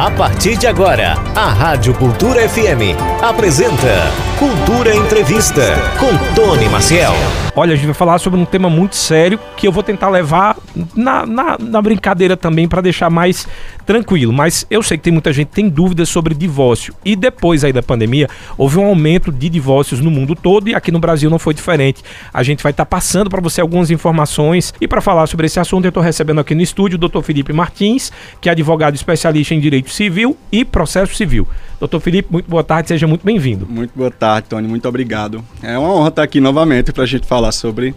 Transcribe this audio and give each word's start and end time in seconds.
A 0.00 0.10
partir 0.10 0.56
de 0.56 0.66
agora, 0.66 1.12
a 1.36 1.52
Rádio 1.52 1.92
Cultura 1.92 2.48
FM 2.48 2.96
apresenta 3.22 4.10
Cultura 4.38 4.96
Entrevista 4.96 5.74
com 5.98 6.34
Tony 6.34 6.66
Maciel. 6.70 7.12
Olha, 7.54 7.74
a 7.74 7.76
gente 7.76 7.84
vai 7.84 7.94
falar 7.94 8.18
sobre 8.18 8.40
um 8.40 8.46
tema 8.46 8.70
muito 8.70 8.96
sério 8.96 9.38
que 9.54 9.68
eu 9.68 9.72
vou 9.72 9.82
tentar 9.82 10.08
levar 10.08 10.56
na, 10.96 11.26
na, 11.26 11.58
na 11.58 11.82
brincadeira 11.82 12.34
também 12.34 12.66
para 12.66 12.80
deixar 12.80 13.10
mais 13.10 13.46
tranquilo. 13.84 14.32
Mas 14.32 14.64
eu 14.70 14.82
sei 14.82 14.96
que 14.96 15.04
tem 15.04 15.12
muita 15.12 15.30
gente 15.30 15.48
que 15.48 15.54
tem 15.56 15.68
dúvidas 15.68 16.08
sobre 16.08 16.34
divórcio. 16.34 16.94
E 17.04 17.14
depois 17.14 17.62
aí 17.62 17.72
da 17.72 17.82
pandemia, 17.82 18.28
houve 18.56 18.78
um 18.78 18.86
aumento 18.86 19.30
de 19.30 19.50
divórcios 19.50 20.00
no 20.00 20.10
mundo 20.10 20.34
todo 20.34 20.68
e 20.68 20.74
aqui 20.74 20.90
no 20.90 20.98
Brasil 20.98 21.28
não 21.28 21.38
foi 21.38 21.52
diferente. 21.52 22.02
A 22.32 22.42
gente 22.42 22.62
vai 22.62 22.70
estar 22.70 22.86
tá 22.86 22.88
passando 22.88 23.28
para 23.28 23.42
você 23.42 23.60
algumas 23.60 23.90
informações 23.90 24.72
e 24.80 24.88
para 24.88 25.02
falar 25.02 25.26
sobre 25.26 25.44
esse 25.44 25.60
assunto 25.60 25.84
eu 25.84 25.90
estou 25.90 26.02
recebendo 26.02 26.40
aqui 26.40 26.54
no 26.54 26.62
estúdio 26.62 26.96
o 26.96 27.08
Dr. 27.08 27.20
Felipe 27.20 27.52
Martins, 27.52 28.10
que 28.40 28.48
é 28.48 28.52
advogado 28.52 28.94
especialista 28.94 29.54
em 29.54 29.60
direito 29.60 29.89
civil 29.90 30.36
e 30.50 30.64
processo 30.64 31.14
civil. 31.14 31.46
Doutor 31.78 31.98
Felipe, 32.00 32.30
muito 32.30 32.48
boa 32.48 32.62
tarde, 32.62 32.88
seja 32.88 33.06
muito 33.06 33.24
bem-vindo. 33.24 33.66
Muito 33.66 33.92
boa 33.96 34.10
tarde, 34.10 34.48
Tony, 34.50 34.68
muito 34.68 34.86
obrigado. 34.86 35.42
É 35.62 35.78
uma 35.78 35.94
honra 35.94 36.08
estar 36.10 36.22
aqui 36.22 36.38
novamente 36.38 36.92
para 36.92 37.04
a 37.04 37.06
gente 37.06 37.26
falar 37.26 37.52
sobre 37.52 37.94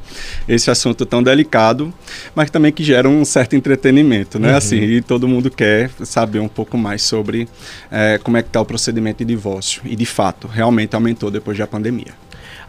esse 0.48 0.72
assunto 0.72 1.06
tão 1.06 1.22
delicado, 1.22 1.94
mas 2.34 2.50
também 2.50 2.72
que 2.72 2.82
gera 2.82 3.10
um 3.10 3.26
certo 3.26 3.58
entretenimento, 3.58 4.40
né? 4.40 4.52
Uhum. 4.52 4.58
Assim, 4.58 4.78
e 4.78 5.02
todo 5.02 5.28
mundo 5.28 5.52
quer 5.52 5.90
saber 6.04 6.40
um 6.40 6.48
pouco 6.48 6.78
mais 6.78 7.02
sobre 7.02 7.48
é, 7.92 8.18
como 8.24 8.38
é 8.38 8.42
que 8.42 8.48
está 8.48 8.62
o 8.62 8.66
procedimento 8.66 9.18
de 9.18 9.26
divórcio. 9.26 9.82
E, 9.84 9.98
de 9.98 10.06
fato, 10.06 10.48
realmente 10.48 10.96
aumentou 10.96 11.30
depois 11.30 11.58
da 11.58 11.68
pandemia. 11.68 12.14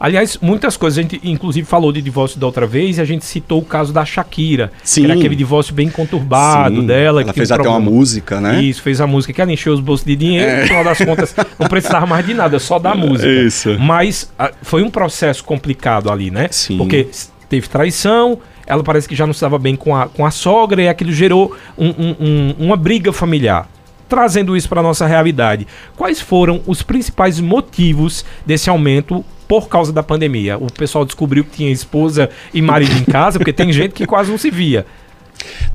Aliás, 0.04 0.36
muitas 0.42 0.76
coisas, 0.76 0.98
a 0.98 1.00
gente 1.00 1.18
inclusive 1.24 1.66
falou 1.66 1.90
de 1.90 2.02
divórcio 2.02 2.38
da 2.38 2.44
outra 2.44 2.66
vez 2.66 2.98
e 2.98 3.00
a 3.00 3.06
gente 3.06 3.24
citou 3.24 3.62
o 3.62 3.64
caso 3.64 3.90
da 3.90 4.04
Shakira. 4.04 4.70
Sim. 4.82 5.00
Que 5.00 5.10
era 5.10 5.18
aquele 5.18 5.34
divórcio 5.34 5.72
bem 5.72 5.88
conturbado 5.88 6.82
Sim. 6.82 6.86
dela. 6.86 7.22
Ela 7.22 7.32
fez 7.32 7.50
um 7.50 7.54
até 7.54 7.66
uma 7.66 7.80
música, 7.80 8.38
né? 8.38 8.62
Isso, 8.62 8.82
fez 8.82 9.00
a 9.00 9.06
música 9.06 9.32
que 9.32 9.40
ela 9.40 9.50
encheu 9.50 9.72
os 9.72 9.80
bolsos 9.80 10.04
de 10.04 10.14
dinheiro, 10.14 10.46
é. 10.46 10.60
no 10.60 10.66
final 10.66 10.84
das 10.84 10.98
contas 10.98 11.34
não 11.58 11.66
precisava 11.68 12.04
mais 12.04 12.26
de 12.26 12.34
nada, 12.34 12.58
só 12.58 12.78
da 12.78 12.94
música. 12.94 13.26
Isso. 13.26 13.78
Mas 13.80 14.30
a, 14.38 14.48
ah, 14.48 14.52
foi 14.60 14.82
um 14.82 14.90
processo 14.90 15.42
complicado 15.42 16.12
ali, 16.12 16.30
né? 16.30 16.48
Sim. 16.50 16.76
Porque 16.76 17.08
teve 17.48 17.66
traição, 17.66 18.38
ela 18.66 18.82
parece 18.82 19.08
que 19.08 19.16
já 19.16 19.24
não 19.24 19.32
estava 19.32 19.58
bem 19.58 19.74
com 19.74 19.96
a, 19.96 20.06
com 20.06 20.26
a 20.26 20.30
sogra 20.30 20.82
e 20.82 20.88
aquilo 20.88 21.12
gerou 21.12 21.56
um, 21.78 21.88
um, 21.88 22.16
um, 22.20 22.54
uma 22.58 22.76
briga 22.76 23.10
familiar 23.10 23.70
trazendo 24.08 24.56
isso 24.56 24.68
para 24.68 24.82
nossa 24.82 25.06
realidade, 25.06 25.66
quais 25.96 26.20
foram 26.20 26.60
os 26.66 26.82
principais 26.82 27.40
motivos 27.40 28.24
desse 28.44 28.70
aumento 28.70 29.24
por 29.48 29.68
causa 29.68 29.92
da 29.92 30.02
pandemia? 30.02 30.56
O 30.58 30.72
pessoal 30.72 31.04
descobriu 31.04 31.44
que 31.44 31.56
tinha 31.56 31.70
esposa 31.70 32.30
e 32.52 32.60
marido 32.60 32.96
em 32.96 33.04
casa, 33.04 33.38
porque 33.38 33.52
tem 33.52 33.72
gente 33.72 33.92
que 33.92 34.06
quase 34.06 34.30
não 34.30 34.38
se 34.38 34.50
via. 34.50 34.86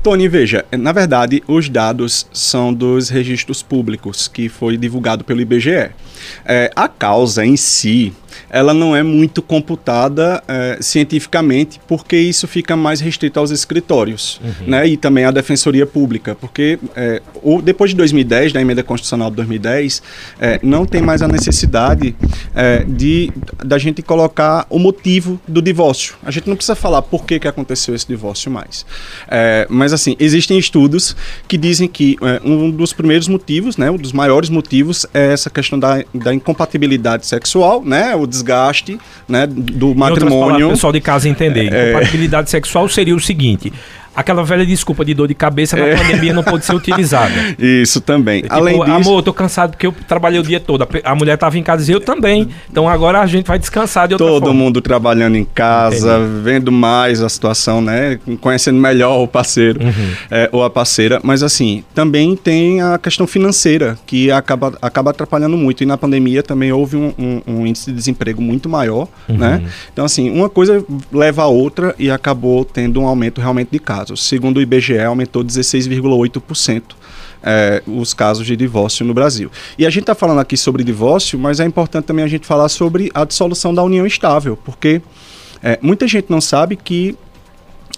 Tony, 0.02 0.28
veja, 0.28 0.64
na 0.72 0.92
verdade, 0.92 1.42
os 1.46 1.68
dados 1.68 2.26
são 2.32 2.72
dos 2.72 3.08
registros 3.08 3.62
públicos 3.62 4.28
que 4.28 4.48
foi 4.48 4.76
divulgado 4.76 5.24
pelo 5.24 5.40
IBGE. 5.40 5.90
É, 6.44 6.70
a 6.74 6.88
causa 6.88 7.44
em 7.44 7.56
si, 7.56 8.12
ela 8.48 8.74
não 8.74 8.94
é 8.94 9.02
muito 9.02 9.42
computada 9.42 10.42
é, 10.46 10.78
cientificamente, 10.80 11.80
porque 11.86 12.16
isso 12.16 12.46
fica 12.46 12.76
mais 12.76 13.00
restrito 13.00 13.38
aos 13.38 13.50
escritórios, 13.50 14.40
uhum. 14.42 14.66
né? 14.66 14.86
E 14.86 14.96
também 14.96 15.24
à 15.24 15.30
defensoria 15.30 15.86
pública, 15.86 16.34
porque 16.34 16.78
é, 16.96 17.22
o, 17.42 17.62
depois 17.62 17.90
de 17.90 17.96
2010, 17.96 18.52
da 18.52 18.60
emenda 18.60 18.82
constitucional 18.82 19.30
de 19.30 19.36
2010, 19.36 20.02
é, 20.40 20.60
não 20.62 20.84
tem 20.84 21.00
mais 21.00 21.22
a 21.22 21.28
necessidade 21.28 22.14
é, 22.54 22.84
de 22.84 23.32
da 23.64 23.78
gente 23.78 24.02
colocar 24.02 24.66
o 24.68 24.78
motivo 24.78 25.40
do 25.46 25.62
divórcio. 25.62 26.14
A 26.22 26.30
gente 26.30 26.48
não 26.48 26.56
precisa 26.56 26.74
falar 26.74 27.02
por 27.02 27.24
que, 27.24 27.38
que 27.38 27.48
aconteceu 27.48 27.94
esse 27.94 28.06
divórcio 28.06 28.50
mais. 28.50 28.84
É, 29.28 29.49
mas 29.68 29.92
assim, 29.92 30.16
existem 30.18 30.58
estudos 30.58 31.16
que 31.46 31.56
dizem 31.56 31.88
que 31.88 32.16
é, 32.22 32.40
um 32.44 32.70
dos 32.70 32.92
primeiros 32.92 33.28
motivos, 33.28 33.76
né, 33.76 33.90
um 33.90 33.96
dos 33.96 34.12
maiores 34.12 34.50
motivos 34.50 35.06
é 35.12 35.32
essa 35.32 35.50
questão 35.50 35.78
da, 35.78 36.04
da 36.14 36.34
incompatibilidade 36.34 37.26
sexual, 37.26 37.82
né? 37.84 38.14
O 38.14 38.26
desgaste 38.26 38.98
né, 39.28 39.46
do 39.46 39.94
matrimônio. 39.94 40.40
Palavras, 40.40 40.66
o 40.66 40.70
pessoal 40.70 40.92
de 40.92 41.00
casa 41.00 41.28
entender. 41.28 41.72
É... 41.72 41.90
Incompatibilidade 41.90 42.50
sexual 42.50 42.88
seria 42.88 43.14
o 43.14 43.20
seguinte: 43.20 43.72
aquela 44.20 44.44
velha 44.44 44.64
desculpa 44.64 45.04
de 45.04 45.14
dor 45.14 45.26
de 45.26 45.34
cabeça 45.34 45.76
na 45.76 45.86
é. 45.86 45.96
pandemia 45.96 46.32
não 46.32 46.42
pode 46.42 46.64
ser 46.64 46.74
utilizada. 46.74 47.32
Isso 47.58 48.00
também. 48.00 48.42
Tipo, 48.42 48.54
Além 48.54 48.78
disso... 48.78 48.90
Amor, 48.92 49.18
eu 49.18 49.22
tô 49.22 49.32
cansado 49.32 49.70
porque 49.70 49.86
eu 49.86 49.94
trabalhei 50.06 50.38
o 50.38 50.42
dia 50.42 50.60
todo. 50.60 50.86
A 51.04 51.14
mulher 51.14 51.36
tava 51.36 51.58
em 51.58 51.62
casa 51.62 51.90
e 51.90 51.94
eu 51.94 52.00
também. 52.00 52.48
Então 52.70 52.88
agora 52.88 53.20
a 53.20 53.26
gente 53.26 53.46
vai 53.46 53.58
descansar 53.58 54.06
de 54.06 54.14
outra 54.14 54.26
Todo 54.26 54.44
forma. 54.44 54.54
mundo 54.54 54.80
trabalhando 54.80 55.36
em 55.36 55.44
casa, 55.44 56.18
Entendi. 56.18 56.42
vendo 56.42 56.72
mais 56.72 57.22
a 57.22 57.28
situação, 57.28 57.80
né? 57.80 58.18
Conhecendo 58.40 58.78
melhor 58.78 59.22
o 59.22 59.26
parceiro 59.26 59.80
uhum. 59.82 60.12
é, 60.30 60.48
ou 60.52 60.62
a 60.62 60.70
parceira. 60.70 61.20
Mas 61.22 61.42
assim, 61.42 61.82
também 61.94 62.36
tem 62.36 62.82
a 62.82 62.98
questão 62.98 63.26
financeira, 63.26 63.98
que 64.06 64.30
acaba, 64.30 64.74
acaba 64.82 65.10
atrapalhando 65.10 65.56
muito. 65.56 65.82
E 65.82 65.86
na 65.86 65.96
pandemia 65.96 66.42
também 66.42 66.72
houve 66.72 66.96
um, 66.96 67.12
um, 67.18 67.42
um 67.46 67.66
índice 67.66 67.90
de 67.90 67.96
desemprego 67.96 68.42
muito 68.42 68.68
maior, 68.68 69.08
uhum. 69.28 69.36
né? 69.36 69.62
Então 69.92 70.04
assim, 70.04 70.30
uma 70.30 70.48
coisa 70.48 70.84
leva 71.12 71.42
a 71.42 71.46
outra 71.46 71.94
e 71.98 72.10
acabou 72.10 72.64
tendo 72.64 73.00
um 73.00 73.06
aumento 73.06 73.40
realmente 73.40 73.70
de 73.70 73.78
casos 73.78 74.09
casos. 74.10 74.22
Segundo 74.26 74.58
o 74.58 74.60
IBGE, 74.60 74.98
aumentou 74.98 75.44
16,8%. 75.44 76.82
É, 77.42 77.82
os 77.86 78.12
casos 78.12 78.46
de 78.46 78.54
divórcio 78.54 79.02
no 79.06 79.14
Brasil. 79.14 79.50
E 79.78 79.86
a 79.86 79.88
gente 79.88 80.02
está 80.02 80.14
falando 80.14 80.40
aqui 80.40 80.58
sobre 80.58 80.84
divórcio, 80.84 81.38
mas 81.38 81.58
é 81.58 81.64
importante 81.64 82.04
também 82.04 82.22
a 82.22 82.28
gente 82.28 82.46
falar 82.46 82.68
sobre 82.68 83.10
a 83.14 83.24
dissolução 83.24 83.74
da 83.74 83.82
união 83.82 84.06
estável, 84.06 84.58
porque 84.62 85.00
é, 85.62 85.78
muita 85.80 86.06
gente 86.06 86.26
não 86.28 86.38
sabe 86.38 86.76
que 86.76 87.16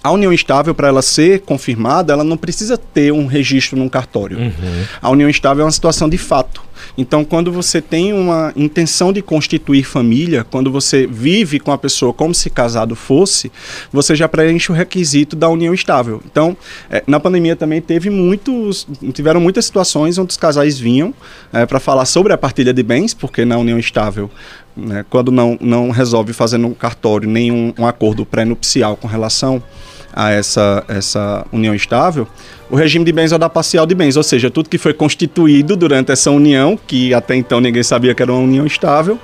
a 0.01 0.11
união 0.11 0.31
estável, 0.31 0.73
para 0.73 0.87
ela 0.87 1.01
ser 1.01 1.41
confirmada, 1.41 2.13
ela 2.13 2.23
não 2.23 2.37
precisa 2.37 2.77
ter 2.77 3.11
um 3.11 3.25
registro 3.25 3.77
num 3.77 3.89
cartório. 3.89 4.37
Uhum. 4.37 4.85
A 5.01 5.09
união 5.09 5.29
estável 5.29 5.63
é 5.63 5.65
uma 5.65 5.71
situação 5.71 6.07
de 6.07 6.17
fato. 6.17 6.63
Então, 6.97 7.25
quando 7.25 7.51
você 7.51 7.81
tem 7.81 8.13
uma 8.13 8.53
intenção 8.55 9.11
de 9.11 9.21
constituir 9.21 9.83
família, 9.83 10.43
quando 10.43 10.71
você 10.71 11.07
vive 11.07 11.59
com 11.59 11.71
a 11.71 11.77
pessoa 11.77 12.13
como 12.13 12.33
se 12.33 12.49
casado 12.49 12.95
fosse, 12.95 13.51
você 13.91 14.15
já 14.15 14.27
preenche 14.27 14.71
o 14.71 14.75
requisito 14.75 15.35
da 15.35 15.49
união 15.49 15.73
estável. 15.73 16.21
Então, 16.25 16.55
é, 16.89 17.03
na 17.07 17.19
pandemia 17.19 17.55
também 17.55 17.81
teve 17.81 18.09
muitos, 18.09 18.87
tiveram 19.13 19.41
muitas 19.41 19.65
situações 19.65 20.17
onde 20.17 20.31
os 20.31 20.37
casais 20.37 20.79
vinham 20.79 21.13
é, 21.51 21.65
para 21.65 21.79
falar 21.79 22.05
sobre 22.05 22.31
a 22.31 22.37
partilha 22.37 22.73
de 22.73 22.83
bens, 22.83 23.13
porque 23.13 23.43
na 23.43 23.57
união 23.57 23.79
estável 23.79 24.29
né, 24.75 25.05
quando 25.09 25.31
não, 25.31 25.57
não 25.61 25.89
resolve 25.89 26.33
fazer 26.33 26.57
no 26.57 26.73
cartório 26.73 27.29
nenhum 27.29 27.73
um 27.77 27.85
acordo 27.85 28.25
pré-nupcial 28.25 28.95
com 28.97 29.07
relação 29.07 29.61
a 30.13 30.31
essa, 30.31 30.83
essa 30.87 31.45
união 31.51 31.73
estável, 31.73 32.27
o 32.69 32.75
regime 32.75 33.03
de 33.03 33.11
bens 33.11 33.31
é 33.31 33.35
o 33.35 33.39
da 33.39 33.49
parcial 33.49 33.85
de 33.85 33.93
bens, 33.93 34.15
ou 34.15 34.23
seja, 34.23 34.49
tudo 34.49 34.69
que 34.69 34.77
foi 34.77 34.93
constituído 34.93 35.75
durante 35.75 36.11
essa 36.11 36.31
união, 36.31 36.77
que 36.87 37.13
até 37.13 37.35
então 37.35 37.59
ninguém 37.59 37.83
sabia 37.83 38.15
que 38.15 38.21
era 38.21 38.31
uma 38.31 38.41
união 38.41 38.65
estável, 38.65 39.19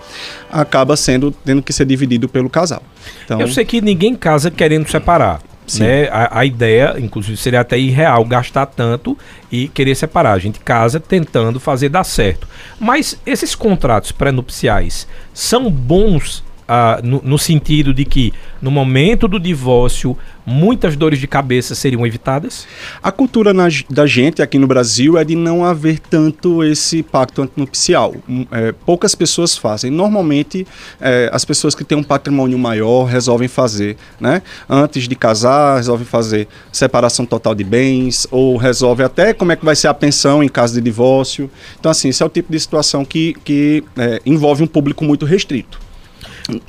acaba 0.52 0.96
sendo 0.96 1.32
tendo 1.32 1.62
que 1.62 1.72
ser 1.72 1.86
dividido 1.86 2.28
pelo 2.28 2.50
casal. 2.50 2.84
Então, 3.26 3.40
Eu 3.40 3.48
sei 3.48 3.66
que 3.66 3.82
ninguém 3.82 4.16
casa 4.16 4.52
querendo 4.52 4.88
separar. 4.90 5.42
Né? 5.78 6.08
A, 6.10 6.40
a, 6.40 6.46
ideia, 6.46 6.96
inclusive, 6.98 7.38
seria 7.38 7.60
até 7.60 7.78
irreal 7.78 8.26
gastar 8.26 8.66
tanto 8.66 9.18
e 9.52 9.68
querer 9.68 9.94
separar. 9.94 10.34
A 10.34 10.40
gente 10.40 10.60
casa 10.60 11.00
tentando 11.00 11.60
fazer 11.60 11.90
dar 11.90 12.04
certo. 12.04 12.48
Mas 12.80 13.20
esses 13.26 13.54
contratos 13.54 14.12
pré-nupciais 14.12 15.08
são 15.34 15.70
bons 15.70 16.44
ah, 16.72 17.00
no, 17.04 17.20
no, 17.26 17.40
sentido 17.40 17.92
de 17.92 18.06
que, 18.06 18.32
no 18.62 18.70
momento 18.70 19.28
do 19.28 19.40
divórcio, 19.40 20.16
muitas 20.46 20.96
dores 20.96 21.18
de 21.18 21.26
cabeça 21.26 21.74
seriam 21.74 22.06
evitadas? 22.06 22.68
A 23.02 23.12
cultura 23.12 23.56
na, 23.56 23.68
da 23.90 24.06
gente 24.06 24.40
aqui 24.40 24.60
no 24.60 24.68
Brasil 24.68 25.18
é 25.18 25.24
de 25.24 25.36
não 25.36 25.66
haver 25.66 25.98
tanto 25.98 26.64
esse 26.64 27.02
pacto 27.02 27.42
antinupcial. 27.42 28.14
Hum, 28.30 28.46
é, 28.52 28.72
poucas 28.86 29.16
pessoas 29.16 29.58
fazem. 29.58 29.90
Normalmente, 29.90 30.68
é, 31.02 31.28
as 31.34 31.44
pessoas 31.44 31.74
que 31.74 31.84
têm 31.84 31.98
um 31.98 32.04
patrimônio 32.04 32.60
maior 32.60 33.06
resolvem 33.06 33.48
fazer, 33.48 33.98
né? 34.20 34.44
Antes 34.70 35.08
de 35.08 35.16
casar, 35.16 35.78
resolvem 35.78 36.06
fazer 36.06 36.48
separação 36.72 37.26
total 37.26 37.56
de 37.56 37.64
bens, 37.64 38.28
ou 38.30 38.58
resolve 38.58 39.02
até 39.02 39.34
como 39.34 39.52
é 39.52 39.56
que 39.56 39.66
vai 39.66 39.76
ser 39.76 39.88
a 39.88 39.94
pensão 39.96 40.44
em 40.44 40.48
caso 40.48 40.76
de 40.76 40.82
divórcio. 40.82 41.50
Então, 41.80 41.90
assim, 41.90 42.10
esse 42.10 42.22
é 42.22 42.26
o 42.28 42.30
tipo 42.30 42.52
de 42.52 42.60
situação 42.60 43.04
que, 43.04 43.34
que 43.44 43.84
é, 43.98 44.22
envolve 44.24 44.62
um 44.62 44.68
público 44.68 45.04
muito 45.04 45.26
restrito. 45.26 45.89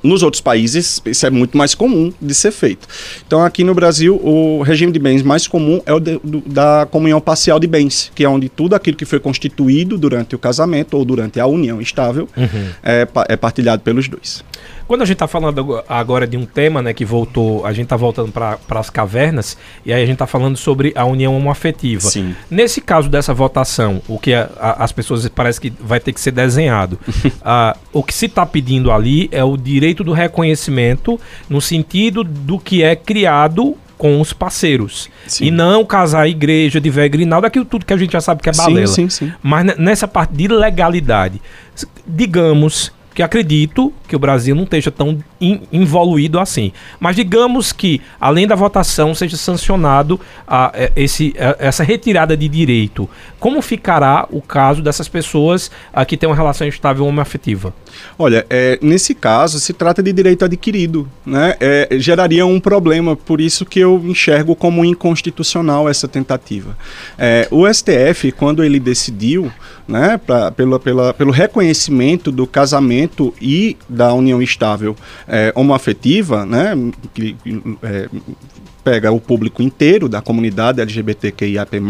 Nos 0.02 0.22
outros 0.22 0.40
países, 0.40 1.00
isso 1.04 1.26
é 1.26 1.30
muito 1.30 1.56
mais 1.56 1.74
comum 1.74 2.12
de 2.20 2.34
ser 2.34 2.50
feito. 2.50 2.86
Então, 3.26 3.42
aqui 3.44 3.64
no 3.64 3.74
Brasil, 3.74 4.16
o 4.16 4.62
regime 4.62 4.92
de 4.92 4.98
bens 4.98 5.22
mais 5.22 5.46
comum 5.46 5.80
é 5.86 5.92
o 5.92 6.00
de, 6.00 6.18
do, 6.22 6.40
da 6.40 6.86
comunhão 6.90 7.20
parcial 7.20 7.58
de 7.58 7.66
bens, 7.66 8.10
que 8.14 8.24
é 8.24 8.28
onde 8.28 8.48
tudo 8.48 8.74
aquilo 8.74 8.96
que 8.96 9.04
foi 9.04 9.20
constituído 9.20 9.96
durante 9.96 10.34
o 10.34 10.38
casamento 10.38 10.96
ou 10.96 11.04
durante 11.04 11.40
a 11.40 11.46
união 11.46 11.80
estável 11.80 12.28
uhum. 12.36 12.68
é, 12.82 13.06
é 13.28 13.36
partilhado 13.36 13.82
pelos 13.82 14.08
dois. 14.08 14.44
Quando 14.90 15.02
a 15.02 15.04
gente 15.04 15.14
está 15.14 15.28
falando 15.28 15.84
agora 15.88 16.26
de 16.26 16.36
um 16.36 16.44
tema, 16.44 16.82
né, 16.82 16.92
que 16.92 17.04
voltou, 17.04 17.64
a 17.64 17.72
gente 17.72 17.84
está 17.84 17.94
voltando 17.94 18.32
para 18.32 18.58
as 18.70 18.90
cavernas, 18.90 19.56
e 19.86 19.92
aí 19.92 20.02
a 20.02 20.04
gente 20.04 20.14
está 20.14 20.26
falando 20.26 20.56
sobre 20.56 20.92
a 20.96 21.04
união 21.04 21.36
homoafetiva. 21.36 22.00
Sim. 22.00 22.34
Nesse 22.50 22.80
caso 22.80 23.08
dessa 23.08 23.32
votação, 23.32 24.02
o 24.08 24.18
que 24.18 24.34
a, 24.34 24.50
a, 24.58 24.82
as 24.82 24.90
pessoas 24.90 25.28
parece 25.28 25.60
que 25.60 25.72
vai 25.80 26.00
ter 26.00 26.12
que 26.12 26.20
ser 26.20 26.32
desenhado, 26.32 26.98
uh, 27.06 27.78
o 27.96 28.02
que 28.02 28.12
se 28.12 28.26
está 28.26 28.44
pedindo 28.44 28.90
ali 28.90 29.28
é 29.30 29.44
o 29.44 29.56
direito 29.56 30.02
do 30.02 30.10
reconhecimento 30.10 31.20
no 31.48 31.60
sentido 31.60 32.24
do 32.24 32.58
que 32.58 32.82
é 32.82 32.96
criado 32.96 33.76
com 33.96 34.20
os 34.20 34.32
parceiros. 34.32 35.08
Sim. 35.24 35.44
E 35.44 35.50
não 35.52 35.84
casar 35.84 36.28
igreja 36.28 36.80
de 36.80 36.90
velho 36.90 37.10
grinaldo, 37.10 37.46
aquilo 37.46 37.64
tudo 37.64 37.86
que 37.86 37.92
a 37.92 37.96
gente 37.96 38.10
já 38.10 38.20
sabe 38.20 38.42
que 38.42 38.50
é 38.50 38.52
balela. 38.52 38.88
Sim, 38.88 39.08
sim, 39.08 39.26
sim. 39.26 39.32
Mas 39.40 39.76
nessa 39.78 40.08
parte 40.08 40.34
de 40.34 40.48
legalidade, 40.48 41.40
digamos 42.04 42.92
que 43.14 43.22
acredito 43.22 43.92
que 44.06 44.14
o 44.14 44.18
Brasil 44.18 44.54
não 44.54 44.64
esteja 44.64 44.90
tão 44.90 45.18
in, 45.40 45.62
involuído 45.72 46.38
assim. 46.38 46.72
Mas 46.98 47.16
digamos 47.16 47.72
que, 47.72 48.00
além 48.20 48.46
da 48.46 48.54
votação, 48.54 49.14
seja 49.14 49.36
sancionado 49.36 50.20
a, 50.46 50.70
é, 50.74 50.92
esse, 50.96 51.34
a, 51.38 51.56
essa 51.58 51.82
retirada 51.82 52.36
de 52.36 52.48
direito. 52.48 53.08
Como 53.38 53.60
ficará 53.62 54.26
o 54.30 54.40
caso 54.40 54.82
dessas 54.82 55.08
pessoas 55.08 55.70
a, 55.92 56.04
que 56.04 56.16
têm 56.16 56.28
uma 56.28 56.36
relação 56.36 56.66
estável 56.66 57.06
homoafetiva? 57.06 57.74
Olha, 58.18 58.46
é, 58.48 58.78
nesse 58.82 59.14
caso 59.14 59.58
se 59.58 59.72
trata 59.72 60.02
de 60.02 60.12
direito 60.12 60.44
adquirido, 60.44 61.08
né? 61.24 61.56
É, 61.60 61.88
geraria 61.98 62.46
um 62.46 62.60
problema, 62.60 63.16
por 63.16 63.40
isso 63.40 63.64
que 63.64 63.80
eu 63.80 64.00
enxergo 64.04 64.54
como 64.54 64.84
inconstitucional 64.84 65.88
essa 65.88 66.06
tentativa. 66.06 66.76
É, 67.18 67.48
o 67.50 67.66
STF, 67.72 68.32
quando 68.32 68.62
ele 68.62 68.78
decidiu, 68.78 69.50
né, 69.86 70.18
pra, 70.24 70.50
pela, 70.52 70.78
pela, 70.78 71.12
pelo 71.12 71.32
reconhecimento 71.32 72.30
do 72.30 72.46
casamento 72.46 73.09
e 73.40 73.76
da 73.88 74.12
união 74.12 74.40
estável 74.42 74.96
é, 75.26 75.52
homoafetiva, 75.54 76.44
né, 76.46 76.74
que 77.14 77.36
é, 77.82 78.08
pega 78.80 79.12
o 79.12 79.20
público 79.20 79.62
inteiro 79.62 80.08
da 80.08 80.20
comunidade 80.20 80.80
LGBTQIAP+, 80.80 81.80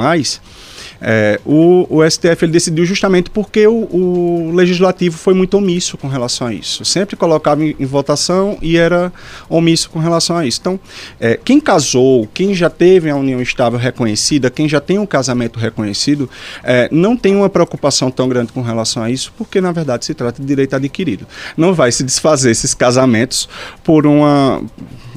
é, 1.00 1.40
o, 1.46 1.86
o, 1.88 2.08
STF 2.08 2.44
ele 2.44 2.52
decidiu 2.52 2.84
justamente 2.84 3.30
porque 3.30 3.66
o, 3.66 3.72
o, 3.72 4.52
legislativo 4.54 5.16
foi 5.16 5.32
muito 5.32 5.56
omisso 5.56 5.96
com 5.96 6.08
relação 6.08 6.46
a 6.46 6.52
isso. 6.52 6.84
Sempre 6.84 7.16
colocava 7.16 7.64
em, 7.64 7.74
em 7.78 7.86
votação 7.86 8.58
e 8.60 8.76
era 8.76 9.10
omisso 9.48 9.88
com 9.88 9.98
relação 9.98 10.36
a 10.36 10.46
isso. 10.46 10.58
Então, 10.60 10.78
é, 11.18 11.38
quem 11.42 11.58
casou, 11.58 12.28
quem 12.34 12.54
já 12.54 12.68
teve 12.68 13.08
a 13.08 13.16
união 13.16 13.40
estável 13.40 13.78
reconhecida, 13.78 14.50
quem 14.50 14.68
já 14.68 14.80
tem 14.80 14.98
um 14.98 15.06
casamento 15.06 15.58
reconhecido, 15.58 16.28
é, 16.62 16.88
não 16.92 17.16
tem 17.16 17.34
uma 17.34 17.48
preocupação 17.48 18.10
tão 18.10 18.28
grande 18.28 18.52
com 18.52 18.60
relação 18.60 19.02
a 19.02 19.10
isso, 19.10 19.32
porque 19.38 19.60
na 19.60 19.72
verdade 19.72 20.04
se 20.04 20.12
trata 20.12 20.40
de 20.40 20.46
direito 20.46 20.76
adquirido. 20.76 21.26
Não 21.56 21.72
vai 21.72 21.90
se 21.90 22.04
desfazer 22.04 22.50
esses 22.50 22.74
casamentos 22.74 23.48
por 23.82 24.06
uma 24.06 24.62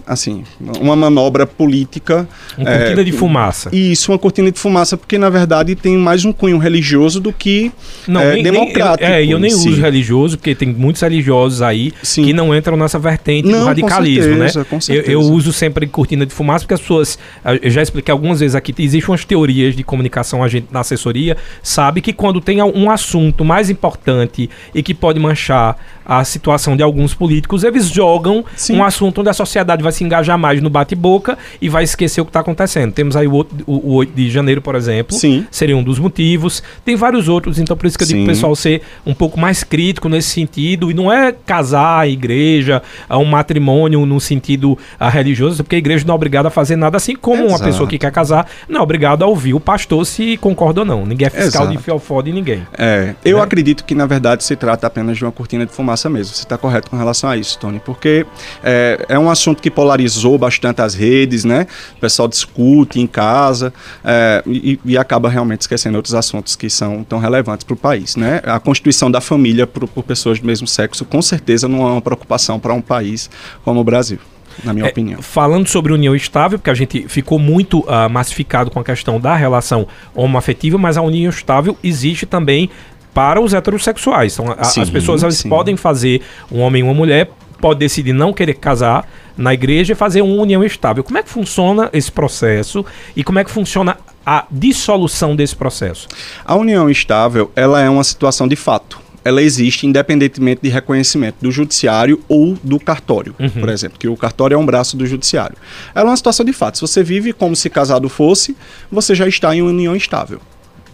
assim, 0.06 0.44
uma 0.80 0.96
manobra 0.96 1.46
política. 1.46 2.28
Uma 2.58 2.70
é, 2.70 2.78
cortina 2.80 3.04
de 3.04 3.12
fumaça. 3.12 3.70
Isso, 3.74 4.12
uma 4.12 4.20
cortina 4.20 4.52
de 4.52 4.60
fumaça, 4.60 4.98
porque 4.98 5.18
na 5.18 5.30
verdade 5.30 5.76
tem 5.76 5.98
mais 5.98 6.26
um 6.26 6.34
cunho 6.34 6.58
religioso 6.58 7.20
do 7.20 7.32
que 7.32 7.72
não, 8.08 8.22
é, 8.22 8.34
nem, 8.34 8.44
democrático. 8.44 9.10
Nem, 9.10 9.14
é, 9.14 9.26
eu 9.26 9.40
nem 9.40 9.50
si. 9.50 9.70
uso 9.70 9.82
religioso, 9.82 10.38
porque 10.38 10.54
tem 10.54 10.70
muitos 10.70 11.02
religiosos 11.02 11.62
aí 11.62 11.94
Sim. 12.04 12.26
que 12.26 12.34
não 12.34 12.56
entram 12.56 12.76
nessa 12.76 13.00
vertente 13.00 13.48
não, 13.48 13.60
do 13.60 13.66
radicalismo, 13.66 14.38
com 14.70 14.82
certeza, 14.82 15.04
né? 15.04 15.14
Eu, 15.14 15.22
eu, 15.22 15.32
uso 15.32 15.54
sempre 15.54 15.88
cortina 15.88 16.26
de 16.26 16.34
fumaça, 16.34 16.66
porque 16.66 16.74
as 16.74 16.82
pessoas, 16.82 17.18
eu 17.62 17.72
já 17.72 17.82
expliquei 17.82 18.12
algumas 18.12 18.40
vezes 18.40 18.56
aqui, 18.56 18.74
existem 18.78 19.12
umas 19.12 19.26
teorias 19.26 19.76
de 19.76 19.84
comunicação, 19.84 20.44
a 20.44 20.48
gente 20.48 20.68
na 20.72 20.82
assessoria 20.82 21.38
sabe 21.62 22.02
que 22.02 22.12
quando 22.12 22.42
tem 22.42 22.62
um 22.62 22.90
assunto 22.90 23.46
mais 23.46 23.70
importante 23.70 24.50
e 24.74 24.84
que 24.84 24.94
pode 24.94 25.20
manchar 25.20 25.78
a 26.06 26.24
situação 26.24 26.76
de 26.76 26.84
alguns 26.84 27.14
políticos, 27.14 27.64
eles 27.64 27.88
jogam 27.88 28.44
Sim. 28.56 28.78
um 28.78 28.84
assunto 28.84 29.22
onde 29.22 29.30
a 29.30 29.34
sociedade 29.34 29.82
vai 29.82 29.92
se 29.94 30.04
engajar 30.04 30.38
mais 30.38 30.62
no 30.62 30.70
bate-boca 30.70 31.38
e 31.62 31.70
vai 31.70 31.84
esquecer 31.84 32.22
o 32.22 32.26
que 32.26 32.30
está 32.30 32.42
acontecendo. 32.42 32.92
Temos 32.92 33.16
aí 33.16 33.28
o, 33.28 33.46
o, 33.66 33.92
o 33.92 33.94
8 33.94 34.14
de 34.14 34.30
janeiro, 34.30 34.62
por 34.62 34.76
exemplo, 34.76 35.16
Sim. 35.16 35.46
seria 35.50 35.78
um 35.78 35.84
dos 35.84 36.00
motivos. 36.00 36.62
Tem 36.84 36.96
vários 36.96 37.30
outros, 37.30 37.60
então 37.60 37.78
por 37.78 37.86
isso 37.86 37.98
que 37.98 38.04
eu 38.04 38.08
Sim. 38.08 38.14
digo 38.16 38.26
o 38.26 38.28
pessoal 38.28 38.56
ser 38.56 38.82
um 39.06 39.14
pouco 39.14 39.40
mais 39.40 39.64
crítico 39.64 40.10
nesse 40.10 40.30
sentido. 40.30 40.92
E 40.92 40.94
não 40.94 41.12
é 41.12 41.32
casar 41.32 42.00
a 42.00 42.08
igreja, 42.08 42.82
a 43.08 43.18
um 43.18 43.26
matrimônio 43.26 44.06
no 44.06 44.20
sentido 44.20 44.78
a, 45.00 45.10
religioso, 45.10 45.64
porque 45.64 45.76
a 45.76 45.80
igreja 45.80 46.06
não 46.06 46.14
é 46.14 46.16
obrigada 46.16 46.48
a 46.48 46.52
fazer 46.52 46.76
nada 46.76 46.98
assim, 46.98 47.16
como 47.16 47.44
Exato. 47.44 47.50
uma 47.50 47.60
pessoa 47.60 47.88
que 47.88 47.98
quer 47.98 48.12
casar 48.12 48.48
não 48.68 48.80
é 48.80 48.84
obrigada 48.84 49.24
a 49.24 49.28
ouvir 49.28 49.54
o 49.54 49.60
pastor 49.60 50.06
se 50.06 50.38
concorda 50.38 50.82
ou 50.82 50.86
não. 50.86 51.06
Ninguém 51.06 51.28
é 51.28 51.30
fiscal 51.30 51.64
Exato. 51.64 51.78
de 51.78 51.84
fiofó 51.84 52.22
de 52.22 52.32
ninguém. 52.32 52.66
É, 52.78 53.16
eu 53.24 53.38
né? 53.38 53.44
acredito 53.44 53.84
que 53.84 53.96
na 53.96 54.06
verdade 54.06 54.44
se 54.44 54.56
trata 54.56 54.88
apenas 54.88 55.18
de 55.18 55.26
uma 55.26 55.32
cortina 55.32 55.66
de 55.66 55.72
fumaça 55.72 56.10
mesmo. 56.10 56.36
Você 56.36 56.44
está 56.44 56.58
correto 56.58 56.90
com 56.90 56.98
relação 56.98 57.30
a 57.30 57.38
isso, 57.38 57.58
Tony, 57.60 57.82
porque 57.84 58.26
é, 58.64 59.06
é 59.10 59.20
um 59.20 59.30
assunto 59.30 59.62
que 59.62 59.70
polarizou 59.84 60.38
bastante 60.38 60.82
as 60.82 60.96
redes, 60.96 61.44
né? 61.44 61.68
O 61.98 62.00
pessoal 62.00 62.26
discute 62.30 63.02
em 63.02 63.06
casa 63.06 63.74
é, 64.04 64.42
e, 64.48 64.80
e, 64.86 64.98
acaba 64.98 65.28
realmente 65.28 65.62
esquecendo 65.62 65.98
outros 65.98 66.16
assuntos 66.16 66.56
que 66.56 66.70
são 66.70 67.04
tão 67.04 67.20
relevantes 67.20 67.66
para 67.66 67.74
o 67.74 67.78
país, 67.78 68.16
né? 68.16 68.42
A 68.46 68.62
constituição 68.62 69.12
da 69.12 69.20
família 69.20 69.68
por, 69.68 69.86
por 69.90 70.04
pessoas 70.04 70.40
do 70.40 70.48
mesmo 70.48 70.66
sexo, 70.66 71.04
com 71.04 71.22
certeza, 71.22 71.68
não 71.68 71.86
é 71.86 71.92
uma 71.92 72.02
preocupação 72.02 72.62
para 72.62 72.74
um 72.74 72.82
país 72.82 73.30
como 73.66 73.82
o 73.82 73.84
Brasil 73.84 74.20
na 74.64 74.72
minha 74.72 74.86
é, 74.86 74.90
opinião. 74.90 75.22
Falando 75.22 75.68
sobre 75.68 75.92
união 75.92 76.16
estável, 76.16 76.58
porque 76.58 76.70
a 76.70 76.76
gente 76.76 77.10
ficou 77.10 77.38
muito 77.38 77.80
uh, 77.80 78.10
massificado 78.10 78.72
com 78.72 78.80
a 78.80 78.84
questão 78.84 79.20
da 79.20 79.36
relação 79.36 79.86
homoafetiva, 80.16 80.78
mas 80.78 80.96
a 80.96 81.02
união 81.02 81.30
estável 81.30 81.76
existe 81.84 82.26
também 82.26 82.70
para 83.14 83.42
os 83.42 83.54
heterossexuais. 83.54 84.34
Então, 84.34 84.56
a, 84.58 84.64
sim, 84.64 84.82
as 84.82 84.90
pessoas 84.90 85.24
elas 85.24 85.44
podem 85.44 85.76
fazer 85.76 86.22
um 86.52 86.60
homem 86.60 86.82
e 86.82 86.84
uma 86.84 86.94
mulher, 86.94 87.30
pode 87.60 87.80
decidir 87.80 88.14
não 88.14 88.32
querer 88.32 88.54
casar 88.54 89.06
na 89.38 89.54
igreja 89.54 89.94
e 89.94 89.96
fazer 89.96 90.22
uma 90.22 90.42
união 90.42 90.64
estável. 90.64 91.04
Como 91.04 91.18
é 91.18 91.24
que 91.24 91.30
funciona 91.30 91.90
esse 91.94 92.12
processo 92.12 92.86
e 93.16 93.24
como 93.24 93.40
é 93.40 93.44
que 93.44 93.52
funciona 93.52 93.98
a 94.26 94.46
dissolução 94.50 95.36
desse 95.36 95.56
processo? 95.56 96.08
A 96.46 96.56
união 96.56 96.90
estável, 96.90 97.52
ela 97.56 97.82
é 97.82 97.90
uma 97.90 98.04
situação 98.04 98.48
de 98.48 98.56
fato 98.56 99.04
ela 99.26 99.42
existe 99.42 99.88
independentemente 99.88 100.62
de 100.62 100.70
reconhecimento 100.70 101.38
do 101.42 101.52
judiciário 101.52 102.22
ou 102.28 102.58
do 102.62 102.80
cartório, 102.80 103.34
uhum. 103.40 103.50
por 103.50 103.70
exemplo, 103.70 103.98
que 103.98 104.08
o 104.08 104.18
cartório 104.18 104.56
é 104.56 104.58
um 104.58 104.66
braço 104.66 104.98
do 104.98 105.06
judiciário. 105.06 105.56
Ela 105.96 106.10
é 106.10 106.12
uma 106.12 106.18
situação 106.18 106.46
de 106.46 106.54
fato. 106.54 106.78
Se 106.78 106.82
você 106.82 107.04
vive 107.04 107.32
como 107.32 107.56
se 107.56 107.70
casado 107.70 108.10
fosse, 108.10 108.56
você 108.92 109.16
já 109.16 109.28
está 109.28 109.56
em 109.56 109.62
uma 109.62 109.72
união 109.72 109.96
estável. 109.96 110.42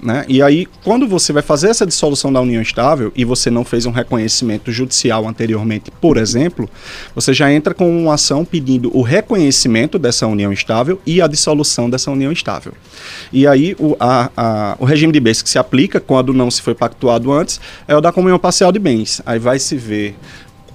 Né? 0.01 0.23
E 0.27 0.41
aí, 0.41 0.65
quando 0.83 1.07
você 1.07 1.33
vai 1.33 1.43
fazer 1.43 1.67
essa 1.69 1.85
dissolução 1.85 2.31
da 2.31 2.39
união 2.39 2.61
estável 2.61 3.11
e 3.15 3.25
você 3.25 3.51
não 3.51 3.65
fez 3.65 3.85
um 3.85 3.91
reconhecimento 3.91 4.71
judicial 4.71 5.27
anteriormente, 5.27 5.91
por 5.99 6.15
exemplo, 6.15 6.69
você 7.13 7.33
já 7.33 7.51
entra 7.51 7.73
com 7.73 8.03
uma 8.03 8.13
ação 8.13 8.45
pedindo 8.45 8.95
o 8.95 9.01
reconhecimento 9.01 9.99
dessa 9.99 10.25
união 10.25 10.53
estável 10.53 11.01
e 11.05 11.21
a 11.21 11.27
dissolução 11.27 11.89
dessa 11.89 12.09
união 12.09 12.31
estável. 12.31 12.73
E 13.33 13.45
aí, 13.45 13.75
o, 13.77 13.95
a, 13.99 14.29
a, 14.35 14.77
o 14.79 14.85
regime 14.85 15.11
de 15.11 15.19
bens 15.19 15.41
que 15.41 15.49
se 15.49 15.59
aplica 15.59 15.99
quando 15.99 16.33
não 16.33 16.49
se 16.49 16.61
foi 16.61 16.73
pactuado 16.73 17.31
antes 17.31 17.59
é 17.87 17.95
o 17.95 18.01
da 18.01 18.11
comunhão 18.11 18.39
parcial 18.39 18.71
de 18.71 18.79
bens. 18.79 19.21
Aí 19.25 19.37
vai 19.37 19.59
se 19.59 19.75
ver 19.75 20.15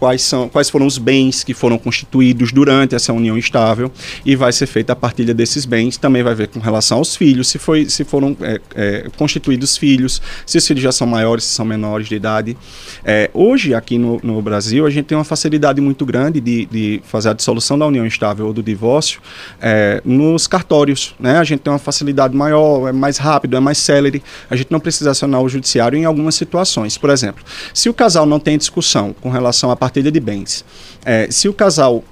quais, 0.04 0.20
são, 0.20 0.50
quais 0.50 0.68
foram 0.68 0.84
os 0.84 0.98
bens 0.98 1.42
que 1.42 1.54
foram 1.54 1.78
constituídos 1.78 2.52
durante 2.52 2.94
essa 2.94 3.10
união 3.10 3.38
estável 3.38 3.90
e 4.22 4.36
vai 4.36 4.52
ser 4.52 4.66
feita 4.66 4.92
a 4.92 4.96
partilha 4.96 5.32
desses 5.32 5.64
bens. 5.64 5.96
Também 5.96 6.22
vai 6.22 6.34
ver 6.34 6.48
com 6.48 6.60
relação 6.60 6.98
aos 6.98 7.16
filhos, 7.16 7.48
se, 7.48 7.58
foi, 7.58 7.88
se 7.88 8.04
foram 8.04 8.36
é, 8.42 8.60
é, 8.74 9.10
constituídos 9.16 9.78
filhos, 9.78 10.20
se 10.44 10.58
os 10.58 10.66
filhos 10.66 10.82
já 10.82 10.92
são 10.92 11.06
maiores, 11.06 11.44
se 11.44 11.54
são 11.54 11.64
menores 11.64 12.06
de 12.06 12.16
idade. 12.16 12.54
É, 13.02 13.30
hoje, 13.32 13.72
aqui 13.72 13.96
no, 13.96 14.20
no, 14.22 14.42
Brasil, 14.42 14.84
a 14.84 14.90
gente 14.90 15.06
tem 15.06 15.16
uma 15.16 15.24
facilidade 15.24 15.80
muito 15.80 16.04
grande 16.04 16.38
de, 16.38 16.66
de 16.66 17.00
fazer 17.04 17.30
a 17.30 17.32
dissolução 17.32 17.78
da 17.78 17.86
união 17.86 18.04
estável 18.04 18.48
ou 18.48 18.52
do 18.52 18.62
divórcio 18.62 19.22
é, 19.58 20.02
nos 20.04 20.46
cartórios. 20.46 21.14
Né? 21.18 21.38
A 21.38 21.44
gente 21.44 21.60
tem 21.60 21.72
uma 21.72 21.78
facilidade 21.78 22.36
maior, 22.36 22.88
é 22.88 22.92
mais 22.92 23.16
rápido, 23.16 23.56
é 23.56 23.60
mais 23.60 23.78
célere. 23.78 24.22
A 24.50 24.54
gente 24.54 24.70
não 24.70 24.80
precisa 24.80 25.12
acionar 25.12 25.40
o 25.40 25.48
judiciário 25.48 25.98
em 25.98 26.04
algumas 26.04 26.34
situações. 26.34 26.98
Por 26.98 27.08
exemplo, 27.08 27.42
se 27.72 27.88
o 27.88 27.94
casal 27.94 28.26
não 28.26 28.38
tem 28.38 28.58
discussão 28.58 29.14
com 29.18 29.30
relação 29.30 29.70
à 29.70 29.76
partilha 29.76 29.93
de 30.02 30.20
bens. 30.20 30.64
É, 31.04 31.28
se 31.30 31.48
o 31.48 31.52
casal 31.52 32.04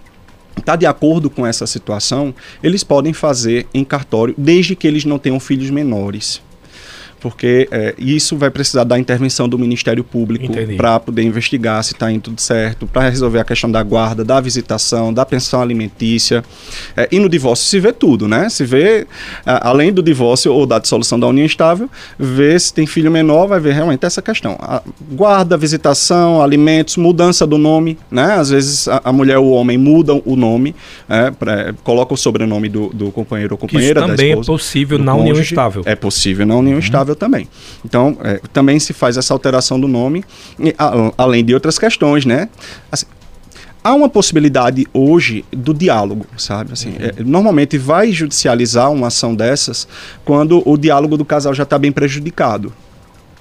está 0.56 0.76
de 0.76 0.86
acordo 0.86 1.30
com 1.30 1.46
essa 1.46 1.66
situação, 1.66 2.34
eles 2.62 2.84
podem 2.84 3.12
fazer 3.12 3.66
em 3.72 3.84
cartório, 3.84 4.34
desde 4.36 4.76
que 4.76 4.86
eles 4.86 5.04
não 5.04 5.18
tenham 5.18 5.40
filhos 5.40 5.70
menores 5.70 6.40
porque 7.22 7.68
é, 7.70 7.94
isso 7.96 8.36
vai 8.36 8.50
precisar 8.50 8.82
da 8.82 8.98
intervenção 8.98 9.48
do 9.48 9.56
Ministério 9.56 10.02
Público 10.02 10.52
para 10.76 10.98
poder 10.98 11.22
investigar 11.22 11.82
se 11.84 11.92
está 11.92 12.10
indo 12.10 12.22
tudo 12.22 12.40
certo, 12.40 12.84
para 12.84 13.08
resolver 13.08 13.38
a 13.38 13.44
questão 13.44 13.70
da 13.70 13.80
guarda, 13.80 14.24
da 14.24 14.40
visitação, 14.40 15.14
da 15.14 15.24
pensão 15.24 15.62
alimentícia. 15.62 16.42
É, 16.96 17.08
e 17.12 17.20
no 17.20 17.28
divórcio 17.28 17.66
se 17.66 17.78
vê 17.78 17.92
tudo, 17.92 18.26
né? 18.26 18.48
Se 18.48 18.64
vê, 18.64 19.06
a, 19.46 19.68
além 19.68 19.92
do 19.92 20.02
divórcio 20.02 20.52
ou 20.52 20.66
da 20.66 20.80
dissolução 20.80 21.18
da 21.18 21.28
união 21.28 21.46
estável, 21.46 21.88
vê 22.18 22.58
se 22.58 22.74
tem 22.74 22.86
filho 22.86 23.10
menor, 23.10 23.46
vai 23.46 23.60
ver 23.60 23.74
realmente 23.74 24.04
essa 24.04 24.20
questão. 24.20 24.56
A 24.58 24.82
guarda, 25.12 25.56
visitação, 25.56 26.42
alimentos, 26.42 26.96
mudança 26.96 27.46
do 27.46 27.56
nome, 27.56 27.96
né? 28.10 28.34
Às 28.34 28.50
vezes 28.50 28.88
a, 28.88 29.00
a 29.04 29.12
mulher 29.12 29.38
ou 29.38 29.46
o 29.46 29.52
homem 29.52 29.78
mudam 29.78 30.20
o 30.24 30.34
nome, 30.34 30.74
é, 31.08 31.30
pra, 31.30 31.72
coloca 31.84 32.14
o 32.14 32.16
sobrenome 32.16 32.68
do, 32.68 32.88
do 32.88 33.12
companheiro 33.12 33.54
ou 33.54 33.58
companheira 33.58 34.00
isso 34.00 34.08
também 34.08 34.32
é 34.32 34.36
possível 34.36 34.98
na 34.98 35.14
união 35.14 35.38
estável. 35.38 35.82
É 35.86 35.94
possível 35.94 36.44
na 36.44 36.56
união 36.56 36.74
uhum. 36.74 36.80
estável 36.80 37.11
também. 37.14 37.48
Então, 37.84 38.16
é, 38.22 38.40
também 38.52 38.78
se 38.78 38.92
faz 38.92 39.16
essa 39.16 39.32
alteração 39.32 39.80
do 39.80 39.88
nome, 39.88 40.24
e, 40.58 40.74
a, 40.78 41.12
além 41.16 41.44
de 41.44 41.54
outras 41.54 41.78
questões, 41.78 42.24
né? 42.24 42.48
Assim, 42.90 43.06
há 43.82 43.94
uma 43.94 44.08
possibilidade 44.08 44.86
hoje 44.92 45.44
do 45.50 45.74
diálogo, 45.74 46.26
sabe? 46.36 46.72
Assim, 46.72 46.90
uhum. 46.90 46.96
é, 47.00 47.22
normalmente 47.24 47.76
vai 47.76 48.12
judicializar 48.12 48.90
uma 48.90 49.08
ação 49.08 49.34
dessas 49.34 49.88
quando 50.24 50.62
o 50.68 50.76
diálogo 50.76 51.16
do 51.16 51.24
casal 51.24 51.54
já 51.54 51.64
está 51.64 51.78
bem 51.78 51.92
prejudicado. 51.92 52.72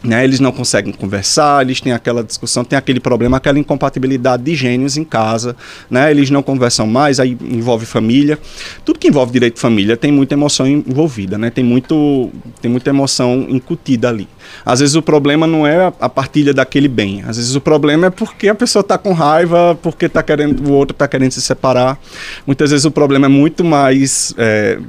Né, 0.03 0.23
eles 0.23 0.39
não 0.39 0.51
conseguem 0.51 0.91
conversar, 0.91 1.61
eles 1.61 1.79
têm 1.79 1.93
aquela 1.93 2.23
discussão, 2.23 2.63
tem 2.63 2.77
aquele 2.77 2.99
problema, 2.99 3.37
aquela 3.37 3.59
incompatibilidade 3.59 4.43
de 4.43 4.55
gênios 4.55 4.97
em 4.97 5.03
casa, 5.03 5.55
né, 5.89 6.09
eles 6.09 6.29
não 6.29 6.41
conversam 6.41 6.87
mais, 6.87 7.19
aí 7.19 7.37
envolve 7.41 7.85
família. 7.85 8.39
Tudo 8.83 8.97
que 8.97 9.07
envolve 9.07 9.31
direito 9.31 9.55
de 9.55 9.61
família 9.61 9.95
tem 9.95 10.11
muita 10.11 10.33
emoção 10.33 10.67
envolvida, 10.67 11.37
né, 11.37 11.49
tem, 11.49 11.63
muito, 11.63 12.31
tem 12.61 12.71
muita 12.71 12.89
emoção 12.89 13.45
incutida 13.49 14.09
ali. 14.09 14.27
Às 14.65 14.79
vezes 14.79 14.95
o 14.95 15.01
problema 15.01 15.45
não 15.45 15.67
é 15.67 15.93
a 15.99 16.09
partilha 16.09 16.53
daquele 16.53 16.87
bem, 16.87 17.23
às 17.27 17.37
vezes 17.37 17.55
o 17.55 17.61
problema 17.61 18.07
é 18.07 18.09
porque 18.09 18.47
a 18.47 18.55
pessoa 18.55 18.81
está 18.81 18.97
com 18.97 19.13
raiva, 19.13 19.77
porque 19.81 20.09
tá 20.09 20.23
querendo, 20.23 20.67
o 20.67 20.73
outro 20.73 20.93
está 20.93 21.07
querendo 21.07 21.31
se 21.31 21.41
separar. 21.41 21.99
Muitas 22.45 22.71
vezes 22.71 22.85
o 22.85 22.91
problema 22.91 23.27
é 23.27 23.29
muito 23.29 23.63
mais 23.63 24.33
é, 24.37 24.79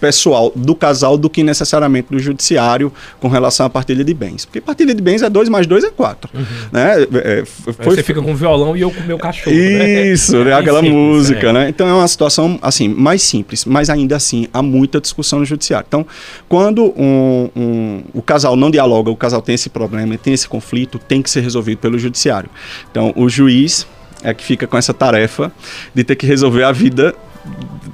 pessoal 0.00 0.50
do 0.56 0.74
casal 0.74 1.16
do 1.16 1.28
que 1.28 1.42
necessariamente 1.42 2.08
do 2.10 2.18
judiciário 2.18 2.92
com 3.20 3.28
relação 3.28 3.66
à 3.66 3.70
partilha 3.70 4.04
de 4.04 4.14
bens. 4.14 4.44
Porque 4.44 4.61
partilha 4.62 4.94
de 4.94 5.02
bens 5.02 5.22
é 5.22 5.28
2 5.28 5.48
mais 5.48 5.66
2 5.66 5.84
é 5.84 5.90
4. 5.90 6.30
Uhum. 6.32 6.44
Né? 6.72 7.02
É, 7.02 7.40
é 7.40 7.44
foi... 7.44 7.96
Você 7.96 8.02
fica 8.02 8.22
com 8.22 8.32
o 8.32 8.34
violão 8.34 8.76
e 8.76 8.80
eu 8.80 8.90
com 8.90 9.00
o 9.00 9.06
meu 9.06 9.18
cachorro. 9.18 9.54
Né? 9.54 10.06
Isso, 10.08 10.36
né? 10.44 10.50
É 10.52 10.54
aquela 10.54 10.80
simples, 10.80 10.96
música, 10.96 11.48
é. 11.48 11.52
né? 11.52 11.68
Então 11.68 11.88
é 11.88 11.92
uma 11.92 12.08
situação 12.08 12.58
assim, 12.62 12.88
mais 12.88 13.22
simples, 13.22 13.64
mas 13.64 13.90
ainda 13.90 14.16
assim 14.16 14.46
há 14.52 14.62
muita 14.62 15.00
discussão 15.00 15.40
no 15.40 15.44
judiciário. 15.44 15.86
Então, 15.86 16.06
quando 16.48 16.92
um, 16.96 17.50
um, 17.56 18.02
o 18.14 18.22
casal 18.22 18.56
não 18.56 18.70
dialoga, 18.70 19.10
o 19.10 19.16
casal 19.16 19.42
tem 19.42 19.54
esse 19.54 19.68
problema, 19.68 20.16
tem 20.16 20.32
esse 20.32 20.48
conflito, 20.48 20.98
tem 20.98 21.20
que 21.20 21.30
ser 21.30 21.40
resolvido 21.40 21.78
pelo 21.78 21.98
judiciário. 21.98 22.48
Então, 22.90 23.12
o 23.16 23.28
juiz 23.28 23.86
é 24.22 24.32
que 24.32 24.44
fica 24.44 24.66
com 24.66 24.76
essa 24.76 24.94
tarefa 24.94 25.52
de 25.94 26.04
ter 26.04 26.16
que 26.16 26.26
resolver 26.26 26.62
a 26.62 26.72
vida 26.72 27.14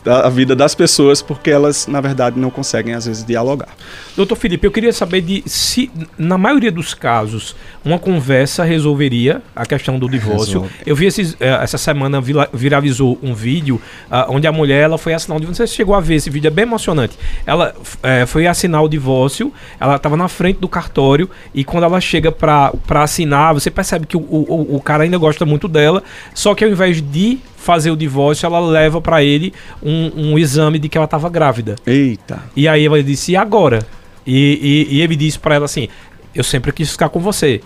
a 0.05 0.29
vida 0.29 0.55
das 0.55 0.75
pessoas 0.75 1.21
porque 1.21 1.51
elas, 1.51 1.87
na 1.87 2.01
verdade, 2.01 2.39
não 2.39 2.51
conseguem, 2.51 2.95
às 2.95 3.07
vezes, 3.07 3.25
dialogar. 3.25 3.69
Doutor 4.17 4.37
Felipe, 4.37 4.67
eu 4.67 4.71
queria 4.71 4.93
saber 4.93 5.21
de 5.21 5.43
se, 5.47 5.91
na 6.17 6.39
maioria 6.39 6.73
dos 6.73 6.95
casos, 6.95 7.55
uma 7.85 7.99
conversa 7.99 8.65
resolveria 8.65 9.43
a 9.55 9.65
questão 9.67 9.99
do 9.99 10.09
divórcio. 10.09 10.63
Resolve. 10.63 10.75
Eu 10.87 10.97
vi 10.97 11.07
esses, 11.07 11.37
eh, 11.41 11.59
essa 11.63 11.79
semana 11.79 12.21
viralizou 12.53 13.19
um 13.23 13.35
vídeo 13.35 13.81
uh, 14.11 14.31
onde 14.31 14.47
a 14.47 14.53
mulher 14.53 14.83
ela 14.83 14.99
foi 14.99 15.15
assinar 15.15 15.37
o 15.37 15.41
divórcio. 15.41 15.67
Você 15.67 15.75
chegou 15.75 15.95
a 15.95 16.01
ver 16.01 16.17
esse 16.17 16.31
vídeo, 16.31 16.49
é 16.49 16.51
bem 16.51 16.65
emocionante. 16.65 17.17
Ela 17.47 17.75
é, 18.03 18.27
foi 18.27 18.47
assinar 18.47 18.83
o 18.83 18.89
divórcio, 18.89 19.53
ela 19.81 19.97
estava 19.97 20.17
na 20.17 20.29
frente 20.29 20.59
do 20.59 20.69
cartório 20.69 21.29
e 21.55 21.65
quando 21.65 21.85
ela 21.85 22.01
chega 22.01 22.31
para 22.31 22.73
assinar, 23.03 23.55
você 23.55 23.71
percebe 23.71 24.07
que 24.07 24.17
o, 24.17 24.21
o, 24.21 24.77
o 24.77 24.81
cara 24.81 25.05
ainda 25.05 25.19
gosta 25.19 25.45
muito 25.45 25.69
dela, 25.69 26.03
só 26.35 26.55
que 26.55 26.65
ao 26.65 26.71
invés 26.71 27.01
de 27.01 27.39
fazer 27.59 27.91
o 27.91 27.97
divórcio, 27.97 28.47
ela 28.47 28.61
leva 28.61 29.01
para 29.01 29.23
ele 29.23 29.53
um, 29.83 30.31
um, 30.31 30.39
exame 30.39 30.79
de 30.79 30.89
que 30.89 30.97
ela 30.97 31.05
estava 31.05 31.29
grávida. 31.29 31.77
Eita. 31.87 32.43
E 32.57 32.69
aí 32.69 32.87
ela 32.87 33.03
disse, 33.03 33.33
e 33.33 33.37
agora? 33.37 33.81
E, 34.27 34.87
e, 34.91 34.97
e 34.97 35.03
ele 35.03 35.17
disse 35.17 35.39
para 35.39 35.57
ela 35.57 35.65
assim, 35.65 35.89
eu 36.35 36.45
sempre 36.45 36.73
quis 36.73 36.91
ficar 36.91 37.09
com 37.09 37.21
você. 37.21 37.61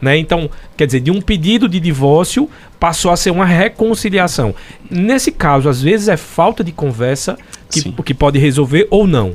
Né? 0.00 0.16
Então, 0.16 0.48
quer 0.76 0.86
dizer, 0.86 1.00
de 1.00 1.10
um 1.10 1.20
pedido 1.20 1.68
de 1.68 1.80
divórcio 1.80 2.48
passou 2.78 3.10
a 3.10 3.16
ser 3.16 3.30
uma 3.30 3.44
reconciliação. 3.44 4.54
Nesse 4.90 5.32
caso, 5.32 5.68
às 5.68 5.82
vezes 5.82 6.08
é 6.08 6.16
falta 6.16 6.62
de 6.62 6.72
conversa 6.72 7.36
que, 7.82 8.02
que 8.02 8.14
pode 8.14 8.38
resolver 8.38 8.86
ou 8.90 9.06
não. 9.06 9.32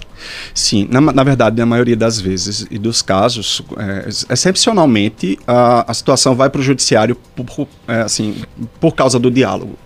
Sim, 0.54 0.88
na, 0.90 1.02
na, 1.02 1.24
verdade, 1.24 1.58
na 1.58 1.66
maioria 1.66 1.96
das 1.96 2.20
vezes 2.20 2.66
e 2.70 2.78
dos 2.78 3.02
casos, 3.02 3.62
é, 3.78 4.10
excepcionalmente, 4.32 5.38
a, 5.48 5.90
a 5.90 5.94
situação 5.94 6.36
vai 6.36 6.50
para 6.50 6.62
o 6.62 6.64
judiciário 6.64 7.16
por, 7.36 7.68
é, 7.88 8.02
assim, 8.02 8.36
por 8.80 8.94
causa 8.94 9.20
do 9.20 9.30
diálogo 9.30 9.78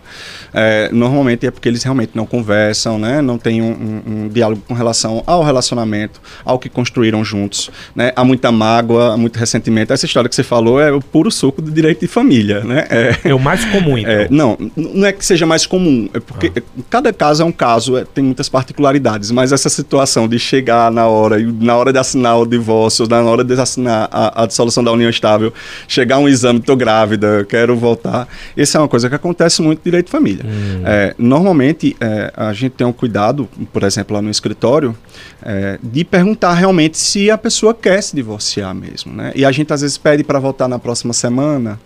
é, 0.53 0.89
normalmente 0.91 1.45
é 1.47 1.51
porque 1.51 1.67
eles 1.67 1.83
realmente 1.83 2.11
não 2.13 2.25
conversam, 2.25 2.99
né? 2.99 3.21
não 3.21 3.37
tem 3.37 3.61
um, 3.61 3.71
um, 3.71 4.03
um, 4.05 4.27
diálogo 4.29 4.61
com 4.67 4.73
relação 4.73 5.23
ao 5.25 5.43
relacionamento, 5.43 6.21
ao 6.45 6.59
que 6.59 6.69
construíram 6.69 7.23
juntos. 7.23 7.71
Né? 7.95 8.11
Há 8.15 8.23
muita 8.23 8.51
mágoa, 8.51 9.13
há 9.13 9.17
muito 9.17 9.37
ressentimento. 9.37 9.91
Essa 9.91 10.05
história 10.05 10.29
que 10.29 10.35
você 10.35 10.43
falou 10.43 10.79
é 10.79 10.91
o 10.91 11.01
puro 11.01 11.31
suco 11.31 11.61
do 11.61 11.71
direito 11.71 12.01
de 12.01 12.07
família. 12.07 12.61
Né? 12.61 12.85
É, 12.89 13.29
é 13.29 13.33
o 13.33 13.39
mais 13.39 13.65
comum, 13.65 13.97
então. 13.97 14.11
É, 14.13 14.27
não, 14.29 14.57
não 14.75 15.05
é 15.05 15.11
que 15.11 15.25
seja 15.25 15.45
mais 15.45 15.65
comum, 15.65 16.09
é 16.13 16.19
porque 16.19 16.51
ah. 16.55 16.81
cada 16.89 17.11
caso 17.11 17.41
é 17.41 17.45
um 17.45 17.51
caso, 17.51 17.97
é, 17.97 18.05
tem 18.05 18.23
muitas 18.23 18.47
particularidades, 18.49 19.31
mas 19.31 19.51
essa 19.51 19.69
situação 19.69 20.27
de 20.27 20.37
chegar 20.37 20.91
na 20.91 21.07
hora, 21.07 21.37
na 21.39 21.75
hora 21.75 21.91
de 21.91 21.99
assinar 21.99 22.39
o 22.39 22.45
divórcio, 22.45 23.07
na 23.07 23.21
hora 23.21 23.43
de 23.43 23.53
assinar 23.59 24.07
a, 24.11 24.43
a 24.43 24.45
dissolução 24.45 24.83
da 24.83 24.91
união 24.91 25.09
estável, 25.09 25.53
chegar 25.87 26.19
um 26.19 26.27
exame, 26.27 26.59
estou 26.59 26.75
grávida, 26.75 27.45
quero 27.47 27.75
voltar, 27.75 28.27
isso 28.55 28.77
é 28.77 28.79
uma 28.79 28.87
coisa 28.87 29.09
que 29.09 29.15
acontece 29.15 29.61
muito 29.61 29.79
no 29.79 29.83
direito 29.83 30.05
de 30.05 30.11
família. 30.11 30.42
Hum. 30.43 30.81
É, 30.85 31.15
normalmente, 31.17 31.95
é, 31.99 32.31
a 32.35 32.51
gente 32.53 32.73
tem 32.73 32.85
um 32.85 32.93
cuidado, 32.93 33.47
por 33.71 33.83
exemplo, 33.83 34.15
lá 34.15 34.21
no 34.21 34.29
escritório, 34.29 34.95
é, 35.41 35.79
de 35.81 36.03
perguntar 36.03 36.53
realmente 36.53 36.97
se 36.97 37.31
a 37.31 37.37
pessoa 37.37 37.73
quer 37.73 38.01
se 38.01 38.15
divorciar 38.15 38.73
mesmo. 38.75 39.13
Né? 39.13 39.31
E 39.35 39.45
a 39.45 39.51
gente 39.51 39.71
às 39.71 39.81
vezes 39.81 39.97
pede 39.97 40.23
para 40.23 40.39
voltar 40.39 40.67
na 40.67 40.77
próxima 40.79 41.13
semana. 41.13 41.79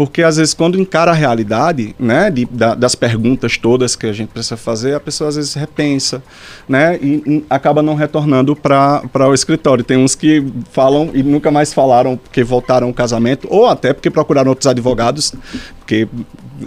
Porque 0.00 0.22
às 0.22 0.38
vezes 0.38 0.54
quando 0.54 0.80
encara 0.80 1.10
a 1.10 1.14
realidade, 1.14 1.94
né, 1.98 2.30
de, 2.30 2.46
da, 2.46 2.74
das 2.74 2.94
perguntas 2.94 3.58
todas 3.58 3.94
que 3.94 4.06
a 4.06 4.12
gente 4.14 4.30
precisa 4.30 4.56
fazer, 4.56 4.94
a 4.94 5.00
pessoa 5.00 5.28
às 5.28 5.36
vezes 5.36 5.52
repensa, 5.52 6.22
né, 6.66 6.98
e, 7.02 7.22
e 7.26 7.44
acaba 7.50 7.82
não 7.82 7.94
retornando 7.94 8.56
para 8.56 9.28
o 9.28 9.34
escritório. 9.34 9.84
Tem 9.84 9.98
uns 9.98 10.14
que 10.14 10.42
falam 10.72 11.10
e 11.12 11.22
nunca 11.22 11.50
mais 11.50 11.74
falaram 11.74 12.16
porque 12.16 12.42
voltaram 12.42 12.86
ao 12.86 12.94
casamento, 12.94 13.46
ou 13.50 13.66
até 13.66 13.92
porque 13.92 14.08
procuraram 14.08 14.48
outros 14.48 14.66
advogados, 14.66 15.34
porque 15.80 16.08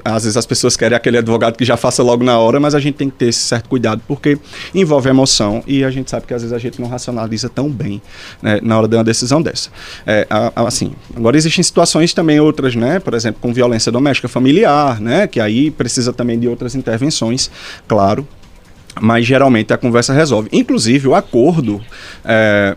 às 0.04 0.24
vezes 0.24 0.38
as 0.38 0.46
pessoas 0.46 0.76
querem 0.78 0.96
aquele 0.96 1.18
advogado 1.18 1.58
que 1.58 1.66
já 1.66 1.78
faça 1.78 2.02
logo 2.04 2.24
na 2.24 2.38
hora, 2.38 2.60
mas 2.60 2.76
a 2.76 2.80
gente 2.80 2.96
tem 2.96 3.10
que 3.10 3.18
ter 3.18 3.28
esse 3.28 3.40
certo 3.40 3.70
cuidado, 3.70 4.02
porque 4.08 4.38
envolve 4.74 5.10
emoção 5.10 5.64
e 5.68 5.84
a 5.84 5.92
gente 5.92 6.10
sabe 6.10 6.26
que 6.26 6.34
às 6.34 6.42
vezes 6.42 6.54
a 6.54 6.60
gente 6.60 6.80
não 6.80 6.88
racionaliza 6.88 7.50
tão 7.50 7.70
bem 7.70 8.02
né, 8.42 8.60
na 8.62 8.78
hora 8.78 8.88
de 8.88 8.96
uma 8.96 9.04
decisão 9.04 9.42
dessa. 9.42 9.70
É, 10.06 10.28
assim, 10.56 10.94
agora 11.16 11.38
existem 11.38 11.64
situações 11.64 12.14
também 12.14 12.40
outras, 12.40 12.76
né? 12.76 13.00
Por 13.00 13.14
exemplo, 13.14 13.42
com 13.42 13.54
violência 13.54 13.92
doméstica 13.92 14.28
familiar, 14.28 15.00
né? 15.00 15.28
Que 15.28 15.40
aí 15.40 15.72
precisa 15.72 16.14
também 16.14 16.40
de 16.40 16.48
outras 16.48 16.76
intervenções, 16.76 17.50
claro, 17.88 18.28
mas 19.02 19.26
geralmente 19.26 19.74
a 19.74 19.78
conversa 19.78 20.14
resolve. 20.14 20.50
Inclusive, 20.52 21.08
o 21.08 21.16
acordo, 21.16 21.82
é, 22.24 22.76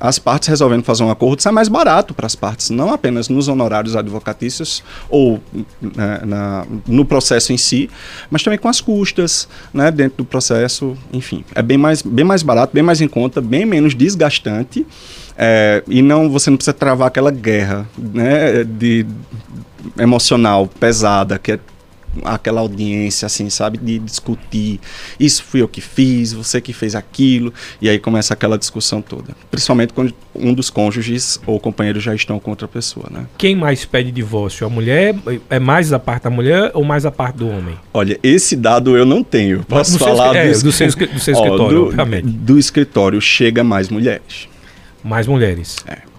as 0.00 0.18
partes 0.18 0.48
resolvendo 0.48 0.82
fazer 0.82 1.04
um 1.04 1.10
acordo, 1.10 1.42
sai 1.42 1.52
mais 1.52 1.68
barato 1.68 2.14
para 2.14 2.26
as 2.26 2.34
partes, 2.34 2.70
não 2.70 2.92
apenas 2.92 3.28
nos 3.28 3.48
honorários 3.48 3.96
advocatícios 3.96 4.82
ou 5.08 5.40
né, 5.80 6.20
na, 6.24 6.66
no 6.86 7.04
processo 7.04 7.52
em 7.52 7.56
si, 7.56 7.90
mas 8.30 8.42
também 8.42 8.58
com 8.58 8.68
as 8.68 8.80
custas 8.80 9.48
né, 9.72 9.90
dentro 9.90 10.18
do 10.18 10.24
processo. 10.24 10.96
Enfim, 11.12 11.44
é 11.54 11.62
bem 11.62 11.78
mais, 11.78 12.02
bem 12.02 12.24
mais 12.24 12.42
barato, 12.42 12.72
bem 12.72 12.82
mais 12.82 13.00
em 13.00 13.08
conta, 13.08 13.40
bem 13.40 13.64
menos 13.64 13.94
desgastante. 13.94 14.86
É, 15.38 15.82
e 15.86 16.00
não 16.00 16.30
você 16.30 16.48
não 16.48 16.56
precisa 16.56 16.72
travar 16.72 17.08
aquela 17.08 17.30
guerra 17.30 17.86
né, 17.98 18.64
de 18.64 19.04
emocional 19.98 20.66
pesada 20.80 21.38
que 21.38 21.52
é 21.52 21.58
aquela 22.24 22.60
audiência, 22.60 23.26
assim, 23.26 23.48
sabe? 23.50 23.78
De 23.78 23.98
discutir. 23.98 24.80
Isso 25.18 25.42
fui 25.42 25.62
eu 25.62 25.68
que 25.68 25.80
fiz, 25.80 26.32
você 26.32 26.60
que 26.60 26.72
fez 26.72 26.94
aquilo. 26.94 27.52
E 27.80 27.88
aí 27.88 27.98
começa 27.98 28.34
aquela 28.34 28.58
discussão 28.58 29.00
toda. 29.02 29.34
Principalmente 29.50 29.92
quando 29.92 30.12
um 30.34 30.52
dos 30.52 30.70
cônjuges 30.70 31.40
ou 31.46 31.58
companheiros 31.58 32.02
já 32.02 32.14
estão 32.14 32.38
com 32.38 32.50
outra 32.50 32.68
pessoa, 32.68 33.06
né? 33.10 33.26
Quem 33.38 33.54
mais 33.54 33.84
pede 33.84 34.10
divórcio? 34.10 34.66
A 34.66 34.70
mulher? 34.70 35.14
É 35.50 35.58
mais 35.58 35.90
da 35.90 35.98
parte 35.98 36.24
da 36.24 36.30
mulher 36.30 36.70
ou 36.74 36.84
mais 36.84 37.02
da 37.02 37.10
parte 37.10 37.36
do 37.36 37.48
homem? 37.48 37.76
Olha, 37.92 38.18
esse 38.22 38.56
dado 38.56 38.96
eu 38.96 39.04
não 39.04 39.22
tenho. 39.22 39.64
Posso 39.64 39.98
falar 39.98 40.32
seu, 40.32 40.40
é, 40.40 40.48
do, 40.48 40.72
seu, 40.72 40.86
do 40.88 41.20
seu 41.20 41.32
escritório, 41.34 41.94
Ó, 41.98 42.04
do. 42.04 42.22
Do 42.22 42.58
escritório 42.58 43.20
chega 43.20 43.62
mais 43.62 43.88
mulheres. 43.88 44.48
Mais 45.02 45.26
mulheres. 45.26 45.76
É 45.86 46.15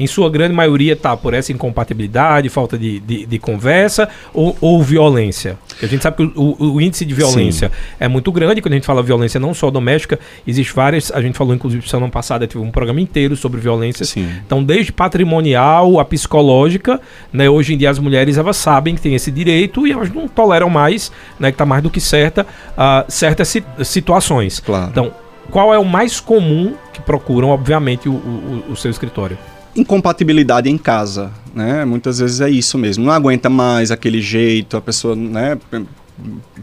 em 0.00 0.06
sua 0.06 0.30
grande 0.30 0.54
maioria 0.54 0.96
tá 0.96 1.14
por 1.14 1.34
essa 1.34 1.52
incompatibilidade, 1.52 2.48
falta 2.48 2.78
de, 2.78 2.98
de, 3.00 3.26
de 3.26 3.38
conversa 3.38 4.08
ou, 4.32 4.56
ou, 4.58 4.82
violência? 4.82 5.58
A 5.82 5.84
gente 5.84 6.02
sabe 6.02 6.16
que 6.16 6.22
o, 6.22 6.56
o, 6.58 6.72
o 6.76 6.80
índice 6.80 7.04
de 7.04 7.12
violência 7.12 7.68
Sim. 7.68 7.94
é 8.00 8.08
muito 8.08 8.32
grande, 8.32 8.62
quando 8.62 8.72
a 8.72 8.76
gente 8.76 8.86
fala 8.86 9.02
violência 9.02 9.38
não 9.38 9.52
só 9.52 9.70
doméstica, 9.70 10.18
existe 10.46 10.72
várias, 10.72 11.12
a 11.12 11.20
gente 11.20 11.36
falou 11.36 11.54
inclusive 11.54 11.86
semana 11.86 12.10
passada, 12.10 12.48
teve 12.48 12.64
um 12.64 12.70
programa 12.70 12.98
inteiro 12.98 13.36
sobre 13.36 13.60
violência. 13.60 14.06
Sim. 14.06 14.26
Então, 14.46 14.64
desde 14.64 14.90
patrimonial 14.90 16.00
a 16.00 16.04
psicológica, 16.04 16.98
né, 17.30 17.50
hoje 17.50 17.74
em 17.74 17.76
dia 17.76 17.90
as 17.90 17.98
mulheres 17.98 18.38
elas 18.38 18.56
sabem 18.56 18.94
que 18.94 19.02
tem 19.02 19.14
esse 19.14 19.30
direito 19.30 19.86
e 19.86 19.92
elas 19.92 20.10
não 20.10 20.26
toleram 20.26 20.70
mais, 20.70 21.12
né, 21.38 21.50
que 21.50 21.56
está 21.56 21.66
mais 21.66 21.82
do 21.82 21.90
que 21.90 22.00
certa, 22.00 22.46
uh, 22.72 23.04
certas 23.06 23.54
situações. 23.84 24.60
Claro. 24.60 24.88
Então, 24.90 25.12
qual 25.50 25.74
é 25.74 25.78
o 25.78 25.84
mais 25.84 26.20
comum 26.20 26.74
que 26.90 27.02
procuram, 27.02 27.50
obviamente, 27.50 28.08
o, 28.08 28.12
o, 28.12 28.64
o 28.70 28.76
seu 28.76 28.90
escritório? 28.90 29.36
Incompatibilidade 29.74 30.68
em 30.68 30.76
casa, 30.76 31.30
né? 31.54 31.84
Muitas 31.84 32.18
vezes 32.18 32.40
é 32.40 32.50
isso 32.50 32.76
mesmo. 32.78 33.04
Não 33.04 33.12
aguenta 33.12 33.48
mais 33.48 33.90
aquele 33.90 34.20
jeito, 34.20 34.76
a 34.76 34.80
pessoa, 34.80 35.14
né? 35.14 35.58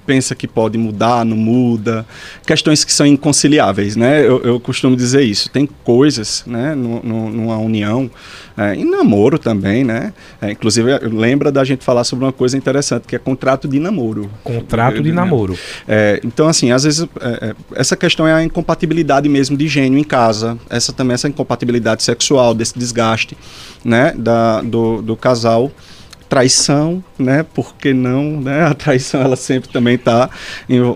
Pensa 0.06 0.36
que 0.36 0.48
pode 0.48 0.78
mudar, 0.78 1.26
não 1.26 1.36
muda, 1.36 2.06
questões 2.46 2.84
que 2.84 2.94
são 2.94 3.06
inconciliáveis, 3.06 3.96
né? 3.96 4.26
Eu, 4.26 4.42
eu 4.42 4.60
costumo 4.60 4.96
dizer 4.96 5.24
isso. 5.24 5.50
Tem 5.50 5.68
coisas, 5.84 6.44
né, 6.48 6.74
no, 6.74 7.02
no, 7.04 7.30
numa 7.30 7.58
união, 7.58 8.10
é, 8.58 8.74
em 8.74 8.90
namoro 8.90 9.38
também, 9.38 9.84
né? 9.84 10.14
É, 10.42 10.52
inclusive, 10.52 10.98
lembra 11.00 11.52
da 11.52 11.64
gente 11.64 11.84
falar 11.84 12.04
sobre 12.04 12.26
uma 12.26 12.34
coisa 12.34 12.58
interessante, 12.58 13.06
que 13.08 13.16
é 13.16 13.20
contrato 13.20 13.68
de 13.68 13.80
namoro. 13.80 14.30
Contrato 14.44 15.02
de 15.02 15.12
namoro. 15.12 15.58
É, 15.88 16.20
então, 16.24 16.48
assim, 16.48 16.72
às 16.72 16.84
vezes, 16.84 17.08
é, 17.22 17.50
é, 17.50 17.56
essa 17.76 17.96
questão 17.96 18.28
é 18.28 18.34
a 18.34 18.44
incompatibilidade 18.44 19.30
mesmo 19.30 19.56
de 19.56 19.68
gênio 19.68 20.00
em 20.00 20.04
casa, 20.04 20.58
essa 20.70 20.92
também, 20.92 21.14
essa 21.14 21.28
incompatibilidade 21.28 22.02
sexual, 22.02 22.54
desse 22.54 22.78
desgaste, 22.78 23.38
né, 23.84 24.14
da, 24.18 24.62
do, 24.62 25.02
do 25.02 25.16
casal 25.16 25.72
traição, 26.29 27.03
né? 27.17 27.43
Por 27.53 27.75
que 27.75 27.93
não, 27.93 28.39
né? 28.41 28.65
A 28.65 28.74
traição 28.74 29.22
ela 29.22 29.36
sempre 29.36 29.69
também 29.69 29.96
está 29.96 30.29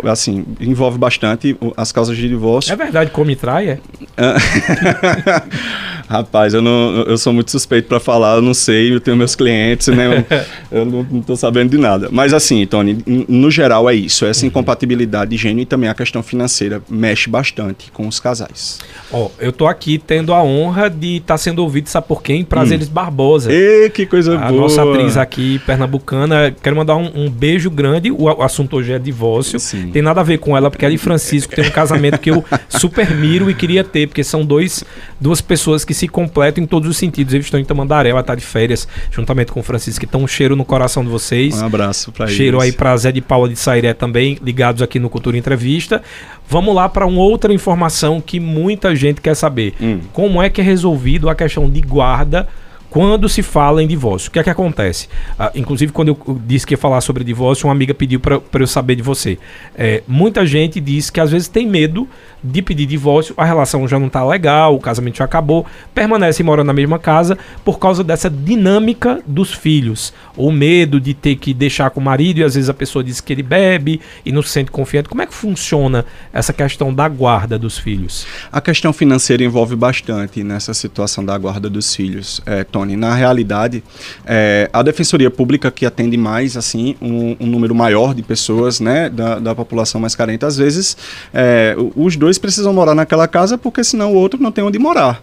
assim, 0.09 0.45
envolve 0.59 0.97
bastante 0.97 1.57
as 1.75 1.91
causas 1.91 2.17
de 2.17 2.27
divórcio. 2.27 2.73
É 2.73 2.75
verdade, 2.75 3.11
come 3.11 3.35
trai, 3.35 3.69
é? 3.69 3.79
Rapaz, 6.11 6.53
eu 6.53 6.61
não 6.61 7.03
eu 7.03 7.17
sou 7.17 7.31
muito 7.31 7.51
suspeito 7.51 7.87
para 7.87 7.97
falar, 7.97 8.35
eu 8.35 8.41
não 8.41 8.53
sei, 8.53 8.93
eu 8.93 8.99
tenho 8.99 9.15
meus 9.15 9.33
clientes, 9.33 9.87
né? 9.87 10.25
Eu, 10.69 10.79
eu 10.79 10.85
não, 10.85 11.19
estou 11.19 11.37
sabendo 11.37 11.69
de 11.69 11.77
nada. 11.77 12.09
Mas 12.11 12.33
assim, 12.33 12.65
Tony, 12.65 13.01
no 13.29 13.49
geral 13.49 13.89
é 13.89 13.95
isso, 13.95 14.25
essa 14.25 14.41
uhum. 14.41 14.47
incompatibilidade 14.47 15.31
de 15.31 15.37
gênio 15.37 15.61
e 15.61 15.65
também 15.65 15.89
a 15.89 15.93
questão 15.93 16.21
financeira 16.21 16.81
mexe 16.89 17.29
bastante 17.29 17.89
com 17.93 18.09
os 18.09 18.19
casais. 18.19 18.79
Ó, 19.09 19.27
oh, 19.27 19.31
eu 19.39 19.53
tô 19.53 19.65
aqui 19.65 19.97
tendo 19.97 20.33
a 20.33 20.43
honra 20.43 20.89
de 20.89 21.17
estar 21.17 21.35
tá 21.35 21.37
sendo 21.37 21.59
ouvido, 21.59 21.87
sabe 21.87 22.07
por 22.07 22.21
quem? 22.21 22.43
Prazeres 22.43 22.89
hum. 22.89 22.91
Barbosa. 22.91 23.49
Ei, 23.49 23.89
que 23.89 24.05
coisa 24.05 24.35
a 24.35 24.49
boa. 24.49 24.49
A 24.49 24.51
nossa 24.51 24.83
atriz 24.83 25.15
aqui, 25.15 25.59
pernambucana. 25.59 26.53
Quero 26.61 26.75
mandar 26.75 26.97
um, 26.97 27.09
um 27.15 27.29
beijo 27.29 27.71
grande. 27.71 28.11
O, 28.11 28.23
o, 28.23 28.41
assunto 28.41 28.75
hoje 28.75 28.91
é 28.91 28.99
divórcio. 28.99 29.61
Sim. 29.61 29.91
Tem 29.91 30.01
nada 30.01 30.19
a 30.19 30.23
ver 30.23 30.39
com 30.39 30.57
ela, 30.57 30.69
porque 30.69 30.83
ela 30.83 30.93
e 30.93 30.97
Francisco 30.97 31.55
tem 31.55 31.65
um 31.65 31.71
casamento 31.71 32.17
que 32.17 32.31
eu 32.31 32.43
super 32.67 33.09
miro 33.15 33.49
e 33.49 33.53
queria 33.53 33.83
ter, 33.83 34.07
porque 34.07 34.25
são 34.25 34.43
dois, 34.43 34.83
duas 35.19 35.39
pessoas 35.39 35.85
que 35.85 35.93
se 35.93 36.00
completam 36.07 36.63
em 36.63 36.67
todos 36.67 36.89
os 36.89 36.97
sentidos. 36.97 37.33
Eles 37.33 37.45
estão 37.45 37.59
em 37.59 37.65
Tamandaré, 37.65 38.09
ela 38.09 38.23
tá 38.23 38.35
de 38.35 38.41
férias, 38.43 38.87
juntamente 39.11 39.51
com 39.51 39.59
o 39.59 39.63
Francisco, 39.63 39.99
que 39.99 40.05
estão 40.05 40.23
um 40.23 40.27
cheiro 40.27 40.55
no 40.55 40.65
coração 40.65 41.03
de 41.03 41.09
vocês. 41.09 41.61
Um 41.61 41.65
abraço 41.65 42.11
para 42.11 42.25
eles. 42.25 42.35
Cheiro 42.35 42.59
aí 42.59 42.71
para 42.71 42.95
Zé 42.97 43.11
de 43.11 43.21
Paula 43.21 43.49
de 43.49 43.55
Sairé 43.55 43.93
também, 43.93 44.37
ligados 44.41 44.81
aqui 44.81 44.99
no 44.99 45.09
Cultura 45.09 45.37
Entrevista. 45.37 46.01
Vamos 46.47 46.75
lá 46.75 46.89
para 46.89 47.05
uma 47.05 47.21
outra 47.21 47.53
informação 47.53 48.21
que 48.21 48.39
muita 48.39 48.95
gente 48.95 49.21
quer 49.21 49.35
saber. 49.35 49.73
Hum. 49.81 49.99
Como 50.11 50.41
é 50.41 50.49
que 50.49 50.61
é 50.61 50.63
resolvido 50.63 51.29
a 51.29 51.35
questão 51.35 51.69
de 51.69 51.81
guarda 51.81 52.47
quando 52.91 53.29
se 53.29 53.41
fala 53.41 53.81
em 53.81 53.87
divórcio. 53.87 54.27
O 54.27 54.31
que 54.33 54.37
é 54.37 54.43
que 54.43 54.49
acontece? 54.49 55.07
Ah, 55.39 55.49
inclusive, 55.55 55.93
quando 55.93 56.09
eu 56.09 56.41
disse 56.45 56.67
que 56.67 56.73
ia 56.73 56.77
falar 56.77 56.99
sobre 56.99 57.23
divórcio, 57.23 57.67
uma 57.67 57.73
amiga 57.73 57.93
pediu 57.93 58.19
para 58.19 58.41
eu 58.53 58.67
saber 58.67 58.95
de 58.95 59.01
você. 59.01 59.39
É, 59.73 60.03
muita 60.05 60.45
gente 60.45 60.79
diz 60.81 61.09
que 61.09 61.21
às 61.21 61.31
vezes 61.31 61.47
tem 61.47 61.65
medo 61.65 62.07
de 62.43 62.61
pedir 62.61 62.85
divórcio, 62.85 63.33
a 63.37 63.45
relação 63.45 63.87
já 63.87 63.99
não 63.99 64.07
está 64.07 64.25
legal, 64.25 64.75
o 64.75 64.79
casamento 64.79 65.17
já 65.17 65.25
acabou, 65.25 65.65
permanece 65.93 66.43
morando 66.43 66.67
na 66.67 66.73
mesma 66.73 66.97
casa 66.97 67.37
por 67.63 67.79
causa 67.79 68.03
dessa 68.03 68.29
dinâmica 68.29 69.21
dos 69.25 69.53
filhos. 69.53 70.13
O 70.35 70.51
medo 70.51 70.99
de 70.99 71.13
ter 71.13 71.35
que 71.35 71.53
deixar 71.53 71.89
com 71.89 71.99
o 71.99 72.03
marido 72.03 72.39
e 72.39 72.43
às 72.43 72.55
vezes 72.55 72.69
a 72.69 72.73
pessoa 72.73 73.03
diz 73.03 73.21
que 73.21 73.33
ele 73.33 73.43
bebe 73.43 74.01
e 74.25 74.31
não 74.31 74.41
se 74.41 74.49
sente 74.49 74.71
confiante. 74.71 75.09
Como 75.09 75.21
é 75.21 75.25
que 75.25 75.33
funciona 75.33 76.05
essa 76.33 76.53
questão 76.53 76.93
da 76.93 77.07
guarda 77.07 77.57
dos 77.59 77.77
filhos? 77.77 78.25
A 78.51 78.61
questão 78.61 78.91
financeira 78.91 79.43
envolve 79.43 79.75
bastante 79.75 80.43
nessa 80.43 80.73
situação 80.73 81.23
da 81.23 81.37
guarda 81.37 81.69
dos 81.69 81.95
filhos, 81.95 82.41
é, 82.45 82.63
Tony. 82.63 82.95
Na 82.95 83.13
realidade, 83.13 83.83
é, 84.25 84.69
a 84.71 84.81
Defensoria 84.81 85.29
Pública 85.29 85.69
que 85.69 85.85
atende 85.85 86.17
mais 86.17 86.57
assim 86.57 86.95
um, 87.01 87.35
um 87.39 87.47
número 87.47 87.75
maior 87.75 88.13
de 88.13 88.23
pessoas 88.23 88.79
né, 88.79 89.09
da, 89.09 89.39
da 89.39 89.55
população 89.55 89.99
mais 89.99 90.15
carente, 90.15 90.45
às 90.45 90.57
vezes 90.57 90.97
é, 91.33 91.75
os 91.95 92.15
dois 92.15 92.30
dois 92.31 92.37
precisam 92.37 92.71
morar 92.71 92.95
naquela 92.95 93.27
casa 93.27 93.57
porque 93.57 93.83
senão 93.83 94.13
o 94.13 94.15
outro 94.15 94.41
não 94.41 94.51
tem 94.51 94.63
onde 94.63 94.79
morar. 94.79 95.21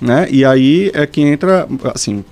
Né? 0.00 0.28
E 0.30 0.44
aí 0.44 0.90
é 0.94 1.04
que 1.06 1.20
entra, 1.20 1.66
assim, 1.92 2.24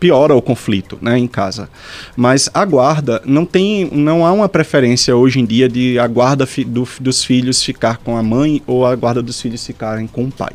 piora 0.00 0.34
o 0.34 0.40
conflito 0.40 0.98
né, 1.02 1.18
em 1.18 1.26
casa. 1.26 1.68
Mas 2.16 2.48
a 2.54 2.64
guarda 2.64 3.20
não 3.26 3.44
tem, 3.44 3.90
não 3.92 4.24
há 4.24 4.32
uma 4.32 4.48
preferência 4.48 5.14
hoje 5.14 5.38
em 5.38 5.44
dia 5.44 5.68
de 5.68 5.98
a 5.98 6.06
guarda 6.06 6.48
do, 6.66 6.88
dos 6.98 7.22
filhos 7.22 7.62
ficar 7.62 7.98
com 7.98 8.16
a 8.16 8.22
mãe 8.22 8.62
ou 8.66 8.86
a 8.86 8.94
guarda 8.96 9.22
dos 9.22 9.40
filhos 9.40 9.66
ficarem 9.66 10.06
com 10.06 10.24
o 10.24 10.32
pai. 10.32 10.52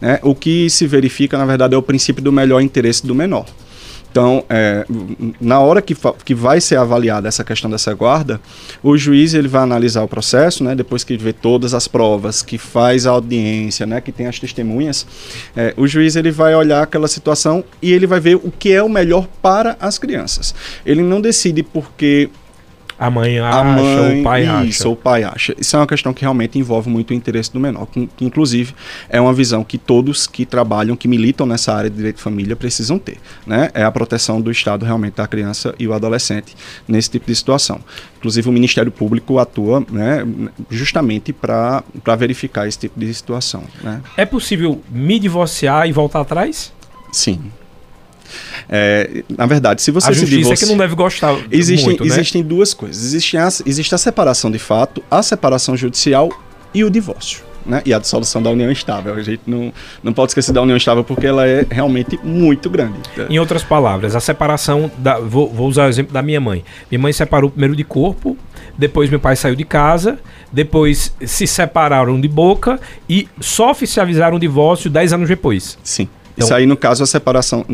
Né? 0.00 0.18
O 0.22 0.34
que 0.34 0.68
se 0.68 0.86
verifica, 0.86 1.38
na 1.38 1.46
verdade, 1.46 1.74
é 1.74 1.78
o 1.78 1.82
princípio 1.82 2.22
do 2.22 2.32
melhor 2.32 2.60
interesse 2.60 3.06
do 3.06 3.14
menor. 3.14 3.46
Então, 4.14 4.44
é, 4.48 4.86
na 5.40 5.58
hora 5.58 5.82
que, 5.82 5.92
que 6.24 6.36
vai 6.36 6.60
ser 6.60 6.76
avaliada 6.76 7.26
essa 7.26 7.42
questão 7.42 7.68
dessa 7.68 7.92
guarda, 7.94 8.40
o 8.80 8.96
juiz 8.96 9.34
ele 9.34 9.48
vai 9.48 9.64
analisar 9.64 10.04
o 10.04 10.08
processo, 10.08 10.62
né, 10.62 10.72
depois 10.72 11.02
que 11.02 11.16
vê 11.16 11.32
todas 11.32 11.74
as 11.74 11.88
provas, 11.88 12.40
que 12.40 12.56
faz 12.56 13.08
a 13.08 13.10
audiência, 13.10 13.84
né, 13.84 14.00
que 14.00 14.12
tem 14.12 14.28
as 14.28 14.38
testemunhas, 14.38 15.04
é, 15.56 15.74
o 15.76 15.84
juiz 15.88 16.14
ele 16.14 16.30
vai 16.30 16.54
olhar 16.54 16.84
aquela 16.84 17.08
situação 17.08 17.64
e 17.82 17.92
ele 17.92 18.06
vai 18.06 18.20
ver 18.20 18.36
o 18.36 18.52
que 18.56 18.72
é 18.72 18.80
o 18.80 18.88
melhor 18.88 19.26
para 19.42 19.76
as 19.80 19.98
crianças. 19.98 20.54
Ele 20.86 21.02
não 21.02 21.20
decide 21.20 21.64
porque 21.64 22.30
a 23.04 23.10
mãe 23.10 23.38
acha, 23.38 23.58
a 23.58 23.64
mãe, 23.64 24.20
o 24.20 24.22
pai 24.22 24.42
isso, 24.42 24.52
acha. 24.52 24.64
Isso, 24.64 24.92
o 24.92 24.96
pai 24.96 25.24
acha. 25.24 25.54
Isso 25.58 25.76
é 25.76 25.78
uma 25.78 25.86
questão 25.86 26.14
que 26.14 26.22
realmente 26.22 26.58
envolve 26.58 26.88
muito 26.88 27.10
o 27.10 27.14
interesse 27.14 27.52
do 27.52 27.60
menor. 27.60 27.86
Que, 27.86 28.06
que, 28.06 28.24
inclusive, 28.24 28.74
é 29.10 29.20
uma 29.20 29.32
visão 29.32 29.62
que 29.62 29.76
todos 29.76 30.26
que 30.26 30.46
trabalham, 30.46 30.96
que 30.96 31.06
militam 31.06 31.46
nessa 31.46 31.74
área 31.74 31.90
de 31.90 31.96
direito 31.96 32.16
de 32.16 32.22
família 32.22 32.56
precisam 32.56 32.98
ter. 32.98 33.18
Né? 33.46 33.70
É 33.74 33.84
a 33.84 33.90
proteção 33.90 34.40
do 34.40 34.50
Estado 34.50 34.86
realmente 34.86 35.16
da 35.16 35.26
criança 35.26 35.74
e 35.78 35.86
o 35.86 35.92
adolescente 35.92 36.56
nesse 36.88 37.10
tipo 37.10 37.26
de 37.26 37.34
situação. 37.34 37.80
Inclusive, 38.18 38.48
o 38.48 38.52
Ministério 38.52 38.90
Público 38.90 39.38
atua 39.38 39.84
né, 39.90 40.24
justamente 40.70 41.30
para 41.30 41.82
verificar 42.18 42.66
esse 42.66 42.78
tipo 42.78 42.98
de 42.98 43.12
situação. 43.12 43.64
Né? 43.82 44.00
É 44.16 44.24
possível 44.24 44.80
me 44.90 45.18
divorciar 45.18 45.86
e 45.86 45.92
voltar 45.92 46.22
atrás? 46.22 46.72
Sim. 47.12 47.52
É, 48.68 49.22
na 49.36 49.46
verdade, 49.46 49.82
se 49.82 49.90
você 49.90 50.08
a 50.08 50.12
justiça 50.12 50.30
se 50.30 50.38
divorcia, 50.38 50.64
é 50.64 50.66
que 50.66 50.72
não 50.72 50.78
deve 50.78 50.94
gostar 50.94 51.36
existem, 51.50 51.86
muito, 51.86 52.04
né? 52.04 52.14
Existem 52.14 52.42
duas 52.42 52.74
coisas. 52.74 53.04
Existe 53.04 53.36
a, 53.36 53.48
existe 53.66 53.94
a 53.94 53.98
separação 53.98 54.50
de 54.50 54.58
fato, 54.58 55.02
a 55.10 55.22
separação 55.22 55.76
judicial 55.76 56.30
e 56.72 56.84
o 56.84 56.90
divórcio. 56.90 57.42
Né? 57.66 57.80
E 57.86 57.94
a 57.94 57.98
dissolução 57.98 58.42
da 58.42 58.50
união 58.50 58.70
estável. 58.70 59.14
A 59.14 59.22
gente 59.22 59.42
não, 59.46 59.72
não 60.02 60.12
pode 60.12 60.30
esquecer 60.30 60.52
da 60.52 60.60
união 60.60 60.76
estável 60.76 61.02
porque 61.02 61.26
ela 61.26 61.46
é 61.46 61.64
realmente 61.70 62.18
muito 62.22 62.68
grande. 62.68 62.98
Em 63.30 63.38
outras 63.38 63.62
palavras, 63.62 64.14
a 64.14 64.20
separação 64.20 64.90
da. 64.98 65.18
Vou, 65.18 65.48
vou 65.48 65.66
usar 65.66 65.86
o 65.86 65.88
exemplo 65.88 66.12
da 66.12 66.20
minha 66.20 66.40
mãe. 66.40 66.62
Minha 66.90 66.98
mãe 66.98 67.12
separou 67.12 67.48
primeiro 67.48 67.74
de 67.74 67.82
corpo, 67.82 68.36
depois 68.76 69.08
meu 69.08 69.18
pai 69.18 69.34
saiu 69.34 69.54
de 69.54 69.64
casa, 69.64 70.18
depois 70.52 71.14
se 71.24 71.46
separaram 71.46 72.20
de 72.20 72.28
boca 72.28 72.78
e 73.08 73.28
só 73.40 73.70
oficializaram 73.70 74.36
o 74.36 74.40
divórcio 74.40 74.90
10 74.90 75.14
anos 75.14 75.28
depois. 75.28 75.78
Sim. 75.82 76.06
Então, 76.34 76.46
Isso 76.46 76.54
aí, 76.54 76.66
no 76.66 76.76
caso, 76.76 77.02
a 77.02 77.06
separação 77.06 77.64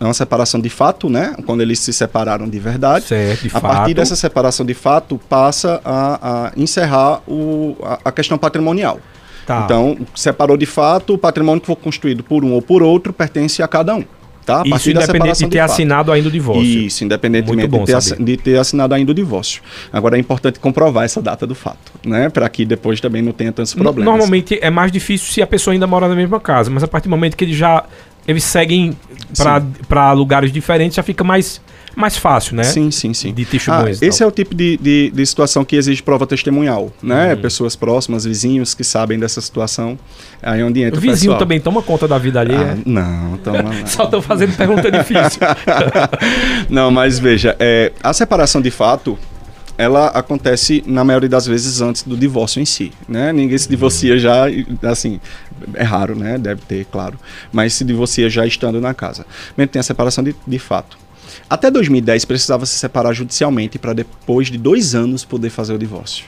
é 0.00 0.04
uma 0.04 0.14
separação 0.14 0.58
de 0.58 0.70
fato, 0.70 1.10
né? 1.10 1.34
Quando 1.44 1.60
eles 1.60 1.78
se 1.78 1.92
separaram 1.92 2.48
de 2.48 2.58
verdade. 2.58 3.04
Certo, 3.04 3.42
de 3.42 3.48
a 3.48 3.50
fato. 3.50 3.62
partir 3.62 3.94
dessa 3.94 4.16
separação 4.16 4.64
de 4.64 4.72
fato, 4.72 5.20
passa 5.28 5.80
a, 5.84 6.46
a 6.46 6.52
encerrar 6.56 7.20
o, 7.28 7.76
a, 7.82 7.98
a 8.06 8.12
questão 8.12 8.38
patrimonial. 8.38 8.98
Tá. 9.46 9.62
Então, 9.64 9.96
separou 10.14 10.56
de 10.56 10.66
fato, 10.66 11.14
o 11.14 11.18
patrimônio 11.18 11.60
que 11.60 11.66
for 11.66 11.76
construído 11.76 12.24
por 12.24 12.42
um 12.44 12.52
ou 12.52 12.62
por 12.62 12.82
outro 12.82 13.12
pertence 13.12 13.62
a 13.62 13.68
cada 13.68 13.94
um. 13.94 14.04
Tá? 14.46 14.62
A 14.62 14.76
Isso 14.76 14.90
independente 14.90 15.38
de 15.40 15.48
ter 15.48 15.58
assinado 15.58 16.12
ainda 16.12 16.28
o 16.28 16.30
divórcio. 16.30 16.64
Isso, 16.64 17.02
independentemente 17.02 17.66
de, 17.66 17.84
ter, 17.84 18.24
de, 18.24 18.36
ter, 18.36 18.56
assinado 18.56 18.94
ainda 18.94 19.10
o 19.10 19.14
divórcio. 19.14 19.60
Agora 19.92 20.16
é 20.16 20.20
importante 20.20 20.60
comprovar 20.60 21.04
essa 21.04 21.20
data 21.20 21.44
do 21.44 21.54
fato, 21.54 21.90
né? 22.04 22.28
Para 22.28 22.48
que 22.48 22.64
depois 22.64 23.00
também 23.00 23.20
não 23.22 23.32
tenha 23.32 23.50
tantos 23.50 23.74
problemas. 23.74 24.04
Normalmente 24.04 24.56
é 24.62 24.70
mais 24.70 24.92
difícil 24.92 25.32
se 25.32 25.42
a 25.42 25.46
pessoa 25.48 25.74
ainda 25.74 25.88
mora 25.88 26.06
na 26.06 26.14
mesma 26.14 26.38
casa, 26.38 26.70
mas 26.70 26.84
a 26.84 26.86
partir 26.86 27.08
do 27.08 27.10
momento 27.10 27.36
que 27.36 27.44
eles 27.44 27.56
já 27.56 27.86
eles 28.28 28.44
seguem 28.44 28.96
para 29.88 30.12
lugares 30.12 30.52
diferentes, 30.52 30.94
já 30.94 31.02
fica 31.02 31.24
mais 31.24 31.60
mais 31.96 32.16
fácil, 32.16 32.54
né? 32.54 32.62
Sim, 32.62 32.90
sim, 32.90 33.14
sim. 33.14 33.32
De 33.32 33.46
testemunhas. 33.46 34.02
Ah, 34.02 34.06
esse 34.06 34.22
é 34.22 34.26
o 34.26 34.30
tipo 34.30 34.54
de, 34.54 34.76
de, 34.76 35.10
de, 35.10 35.26
situação 35.26 35.64
que 35.64 35.74
exige 35.74 36.02
prova 36.02 36.26
testemunhal, 36.26 36.92
né? 37.02 37.32
Uhum. 37.32 37.40
Pessoas 37.40 37.74
próximas, 37.74 38.26
vizinhos 38.26 38.74
que 38.74 38.84
sabem 38.84 39.18
dessa 39.18 39.40
situação. 39.40 39.98
Aí 40.42 40.60
é 40.60 40.64
onde 40.64 40.82
entra 40.82 40.98
o 40.98 41.00
vizinho 41.00 41.32
pessoal. 41.32 41.38
também 41.38 41.58
toma 41.58 41.82
conta 41.82 42.06
da 42.06 42.18
vida 42.18 42.38
ali, 42.38 42.54
ah, 42.54 42.60
é? 42.60 42.78
Não, 42.84 43.38
toma 43.38 43.62
não. 43.72 43.86
Só 43.86 44.04
estou 44.04 44.20
fazendo 44.20 44.54
pergunta 44.54 44.90
difícil. 44.90 45.40
não, 46.68 46.90
mas 46.90 47.18
veja, 47.18 47.56
é, 47.58 47.90
a 48.02 48.12
separação 48.12 48.60
de 48.60 48.70
fato, 48.70 49.18
ela 49.78 50.08
acontece 50.08 50.84
na 50.86 51.02
maioria 51.02 51.30
das 51.30 51.46
vezes 51.46 51.80
antes 51.80 52.02
do 52.02 52.14
divórcio 52.14 52.60
em 52.60 52.66
si, 52.66 52.92
né? 53.08 53.32
Ninguém 53.32 53.56
se 53.56 53.70
divorcia 53.70 54.18
já, 54.18 54.44
assim, 54.82 55.18
é 55.72 55.82
raro, 55.82 56.14
né? 56.14 56.36
Deve 56.36 56.60
ter, 56.60 56.84
claro, 56.92 57.18
mas 57.50 57.72
se 57.72 57.84
divorcia 57.84 58.28
já 58.28 58.46
estando 58.46 58.82
na 58.82 58.92
casa. 58.92 59.24
Mesmo 59.56 59.72
tem 59.72 59.80
a 59.80 59.82
separação 59.82 60.22
de, 60.22 60.36
de 60.46 60.58
fato. 60.58 61.05
Até 61.48 61.70
2010 61.70 62.24
precisava 62.24 62.66
se 62.66 62.78
separar 62.78 63.12
judicialmente 63.12 63.78
para 63.78 63.92
depois 63.92 64.48
de 64.48 64.58
dois 64.58 64.94
anos 64.94 65.24
poder 65.24 65.50
fazer 65.50 65.74
o 65.74 65.78
divórcio. 65.78 66.24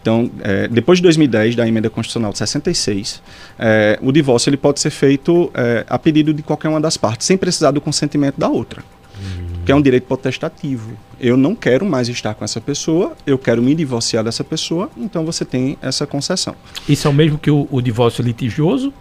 Então, 0.00 0.30
é, 0.40 0.68
depois 0.68 0.98
de 0.98 1.02
2010, 1.02 1.56
da 1.56 1.66
emenda 1.66 1.90
constitucional 1.90 2.32
de 2.32 2.38
66, 2.38 3.22
é, 3.58 3.98
o 4.00 4.12
divórcio 4.12 4.48
ele 4.48 4.56
pode 4.56 4.80
ser 4.80 4.90
feito 4.90 5.50
é, 5.54 5.84
a 5.88 5.98
pedido 5.98 6.32
de 6.32 6.42
qualquer 6.42 6.68
uma 6.68 6.80
das 6.80 6.96
partes, 6.96 7.26
sem 7.26 7.36
precisar 7.36 7.72
do 7.72 7.80
consentimento 7.80 8.38
da 8.38 8.48
outra. 8.48 8.82
Uhum. 9.18 9.64
que 9.64 9.72
é 9.72 9.74
um 9.74 9.82
direito 9.82 10.04
potestativo. 10.04 10.92
Eu 11.20 11.36
não 11.36 11.52
quero 11.52 11.84
mais 11.84 12.08
estar 12.08 12.34
com 12.34 12.44
essa 12.44 12.60
pessoa, 12.60 13.16
eu 13.26 13.36
quero 13.36 13.60
me 13.60 13.74
divorciar 13.74 14.22
dessa 14.22 14.44
pessoa, 14.44 14.88
então 14.96 15.24
você 15.24 15.44
tem 15.44 15.76
essa 15.82 16.06
concessão. 16.06 16.54
Isso 16.88 17.08
é 17.08 17.10
o 17.10 17.14
mesmo 17.14 17.36
que 17.36 17.50
o, 17.50 17.66
o 17.68 17.82
divórcio 17.82 18.22
litigioso? 18.22 18.92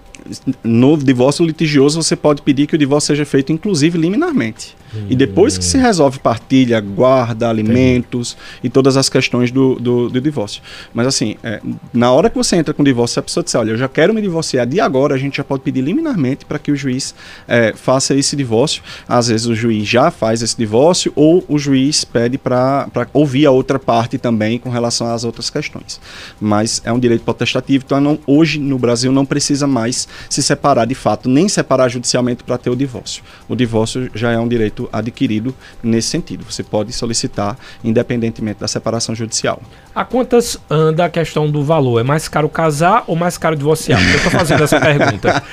No 0.64 0.98
divórcio 0.98 1.46
litigioso, 1.46 2.02
você 2.02 2.16
pode 2.16 2.42
pedir 2.42 2.66
que 2.66 2.74
o 2.74 2.78
divórcio 2.78 3.08
seja 3.08 3.26
feito, 3.26 3.52
inclusive, 3.52 3.98
liminarmente. 3.98 4.76
E 5.10 5.16
depois 5.16 5.58
que 5.58 5.64
se 5.64 5.78
resolve 5.78 6.20
partilha, 6.20 6.80
guarda, 6.80 7.50
alimentos 7.50 8.34
Entendi. 8.34 8.68
e 8.68 8.70
todas 8.70 8.98
as 8.98 9.10
questões 9.10 9.52
do, 9.52 9.76
do, 9.76 10.10
do 10.10 10.22
divórcio. 10.22 10.62
Mas 10.94 11.08
assim, 11.08 11.36
é, 11.44 11.62
na 11.94 12.12
hora 12.12 12.30
que 12.30 12.38
você 12.38 12.56
entra 12.56 12.74
com 12.74 12.82
o 12.82 12.86
divórcio, 12.86 13.20
a 13.20 13.24
pessoa 13.24 13.44
diz, 13.44 13.54
olha, 13.56 13.72
eu 13.72 13.78
já 13.78 13.88
quero 13.88 14.14
me 14.14 14.22
divorciar 14.22 14.66
de 14.66 14.80
agora, 14.80 15.16
a 15.16 15.18
gente 15.18 15.38
já 15.38 15.44
pode 15.44 15.64
pedir 15.64 15.82
liminarmente 15.82 16.46
para 16.46 16.58
que 16.58 16.72
o 16.72 16.76
juiz 16.76 17.14
é, 17.48 17.74
faça 17.76 18.16
esse 18.16 18.36
divórcio. 18.36 18.82
Às 19.08 19.28
vezes 19.28 19.48
o 19.48 19.56
juiz 19.56 19.88
já 19.88 20.10
faz 20.12 20.42
esse 20.42 20.58
divórcio 20.58 21.12
ou 21.16 21.44
o 21.48 21.58
juiz 21.58 22.04
pede 22.04 22.38
para 22.38 22.88
ouvir 23.14 23.46
a 23.46 23.52
outra 23.52 23.78
parte 23.80 24.18
também 24.18 24.58
com 24.58 24.70
relação 24.70 25.08
às 25.08 25.24
outras 25.24 25.50
questões. 25.50 26.00
Mas 26.40 26.82
é 26.86 26.92
um 26.92 27.00
direito 27.00 27.24
potestativo, 27.24 27.84
então 27.86 28.00
não, 28.00 28.20
hoje 28.26 28.60
no 28.60 28.78
Brasil 28.78 29.12
não 29.12 29.26
precisa 29.26 29.68
mais 29.68 30.08
se 30.30 30.42
separar 30.42 30.86
de 30.86 30.96
fato, 30.96 31.30
nem 31.30 31.48
separar 31.48 31.90
judicialmente 31.90 32.44
para 32.44 32.58
ter 32.58 32.70
o 32.70 32.76
divórcio. 32.76 33.24
O 33.48 33.56
divórcio 33.56 34.10
já 34.14 34.32
é 34.32 34.40
um 34.40 34.48
direito 34.48 34.77
adquirido 34.92 35.56
nesse 35.82 36.10
sentido. 36.10 36.46
Você 36.50 36.64
pode 36.64 36.92
solicitar 36.94 37.58
independentemente 37.84 38.60
da 38.60 38.68
separação 38.68 39.16
judicial. 39.16 39.62
A 39.96 40.04
quantas 40.06 40.60
anda 40.70 41.06
a 41.06 41.10
questão 41.10 41.50
do 41.50 41.64
valor? 41.64 42.00
É 42.00 42.04
mais 42.04 42.28
caro 42.28 42.50
casar 42.50 43.04
ou 43.08 43.16
mais 43.16 43.38
caro 43.38 43.56
divorciar? 43.56 44.02
Eu 44.02 44.18
estou 44.18 44.32
fazendo 44.32 44.64
essa 44.64 44.80
pergunta. 44.80 45.44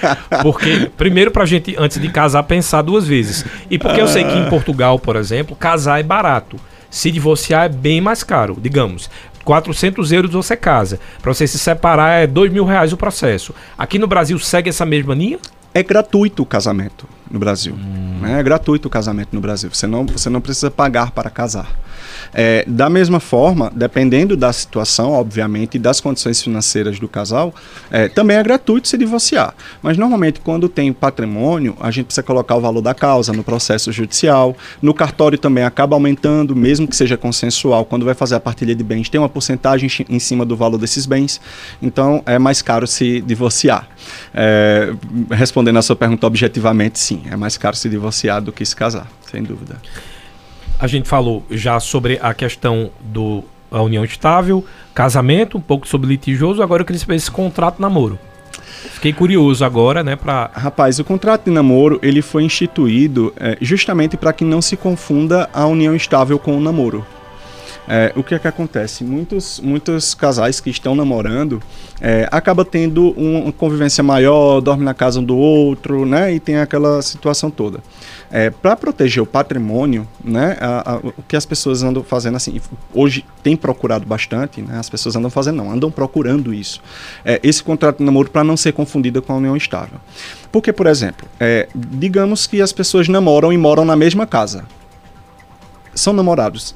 Porque, 0.43 0.91
primeiro, 0.97 1.31
para 1.31 1.45
a 1.45 1.47
gente, 1.47 1.75
antes 1.79 2.01
de 2.01 2.09
casar, 2.11 2.43
pensar 2.43 2.83
duas 2.83 3.07
vezes. 3.07 3.45
E 3.71 3.79
porque 3.79 4.01
eu 4.01 4.09
sei 4.09 4.25
que 4.25 4.37
em 4.37 4.49
Portugal, 4.49 4.99
por 4.99 5.17
exemplo, 5.17 5.57
casar 5.57 6.01
é 6.01 6.03
barato. 6.03 6.59
Se 6.91 7.11
divorciar 7.11 7.67
é 7.67 7.69
bem 7.69 8.01
mais 8.01 8.23
caro. 8.23 8.57
Digamos, 8.61 9.11
400 9.45 10.13
euros 10.13 10.31
você 10.33 10.57
casa. 10.57 10.99
Para 11.23 11.33
você 11.33 11.47
se 11.47 11.59
separar 11.59 12.23
é 12.23 12.27
2 12.27 12.53
mil 12.53 12.65
reais 12.65 12.93
o 12.93 12.97
processo. 12.97 13.55
Aqui 13.77 13.99
no 13.99 14.07
Brasil 14.07 14.39
segue 14.39 14.69
essa 14.69 14.85
mesma 14.85 15.15
linha? 15.15 15.39
É 15.73 15.83
gratuito 15.83 16.43
o 16.43 16.47
casamento 16.47 17.07
no 17.35 17.41
Brasil. 17.41 17.75
Hum. 17.75 18.25
É 18.25 18.43
gratuito 18.43 18.89
o 18.89 18.91
casamento 18.91 19.31
no 19.33 19.41
Brasil. 19.41 19.69
Você 19.71 19.87
não, 19.87 20.07
você 20.07 20.31
não 20.31 20.41
precisa 20.41 20.71
pagar 20.71 21.11
para 21.11 21.29
casar. 21.29 21.69
É, 22.33 22.65
da 22.67 22.91
mesma 22.91 23.21
forma, 23.21 23.73
dependendo 23.75 24.37
da 24.37 24.53
situação, 24.53 25.13
obviamente, 25.13 25.77
e 25.77 25.79
das 25.79 26.01
condições 26.01 26.43
financeiras 26.43 26.99
do 26.99 27.09
casal, 27.09 27.55
é, 27.91 28.09
também 28.09 28.37
é 28.37 28.43
gratuito 28.43 28.89
se 28.89 28.99
divorciar. 28.99 29.55
Mas 29.83 29.97
normalmente, 29.97 30.41
quando 30.41 30.69
tem 30.69 30.93
patrimônio, 30.93 31.77
a 31.81 31.91
gente 31.91 32.07
precisa 32.07 32.23
colocar 32.23 32.57
o 32.57 32.61
valor 32.61 32.81
da 32.81 32.95
causa 32.95 33.33
no 33.33 33.45
processo 33.45 33.93
judicial. 33.93 34.57
No 34.81 34.93
cartório 34.93 35.39
também 35.39 35.65
acaba 35.65 35.97
aumentando, 35.97 36.55
mesmo 36.55 36.87
que 36.87 36.97
seja 36.97 37.17
consensual. 37.17 37.85
Quando 37.85 38.05
vai 38.05 38.15
fazer 38.15 38.35
a 38.35 38.41
partilha 38.41 38.75
de 38.75 38.85
bens, 38.85 39.09
tem 39.09 39.21
uma 39.21 39.29
porcentagem 39.29 39.89
em 40.09 40.19
cima 40.19 40.45
do 40.45 40.57
valor 40.57 40.79
desses 40.79 41.07
bens. 41.07 41.41
Então, 41.81 42.23
é 42.27 42.39
mais 42.39 42.63
caro 42.63 42.87
se 42.87 43.21
divorciar. 43.21 43.89
É, 44.33 44.93
respondendo 45.31 45.79
a 45.79 45.83
sua 45.83 45.97
pergunta 45.97 46.27
objetivamente, 46.27 46.99
sim, 46.99 47.23
é 47.31 47.37
mais 47.37 47.57
caro 47.57 47.77
se 47.77 47.89
divorciar 47.89 48.41
do 48.41 48.53
que 48.53 48.65
se 48.65 48.75
casar, 48.75 49.09
sem 49.31 49.43
dúvida. 49.43 49.81
A 50.79 50.87
gente 50.87 51.09
falou 51.09 51.45
já 51.51 51.79
sobre 51.81 52.19
a 52.21 52.35
questão 52.35 52.91
do 53.01 53.45
a 53.71 53.83
união 53.83 54.05
estável, 54.05 54.65
casamento, 54.95 55.59
um 55.59 55.61
pouco 55.61 55.87
sobre 55.89 56.09
litigioso, 56.09 56.63
agora 56.63 56.83
eu 56.83 56.87
queria 56.87 57.01
saber 57.01 57.17
esse 57.17 57.31
contrato 57.31 57.83
namoro. 57.83 58.19
Fiquei 58.93 59.13
curioso 59.13 59.65
agora, 59.65 60.05
né, 60.05 60.15
para 60.15 60.51
Rapaz, 60.55 60.99
o 60.99 61.05
contrato 61.05 61.47
de 61.47 61.51
namoro, 61.51 61.99
ele 62.03 62.23
foi 62.23 62.45
instituído 62.45 63.33
é, 63.37 63.57
justamente 63.61 64.17
para 64.17 64.33
que 64.33 64.45
não 64.45 64.63
se 64.63 64.77
confunda 64.77 65.49
a 65.53 65.67
união 65.67 65.95
estável 65.97 66.39
com 66.39 66.57
o 66.57 66.61
namoro. 66.61 67.05
É, 67.87 68.13
o 68.17 68.23
que 68.23 68.35
é 68.35 68.39
que 68.39 68.49
acontece? 68.49 69.05
Muitos, 69.05 69.61
muitos 69.61 70.15
casais 70.15 70.59
que 70.59 70.71
estão 70.71 70.95
namorando 70.95 71.63
é, 72.01 72.27
acabam 72.31 72.65
tendo 72.65 73.11
uma 73.11 73.53
convivência 73.53 74.03
maior, 74.03 74.61
dorme 74.61 74.85
na 74.85 74.95
casa 74.95 75.21
um 75.21 75.25
do 75.25 75.37
outro, 75.37 76.07
né? 76.07 76.33
E 76.33 76.41
tem 76.41 76.57
aquela 76.57 77.03
situação 77.03 77.51
toda. 77.51 77.81
É, 78.31 78.49
Para 78.51 78.75
proteger 78.75 79.23
o 79.23 79.27
patrimônio, 79.27 80.09
né? 80.23 80.57
A, 80.61 80.93
a, 80.93 80.97
o 80.97 81.23
que 81.29 81.37
as 81.37 81.45
pessoas 81.45 81.83
andam 81.83 82.03
fazendo 82.03 82.37
assim, 82.37 82.59
hoje 82.93 83.25
tem 83.43 83.55
procurado 83.55 84.07
bastante, 84.07 84.63
né? 84.63 84.79
As 84.79 84.89
pessoas 84.89 85.15
andam 85.15 85.31
fazendo, 85.31 85.57
não, 85.57 85.71
andam 85.71 85.91
procurando 85.91 86.55
isso. 86.55 86.81
É, 87.25 87.39
esse 87.43 87.63
contrato 87.63 87.99
de 87.99 88.05
namoro 88.05 88.31
para 88.31 88.43
não 88.43 88.57
ser 88.57 88.73
confundido 88.73 89.21
com 89.21 89.35
a 89.35 89.37
união 89.37 89.57
estável. 89.57 90.01
Porque, 90.51 90.73
por 90.73 90.87
exemplo, 90.87 91.29
é, 91.39 91.69
digamos 91.75 92.47
que 92.47 92.63
as 92.63 92.73
pessoas 92.73 93.09
namoram 93.09 93.53
e 93.53 93.59
moram 93.59 93.85
na 93.85 93.95
mesma 93.95 94.27
casa. 94.27 94.65
São 95.95 96.13
namorados 96.13 96.75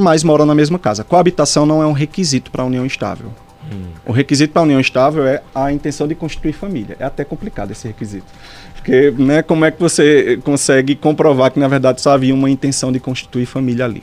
mas 0.00 0.24
moram 0.24 0.46
na 0.46 0.54
mesma 0.54 0.78
casa. 0.78 1.04
Coabitação 1.04 1.66
não 1.66 1.82
é 1.82 1.86
um 1.86 1.92
requisito 1.92 2.50
para 2.50 2.62
a 2.62 2.66
união 2.66 2.84
estável. 2.84 3.32
Hum. 3.70 3.90
O 4.06 4.12
requisito 4.12 4.52
para 4.52 4.62
a 4.62 4.64
união 4.64 4.80
estável 4.80 5.26
é 5.26 5.42
a 5.54 5.72
intenção 5.72 6.08
de 6.08 6.14
constituir 6.14 6.52
família. 6.52 6.96
É 6.98 7.04
até 7.04 7.24
complicado 7.24 7.70
esse 7.70 7.86
requisito. 7.86 8.26
Porque, 8.74 9.10
né, 9.18 9.42
como 9.42 9.64
é 9.64 9.70
que 9.70 9.78
você 9.78 10.40
consegue 10.42 10.94
comprovar 10.94 11.52
que, 11.52 11.60
na 11.60 11.68
verdade, 11.68 12.00
só 12.00 12.12
havia 12.12 12.34
uma 12.34 12.48
intenção 12.48 12.90
de 12.90 12.98
constituir 12.98 13.44
família 13.44 13.84
ali? 13.84 14.02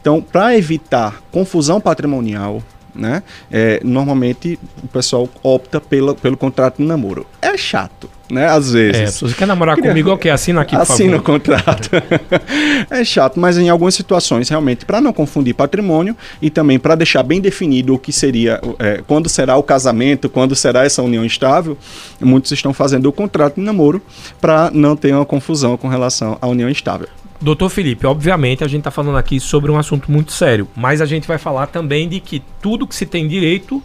Então, 0.00 0.20
para 0.20 0.56
evitar 0.56 1.22
confusão 1.30 1.80
patrimonial, 1.80 2.60
né, 2.92 3.22
é, 3.52 3.80
normalmente 3.84 4.58
o 4.82 4.88
pessoal 4.88 5.28
opta 5.44 5.80
pela, 5.80 6.12
pelo 6.14 6.36
contrato 6.36 6.78
de 6.78 6.84
namoro. 6.84 7.24
É 7.40 7.56
chato, 7.56 8.10
né? 8.30 8.46
Às 8.46 8.72
vezes. 8.72 9.22
É, 9.22 9.26
você 9.26 9.34
quer 9.34 9.46
namorar 9.46 9.76
Queria... 9.76 9.90
comigo, 9.90 10.10
ok, 10.10 10.30
assina 10.30 10.60
aqui, 10.60 10.74
por 10.74 10.82
Assina 10.82 11.16
o 11.16 11.22
contrato. 11.22 11.90
é 12.90 13.04
chato, 13.04 13.38
mas 13.38 13.58
em 13.58 13.68
algumas 13.68 13.94
situações, 13.94 14.48
realmente, 14.48 14.84
para 14.84 15.00
não 15.00 15.12
confundir 15.12 15.54
patrimônio 15.54 16.16
e 16.40 16.50
também 16.50 16.78
para 16.78 16.94
deixar 16.94 17.22
bem 17.22 17.40
definido 17.40 17.94
o 17.94 17.98
que 17.98 18.12
seria, 18.12 18.60
é, 18.78 19.02
quando 19.06 19.28
será 19.28 19.56
o 19.56 19.62
casamento, 19.62 20.28
quando 20.28 20.54
será 20.54 20.84
essa 20.84 21.02
união 21.02 21.24
estável, 21.24 21.76
muitos 22.20 22.50
estão 22.52 22.72
fazendo 22.72 23.06
o 23.06 23.12
contrato 23.12 23.56
de 23.56 23.60
namoro 23.60 24.02
para 24.40 24.70
não 24.72 24.96
ter 24.96 25.14
uma 25.14 25.24
confusão 25.24 25.76
com 25.76 25.88
relação 25.88 26.38
à 26.40 26.46
união 26.46 26.68
estável. 26.68 27.08
Doutor 27.40 27.68
Felipe, 27.68 28.06
obviamente 28.06 28.64
a 28.64 28.68
gente 28.68 28.80
está 28.80 28.90
falando 28.90 29.18
aqui 29.18 29.38
sobre 29.38 29.70
um 29.70 29.78
assunto 29.78 30.10
muito 30.10 30.32
sério, 30.32 30.66
mas 30.74 31.00
a 31.00 31.06
gente 31.06 31.28
vai 31.28 31.36
falar 31.36 31.66
também 31.66 32.08
de 32.08 32.18
que 32.18 32.42
tudo 32.62 32.86
que 32.86 32.94
se 32.94 33.04
tem 33.04 33.28
direito 33.28 33.82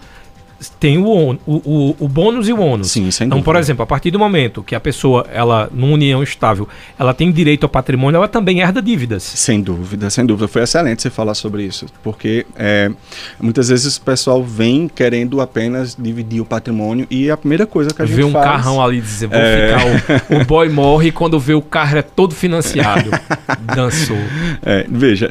tem 0.79 0.97
o, 0.97 1.37
o, 1.45 1.55
o, 1.55 1.95
o, 1.99 2.07
bônus 2.07 2.47
e 2.47 2.53
o 2.53 2.59
ônus. 2.59 2.91
Sim, 2.91 3.09
sem 3.11 3.27
Então, 3.27 3.41
por 3.41 3.55
exemplo, 3.55 3.83
a 3.83 3.87
partir 3.87 4.11
do 4.11 4.19
momento 4.19 4.61
que 4.61 4.75
a 4.75 4.79
pessoa, 4.79 5.25
ela, 5.31 5.69
numa 5.73 5.93
união 5.93 6.21
estável, 6.21 6.67
ela 6.99 7.13
tem 7.13 7.31
direito 7.31 7.63
ao 7.63 7.69
patrimônio, 7.69 8.17
ela 8.17 8.27
também 8.27 8.59
herda 8.59 8.81
dívidas. 8.81 9.23
Sem 9.23 9.61
dúvida, 9.61 10.09
sem 10.09 10.25
dúvida. 10.25 10.47
Foi 10.47 10.61
excelente 10.61 11.01
você 11.01 11.09
falar 11.09 11.33
sobre 11.33 11.63
isso, 11.63 11.87
porque 12.03 12.45
é, 12.55 12.91
muitas 13.39 13.69
vezes 13.69 13.97
o 13.97 14.01
pessoal 14.01 14.43
vem 14.43 14.87
querendo 14.87 15.41
apenas 15.41 15.95
dividir 15.97 16.41
o 16.41 16.45
patrimônio 16.45 17.07
e 17.09 17.31
a 17.31 17.37
primeira 17.37 17.65
coisa 17.65 17.91
que 17.93 18.01
a 18.01 18.05
gente 18.05 18.15
vê 18.15 18.23
um 18.23 18.31
faz... 18.31 18.45
carrão 18.45 18.81
ali 18.81 19.01
dizer, 19.01 19.27
vou 19.27 19.39
é... 19.39 19.77
ficar, 19.77 20.35
o, 20.35 20.41
o, 20.41 20.45
boy 20.45 20.69
morre 20.69 21.07
e 21.07 21.11
quando 21.11 21.39
vê 21.39 21.53
o 21.53 21.61
carro 21.61 21.97
é 21.97 22.01
todo 22.01 22.35
financiado. 22.35 23.09
Dançou. 23.75 24.17
É, 24.61 24.85
veja, 24.89 25.29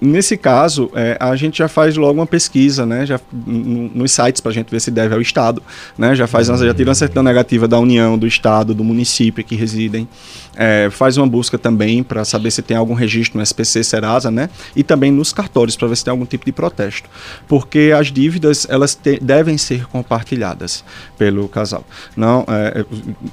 nesse 0.00 0.36
caso, 0.36 0.90
é, 0.94 1.16
a 1.18 1.34
gente 1.36 1.58
já 1.58 1.68
faz 1.68 1.96
logo 1.96 2.20
uma 2.20 2.26
pesquisa, 2.26 2.86
né, 2.86 3.04
já, 3.06 3.20
nos 3.32 4.12
sites 4.12 4.40
para 4.40 4.50
a 4.50 4.54
gente 4.54 4.67
ver 4.70 4.80
se 4.80 4.90
deve 4.90 5.14
ao 5.14 5.20
Estado, 5.20 5.62
né? 5.96 6.14
Já 6.14 6.26
faz, 6.26 6.46
já 6.46 6.74
tira 6.74 6.88
uma 6.88 6.94
certidão 6.94 7.22
negativa 7.22 7.66
da 7.68 7.78
União, 7.78 8.18
do 8.18 8.26
Estado, 8.26 8.74
do 8.74 8.84
município 8.84 9.44
que 9.44 9.54
residem, 9.54 10.08
é, 10.56 10.88
faz 10.90 11.16
uma 11.16 11.26
busca 11.26 11.56
também 11.56 12.02
para 12.02 12.24
saber 12.24 12.50
se 12.50 12.62
tem 12.62 12.76
algum 12.76 12.94
registro 12.94 13.38
no 13.38 13.42
SPC 13.44 13.84
Serasa, 13.84 14.30
né? 14.30 14.50
E 14.74 14.82
também 14.82 15.12
nos 15.12 15.32
cartórios 15.32 15.76
para 15.76 15.86
ver 15.86 15.96
se 15.96 16.04
tem 16.04 16.10
algum 16.10 16.26
tipo 16.26 16.44
de 16.44 16.52
protesto, 16.52 17.08
porque 17.46 17.92
as 17.96 18.10
dívidas 18.10 18.66
elas 18.68 18.94
te, 18.94 19.20
devem 19.20 19.56
ser 19.56 19.86
compartilhadas 19.86 20.84
pelo 21.16 21.48
casal. 21.48 21.84
Não, 22.16 22.44
é, 22.48 22.84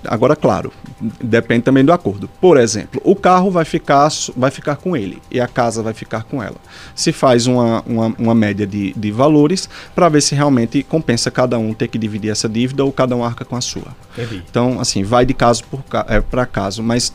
agora 0.06 0.36
claro, 0.36 0.72
depende 1.22 1.64
também 1.64 1.84
do 1.84 1.92
acordo. 1.92 2.30
Por 2.40 2.58
exemplo, 2.58 3.02
o 3.04 3.16
carro 3.16 3.50
vai 3.50 3.66
ficar 3.66 4.10
vai 4.38 4.52
ficar 4.52 4.76
com 4.76 4.96
ele 4.96 5.22
e 5.32 5.42
a 5.42 5.48
casa 5.48 5.82
vai 5.82 5.94
ficar 5.94 6.24
com 6.24 6.44
ela. 6.44 6.58
Se 6.94 7.12
faz 7.12 7.48
uma, 7.48 7.82
uma, 7.88 8.16
uma 8.20 8.36
média 8.36 8.68
de, 8.68 8.94
de 8.94 9.12
valores 9.12 9.68
para 9.96 10.10
ver 10.10 10.22
se 10.22 10.36
realmente 10.36 10.84
compensa 10.84 11.25
cada 11.32 11.58
um 11.58 11.74
ter 11.74 11.88
que 11.88 11.98
dividir 11.98 12.32
essa 12.32 12.48
dívida 12.48 12.84
ou 12.84 12.92
cada 12.92 13.16
um 13.16 13.24
arca 13.24 13.46
com 13.46 13.56
a 13.56 13.62
sua. 13.62 13.96
Entendi. 14.14 14.44
Então, 14.50 14.80
assim, 14.80 15.04
vai 15.04 15.26
de 15.26 15.34
caso 15.34 15.64
é, 16.08 16.22
para 16.22 16.46
caso, 16.46 16.82
mas 16.84 17.14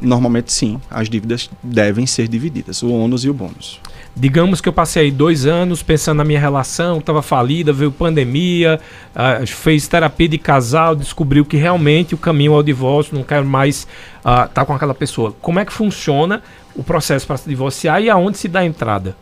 normalmente 0.00 0.52
sim, 0.52 0.80
as 0.90 1.08
dívidas 1.08 1.50
devem 1.62 2.06
ser 2.06 2.28
divididas, 2.28 2.82
o 2.82 2.90
ônus 2.90 3.24
e 3.24 3.30
o 3.30 3.34
bônus. 3.34 3.80
Digamos 4.18 4.62
que 4.62 4.68
eu 4.68 4.72
passei 4.72 5.10
dois 5.10 5.44
anos 5.44 5.82
pensando 5.82 6.18
na 6.18 6.24
minha 6.24 6.40
relação, 6.40 6.98
estava 6.98 7.20
falida, 7.20 7.70
veio 7.70 7.92
pandemia, 7.92 8.80
uh, 9.14 9.46
fez 9.46 9.86
terapia 9.86 10.26
de 10.26 10.38
casal, 10.38 10.96
descobriu 10.96 11.44
que 11.44 11.58
realmente 11.58 12.14
o 12.14 12.18
caminho 12.18 12.54
ao 12.54 12.62
divórcio, 12.62 13.14
não 13.14 13.22
quero 13.22 13.44
mais 13.44 13.86
estar 14.16 14.46
uh, 14.46 14.48
tá 14.48 14.64
com 14.64 14.72
aquela 14.72 14.94
pessoa. 14.94 15.34
Como 15.42 15.60
é 15.60 15.66
que 15.66 15.72
funciona 15.72 16.42
o 16.74 16.82
processo 16.82 17.26
para 17.26 17.36
se 17.36 17.46
divorciar 17.46 18.02
e 18.02 18.08
aonde 18.08 18.38
se 18.38 18.48
dá 18.48 18.60
a 18.60 18.64
entrada? 18.64 19.14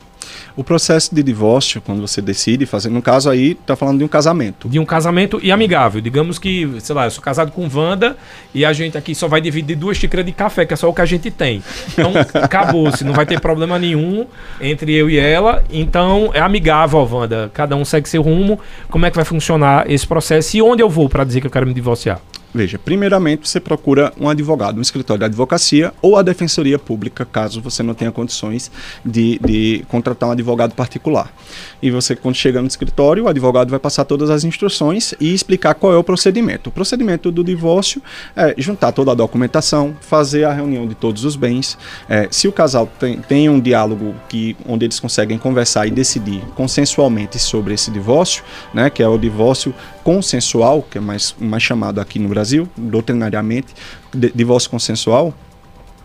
O 0.57 0.63
processo 0.63 1.13
de 1.13 1.21
divórcio, 1.21 1.81
quando 1.81 2.01
você 2.01 2.23
decide 2.23 2.65
fazer, 2.65 2.89
no 2.89 3.03
caso 3.03 3.29
aí, 3.29 3.53
está 3.61 3.75
falando 3.75 3.99
de 3.99 4.05
um 4.05 4.09
casamento. 4.09 4.69
De 4.69 4.79
um 4.79 4.85
casamento 4.85 5.41
e 5.43 5.51
amigável. 5.51 6.01
Digamos 6.01 6.39
que, 6.39 6.77
sei 6.79 6.95
lá, 6.95 7.07
eu 7.07 7.11
sou 7.11 7.21
casado 7.23 7.51
com 7.51 7.69
Wanda 7.73 8.17
e 8.55 8.65
a 8.65 8.73
gente 8.73 8.97
aqui 8.97 9.17
só 9.17 9.27
vai 9.27 9.41
dividir 9.41 9.77
duas 9.77 9.97
xícaras 9.97 10.25
de 10.25 10.31
café, 10.31 10.65
que 10.65 10.73
é 10.73 10.77
só 10.77 10.89
o 10.89 10.95
que 10.95 11.01
a 11.01 11.07
gente 11.07 11.29
tem. 11.29 11.61
Então, 11.93 12.13
acabou-se, 12.41 13.03
não 13.03 13.13
vai 13.13 13.27
ter 13.27 13.41
problema 13.41 13.81
nenhum 13.81 14.27
entre 14.61 14.95
eu 14.95 15.11
e 15.11 15.19
ela. 15.19 15.65
Então, 15.69 16.31
é 16.33 16.41
amigável, 16.41 17.01
Wanda. 17.01 17.51
Cada 17.53 17.75
um 17.75 17.85
segue 17.85 18.09
seu 18.09 18.23
rumo. 18.23 18.61
Como 18.89 19.05
é 19.05 19.11
que 19.11 19.17
vai 19.17 19.25
funcionar 19.25 19.91
esse 19.91 20.07
processo 20.07 20.57
e 20.57 20.63
onde 20.63 20.81
eu 20.81 20.89
vou 20.89 21.09
para 21.09 21.25
dizer 21.25 21.41
que 21.41 21.49
eu 21.49 21.51
quero 21.51 21.67
me 21.67 21.75
divorciar? 21.75 22.21
Veja, 22.55 22.79
primeiramente 22.79 23.49
você 23.49 23.59
procura 23.59 24.13
um 24.17 24.29
advogado, 24.29 24.79
um 24.79 24.81
escritório 24.81 25.19
de 25.19 25.25
advocacia 25.25 25.93
ou 26.01 26.17
a 26.17 26.23
defensoria 26.23 26.79
pública, 26.79 27.25
caso 27.25 27.61
você 27.61 27.83
não 27.83 27.95
tenha 27.95 28.13
condições 28.13 28.71
de, 29.05 29.41
de 29.45 29.85
contratar 29.89 30.29
um 30.29 30.33
advogado 30.33 30.73
particular. 30.73 31.35
E 31.83 31.91
você, 31.91 32.15
quando 32.15 32.37
chega 32.37 32.63
no 32.63 32.69
escritório, 32.69 33.25
o 33.25 33.29
advogado 33.29 33.71
vai 33.71 33.81
passar 33.81 34.05
todas 34.05 34.31
as 34.31 34.45
instruções 34.45 35.15
e 35.21 35.35
explicar 35.35 35.75
qual 35.75 35.93
é 35.93 35.97
o 35.97 36.05
procedimento. 36.05 36.71
O 36.71 36.73
procedimento 36.73 37.33
do 37.33 37.43
divórcio 37.43 38.01
é 38.37 38.55
juntar 38.57 38.93
toda 38.93 39.11
a 39.11 39.15
documentação, 39.15 39.97
fazer 40.01 40.45
a 40.45 40.53
reunião 40.53 40.87
de 40.87 40.95
todos 40.95 41.25
os 41.25 41.35
bens. 41.35 41.77
É, 42.09 42.29
se 42.31 42.47
o 42.47 42.53
casal 42.53 42.89
tem, 43.01 43.19
tem 43.19 43.49
um 43.49 43.59
diálogo 43.59 44.15
que, 44.29 44.57
onde 44.65 44.85
eles 44.85 45.01
conseguem 45.01 45.39
conversar 45.39 45.89
e 45.89 45.91
decidir 45.91 46.41
consensualmente 46.55 47.37
sobre 47.37 47.75
esse 47.75 47.91
divórcio, 47.91 48.45
né, 48.73 48.89
que 48.91 49.03
é 49.03 49.09
o 49.09 49.19
divórcio 49.19 49.75
consensual, 50.05 50.83
que 50.83 50.99
é 50.99 51.01
mais, 51.01 51.35
mais 51.41 51.63
chamado 51.63 52.01
aqui 52.01 52.19
no 52.19 52.29
Brasil, 52.29 52.69
doutrinariamente, 52.77 53.75
de, 54.13 54.31
divórcio 54.33 54.71
consensual, 54.71 55.35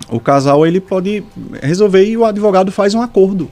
o 0.09 0.19
casal 0.19 0.65
ele 0.65 0.79
pode 0.79 1.23
resolver 1.61 2.03
e 2.05 2.17
o 2.17 2.25
advogado 2.25 2.71
faz 2.71 2.95
um 2.95 3.01
acordo 3.01 3.49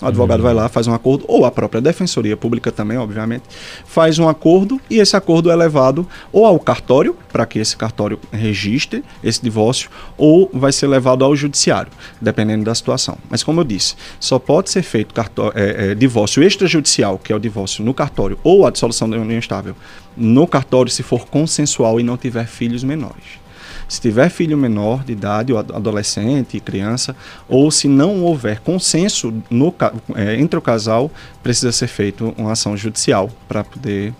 o 0.00 0.06
advogado 0.06 0.40
uhum. 0.40 0.44
vai 0.44 0.54
lá, 0.54 0.68
faz 0.68 0.86
um 0.86 0.94
acordo, 0.94 1.24
ou 1.26 1.44
a 1.44 1.50
própria 1.50 1.80
defensoria 1.80 2.36
pública 2.36 2.70
também, 2.70 2.96
obviamente, 2.96 3.44
faz 3.84 4.18
um 4.18 4.28
acordo 4.28 4.80
e 4.88 4.98
esse 4.98 5.16
acordo 5.16 5.50
é 5.50 5.56
levado 5.56 6.06
ou 6.32 6.46
ao 6.46 6.58
cartório, 6.58 7.16
para 7.32 7.44
que 7.44 7.58
esse 7.58 7.76
cartório 7.76 8.18
registre 8.32 9.04
esse 9.22 9.42
divórcio, 9.42 9.90
ou 10.16 10.48
vai 10.52 10.72
ser 10.72 10.86
levado 10.86 11.24
ao 11.24 11.34
judiciário, 11.34 11.90
dependendo 12.20 12.64
da 12.64 12.74
situação. 12.74 13.18
Mas, 13.28 13.42
como 13.42 13.60
eu 13.60 13.64
disse, 13.64 13.94
só 14.20 14.38
pode 14.38 14.70
ser 14.70 14.82
feito 14.82 15.14
é, 15.54 15.90
é, 15.90 15.94
divórcio 15.94 16.42
extrajudicial, 16.42 17.18
que 17.18 17.32
é 17.32 17.36
o 17.36 17.38
divórcio 17.38 17.84
no 17.84 17.92
cartório, 17.92 18.38
ou 18.42 18.66
a 18.66 18.70
dissolução 18.70 19.08
da 19.08 19.16
união 19.16 19.38
estável 19.38 19.74
no 20.16 20.46
cartório, 20.46 20.90
se 20.90 21.02
for 21.02 21.26
consensual 21.26 22.00
e 22.00 22.02
não 22.02 22.16
tiver 22.16 22.46
filhos 22.46 22.82
menores. 22.82 23.47
Se 23.88 24.00
tiver 24.00 24.28
filho 24.28 24.56
menor 24.56 25.02
de 25.02 25.12
idade, 25.12 25.52
ou 25.52 25.58
adolescente, 25.58 26.60
criança, 26.60 27.16
ou 27.48 27.70
se 27.70 27.88
não 27.88 28.22
houver 28.22 28.60
consenso 28.60 29.32
no, 29.50 29.74
é, 30.14 30.36
entre 30.36 30.58
o 30.58 30.62
casal, 30.62 31.10
precisa 31.42 31.72
ser 31.72 31.88
feita 31.88 32.24
uma 32.36 32.52
ação 32.52 32.76
judicial 32.76 33.30
para 33.48 33.64
poder 33.64 34.12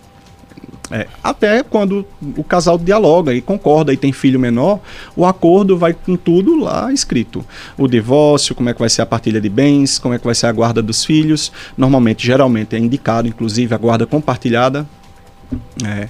é, 0.91 1.07
até 1.23 1.61
quando 1.61 2.03
o 2.35 2.43
casal 2.43 2.77
dialoga 2.77 3.31
e 3.33 3.41
concorda 3.41 3.93
e 3.93 3.97
tem 3.97 4.11
filho 4.11 4.39
menor, 4.39 4.79
o 5.15 5.23
acordo 5.23 5.77
vai 5.77 5.93
com 5.93 6.15
tudo 6.15 6.59
lá 6.59 6.91
escrito. 6.91 7.45
O 7.77 7.87
divórcio, 7.87 8.55
como 8.55 8.69
é 8.69 8.73
que 8.73 8.79
vai 8.79 8.89
ser 8.89 9.03
a 9.03 9.05
partilha 9.05 9.39
de 9.39 9.49
bens, 9.49 9.99
como 9.99 10.15
é 10.15 10.19
que 10.19 10.25
vai 10.25 10.33
ser 10.33 10.47
a 10.47 10.51
guarda 10.51 10.81
dos 10.81 11.05
filhos. 11.05 11.51
Normalmente, 11.77 12.25
geralmente 12.25 12.75
é 12.75 12.79
indicado, 12.79 13.27
inclusive, 13.27 13.73
a 13.73 13.77
guarda 13.77 14.07
compartilhada 14.07 14.87
é, 15.83 16.09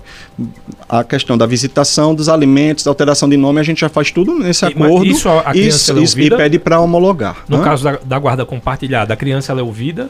a 0.88 1.04
questão 1.04 1.38
da 1.38 1.46
visitação 1.46 2.14
dos 2.14 2.28
alimentos, 2.28 2.84
da 2.84 2.92
alteração 2.92 3.30
de 3.30 3.38
nome, 3.38 3.60
a 3.60 3.64
gente 3.64 3.82
já 3.82 3.90
faz 3.90 4.12
tudo 4.12 4.38
nesse 4.38 4.66
e, 4.66 4.68
acordo 4.68 5.06
isso 5.06 5.30
a 5.30 5.52
criança 5.52 5.94
isso, 5.94 6.00
isso, 6.00 6.20
e 6.20 6.30
pede 6.30 6.60
para 6.60 6.80
homologar. 6.80 7.38
No 7.48 7.60
né? 7.60 7.64
caso 7.64 7.84
da, 7.84 8.00
da, 8.04 8.20
guarda 8.20 8.46
compartilhada, 8.46 9.14
a 9.14 9.18
criança 9.18 9.54
é 9.54 9.62
ouvida? 9.62 10.10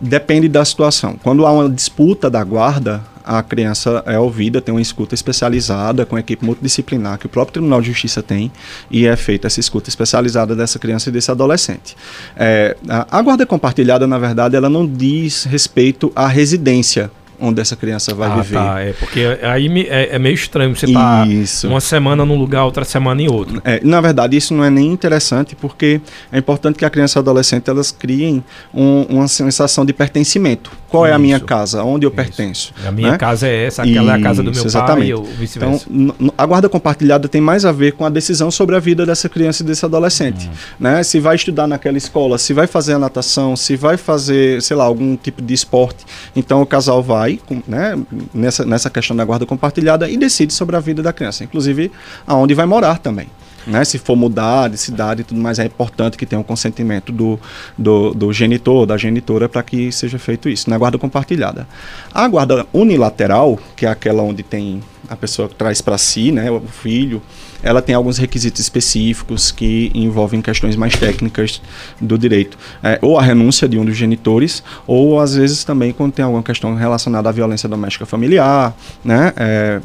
Depende 0.00 0.48
da 0.48 0.64
situação. 0.64 1.16
Quando 1.22 1.46
há 1.46 1.52
uma 1.52 1.68
disputa 1.68 2.28
da 2.28 2.42
guarda, 2.42 3.02
a 3.24 3.42
criança 3.42 4.02
é 4.06 4.18
ouvida, 4.18 4.60
tem 4.60 4.74
uma 4.74 4.80
escuta 4.80 5.14
especializada 5.14 6.04
com 6.04 6.18
equipe 6.18 6.44
multidisciplinar 6.44 7.18
que 7.18 7.26
o 7.26 7.28
próprio 7.28 7.52
Tribunal 7.52 7.80
de 7.80 7.88
Justiça 7.88 8.22
tem 8.22 8.50
e 8.90 9.06
é 9.06 9.14
feita 9.14 9.46
essa 9.46 9.60
escuta 9.60 9.88
especializada 9.88 10.56
dessa 10.56 10.78
criança 10.78 11.10
e 11.10 11.12
desse 11.12 11.30
adolescente. 11.30 11.96
É, 12.36 12.76
a, 12.88 13.18
a 13.18 13.22
guarda 13.22 13.46
compartilhada, 13.46 14.06
na 14.06 14.18
verdade, 14.18 14.56
ela 14.56 14.68
não 14.68 14.86
diz 14.86 15.44
respeito 15.44 16.10
à 16.16 16.26
residência 16.26 17.10
onde 17.40 17.60
essa 17.60 17.76
criança 17.76 18.14
vai 18.14 18.30
ah, 18.30 18.36
viver. 18.36 18.54
Tá, 18.54 18.80
é, 18.80 18.92
porque 18.92 19.20
aí 19.42 19.86
é, 19.88 20.16
é 20.16 20.18
meio 20.18 20.34
estranho 20.34 20.74
você 20.74 20.86
estar 20.86 21.26
tá 21.26 21.68
uma 21.68 21.80
semana 21.80 22.24
num 22.24 22.36
lugar, 22.36 22.64
outra 22.64 22.84
semana 22.84 23.22
em 23.22 23.28
outro. 23.28 23.60
É, 23.64 23.80
na 23.82 24.00
verdade, 24.00 24.36
isso 24.36 24.54
não 24.54 24.64
é 24.64 24.70
nem 24.70 24.86
interessante, 24.92 25.56
porque 25.56 26.00
é 26.30 26.38
importante 26.38 26.76
que 26.76 26.84
a 26.84 26.90
criança 26.90 27.18
e 27.18 27.20
adolescente 27.20 27.68
elas 27.70 27.90
criem 27.90 28.44
um, 28.74 29.02
uma 29.08 29.28
sensação 29.28 29.84
de 29.84 29.92
pertencimento. 29.92 30.70
Qual 30.88 31.04
isso, 31.04 31.12
é 31.12 31.14
a 31.14 31.18
minha 31.18 31.38
casa? 31.38 31.84
Onde 31.84 32.04
eu 32.04 32.10
isso. 32.10 32.16
pertenço? 32.16 32.74
A 32.84 32.90
minha 32.90 33.12
né? 33.12 33.18
casa 33.18 33.46
é 33.46 33.66
essa, 33.66 33.82
aquela 33.82 34.02
isso, 34.02 34.10
é 34.10 34.14
a 34.14 34.22
casa 34.22 34.42
do 34.42 34.50
meu 34.50 34.64
exatamente. 34.64 35.12
pai 35.12 35.14
ou 35.14 35.24
vice-versa. 35.24 35.86
Então, 35.88 36.32
a 36.36 36.46
guarda 36.46 36.68
compartilhada 36.68 37.28
tem 37.28 37.40
mais 37.40 37.64
a 37.64 37.70
ver 37.70 37.92
com 37.92 38.04
a 38.04 38.10
decisão 38.10 38.50
sobre 38.50 38.74
a 38.74 38.80
vida 38.80 39.06
dessa 39.06 39.28
criança 39.28 39.62
e 39.62 39.66
desse 39.66 39.84
adolescente. 39.84 40.48
Hum. 40.48 40.52
Né? 40.80 41.02
Se 41.04 41.20
vai 41.20 41.36
estudar 41.36 41.68
naquela 41.68 41.96
escola, 41.96 42.38
se 42.38 42.52
vai 42.52 42.66
fazer 42.66 42.94
a 42.94 42.98
natação, 42.98 43.56
se 43.56 43.76
vai 43.76 43.96
fazer, 43.96 44.60
sei 44.62 44.76
lá, 44.76 44.84
algum 44.84 45.16
tipo 45.16 45.40
de 45.40 45.54
esporte. 45.54 46.04
Então, 46.34 46.60
o 46.60 46.66
casal 46.66 47.02
vai 47.02 47.29
né, 47.66 47.98
nessa, 48.32 48.64
nessa 48.64 48.88
questão 48.88 49.14
da 49.14 49.24
guarda 49.24 49.44
compartilhada 49.44 50.08
e 50.08 50.16
decide 50.16 50.52
sobre 50.52 50.74
a 50.76 50.80
vida 50.80 51.02
da 51.02 51.12
criança, 51.12 51.44
inclusive 51.44 51.92
aonde 52.26 52.54
vai 52.54 52.66
morar 52.66 52.98
também. 52.98 53.28
Né, 53.66 53.84
se 53.84 53.98
for 53.98 54.16
mudar 54.16 54.70
de 54.70 54.78
cidade 54.78 55.20
e 55.20 55.24
tudo 55.24 55.38
mais, 55.38 55.58
é 55.58 55.66
importante 55.66 56.16
que 56.16 56.24
tenha 56.24 56.38
o 56.38 56.42
um 56.42 56.44
consentimento 56.44 57.12
do, 57.12 57.38
do, 57.76 58.14
do 58.14 58.32
genitor, 58.32 58.86
da 58.86 58.96
genitora, 58.96 59.50
para 59.50 59.62
que 59.62 59.92
seja 59.92 60.18
feito 60.18 60.48
isso, 60.48 60.70
na 60.70 60.78
guarda 60.78 60.96
compartilhada. 60.96 61.68
A 62.12 62.26
guarda 62.26 62.66
unilateral, 62.72 63.58
que 63.76 63.84
é 63.84 63.90
aquela 63.90 64.22
onde 64.22 64.42
tem 64.42 64.82
a 65.10 65.14
pessoa 65.14 65.46
que 65.46 65.54
traz 65.54 65.82
para 65.82 65.98
si, 65.98 66.32
né, 66.32 66.50
o 66.50 66.60
filho, 66.60 67.20
ela 67.62 67.82
tem 67.82 67.94
alguns 67.94 68.18
requisitos 68.18 68.60
específicos 68.60 69.50
que 69.50 69.90
envolvem 69.94 70.40
questões 70.40 70.76
mais 70.76 70.96
técnicas 70.96 71.60
do 72.00 72.18
direito. 72.18 72.58
É, 72.82 72.98
ou 73.02 73.18
a 73.18 73.22
renúncia 73.22 73.68
de 73.68 73.78
um 73.78 73.84
dos 73.84 73.96
genitores, 73.96 74.62
ou 74.86 75.20
às 75.20 75.34
vezes 75.34 75.64
também 75.64 75.92
quando 75.92 76.12
tem 76.12 76.24
alguma 76.24 76.42
questão 76.42 76.74
relacionada 76.74 77.28
à 77.28 77.32
violência 77.32 77.68
doméstica 77.68 78.06
familiar, 78.06 78.74
né? 79.04 79.32
É, 79.36 79.80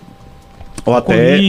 ou 0.85 0.93
até 0.95 1.39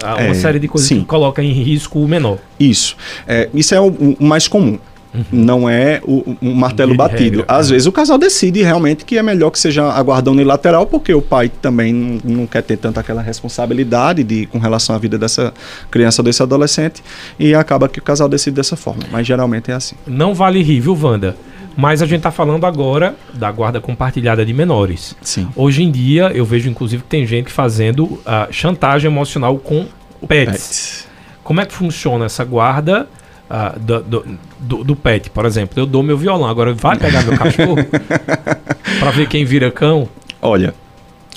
uma 0.00 0.18
é, 0.18 0.34
série 0.34 0.58
de 0.58 0.68
coisas 0.68 0.88
sim. 0.88 1.00
que 1.00 1.04
coloca 1.04 1.42
em 1.42 1.52
risco 1.52 1.98
o 1.98 2.08
menor. 2.08 2.38
Isso. 2.58 2.96
É, 3.26 3.48
isso 3.52 3.74
é 3.74 3.80
o, 3.80 3.88
o 3.88 4.24
mais 4.24 4.48
comum. 4.48 4.78
Uhum. 5.14 5.24
Não 5.30 5.68
é 5.68 6.00
o, 6.02 6.36
um 6.42 6.54
martelo 6.54 6.90
de 6.90 6.98
batido. 6.98 7.38
Regra, 7.38 7.44
Às 7.48 7.68
é. 7.68 7.74
vezes 7.74 7.86
o 7.86 7.92
casal 7.92 8.18
decide 8.18 8.62
realmente 8.62 9.04
que 9.04 9.16
é 9.16 9.22
melhor 9.22 9.50
que 9.50 9.58
seja 9.58 9.92
a 9.92 10.02
guarda 10.02 10.30
unilateral, 10.30 10.86
porque 10.86 11.14
o 11.14 11.22
pai 11.22 11.48
também 11.48 11.92
não, 11.92 12.20
não, 12.24 12.46
quer 12.46 12.62
ter 12.62 12.76
tanto 12.76 12.98
aquela 12.98 13.22
responsabilidade 13.22 14.24
de, 14.24 14.46
com 14.46 14.58
relação 14.58 14.94
à 14.94 14.98
vida 14.98 15.16
dessa 15.16 15.54
criança 15.90 16.20
ou 16.20 16.24
desse 16.24 16.42
adolescente, 16.42 17.02
e 17.38 17.54
acaba 17.54 17.88
que 17.88 18.00
o 18.00 18.02
casal 18.02 18.28
decide 18.28 18.56
dessa 18.56 18.76
forma. 18.76 19.04
Mas 19.12 19.26
geralmente 19.26 19.70
é 19.70 19.74
assim. 19.74 19.94
Não 20.06 20.34
vale 20.34 20.62
rir, 20.62 20.80
viu, 20.80 20.98
Wanda? 21.00 21.36
Mas 21.76 22.02
a 22.02 22.06
gente 22.06 22.18
está 22.18 22.30
falando 22.30 22.64
agora 22.66 23.16
da 23.32 23.50
guarda 23.50 23.80
compartilhada 23.80 24.44
de 24.44 24.52
menores. 24.52 25.16
Sim. 25.20 25.48
Hoje 25.56 25.82
em 25.82 25.90
dia, 25.90 26.30
eu 26.34 26.44
vejo 26.44 26.68
inclusive 26.68 27.02
que 27.02 27.08
tem 27.08 27.26
gente 27.26 27.50
fazendo 27.50 28.04
uh, 28.04 28.20
chantagem 28.50 29.10
emocional 29.10 29.58
com 29.58 29.86
pets. 30.26 30.52
pets. 30.52 31.08
Como 31.42 31.60
é 31.60 31.66
que 31.66 31.74
funciona 31.74 32.24
essa 32.24 32.44
guarda? 32.44 33.08
Uh, 33.50 33.78
do, 33.78 34.24
do, 34.60 34.84
do, 34.84 34.96
pet, 34.96 35.30
por 35.30 35.44
exemplo. 35.46 35.78
Eu 35.78 35.86
dou 35.86 36.02
meu 36.02 36.16
violão, 36.16 36.48
agora 36.48 36.72
vai 36.72 36.96
pegar 36.98 37.22
meu 37.22 37.36
cachorro 37.36 37.76
para 38.98 39.10
ver 39.10 39.28
quem 39.28 39.44
vira 39.44 39.70
cão. 39.70 40.08
Olha, 40.40 40.74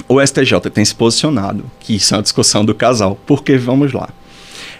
o 0.08 0.26
STJ 0.26 0.60
tem 0.74 0.84
se 0.84 0.96
posicionado 0.96 1.64
que 1.80 1.96
isso 1.96 2.14
é 2.14 2.18
uma 2.18 2.24
discussão 2.24 2.64
do 2.64 2.74
casal, 2.74 3.18
porque 3.26 3.58
vamos 3.58 3.94
lá. 3.94 4.10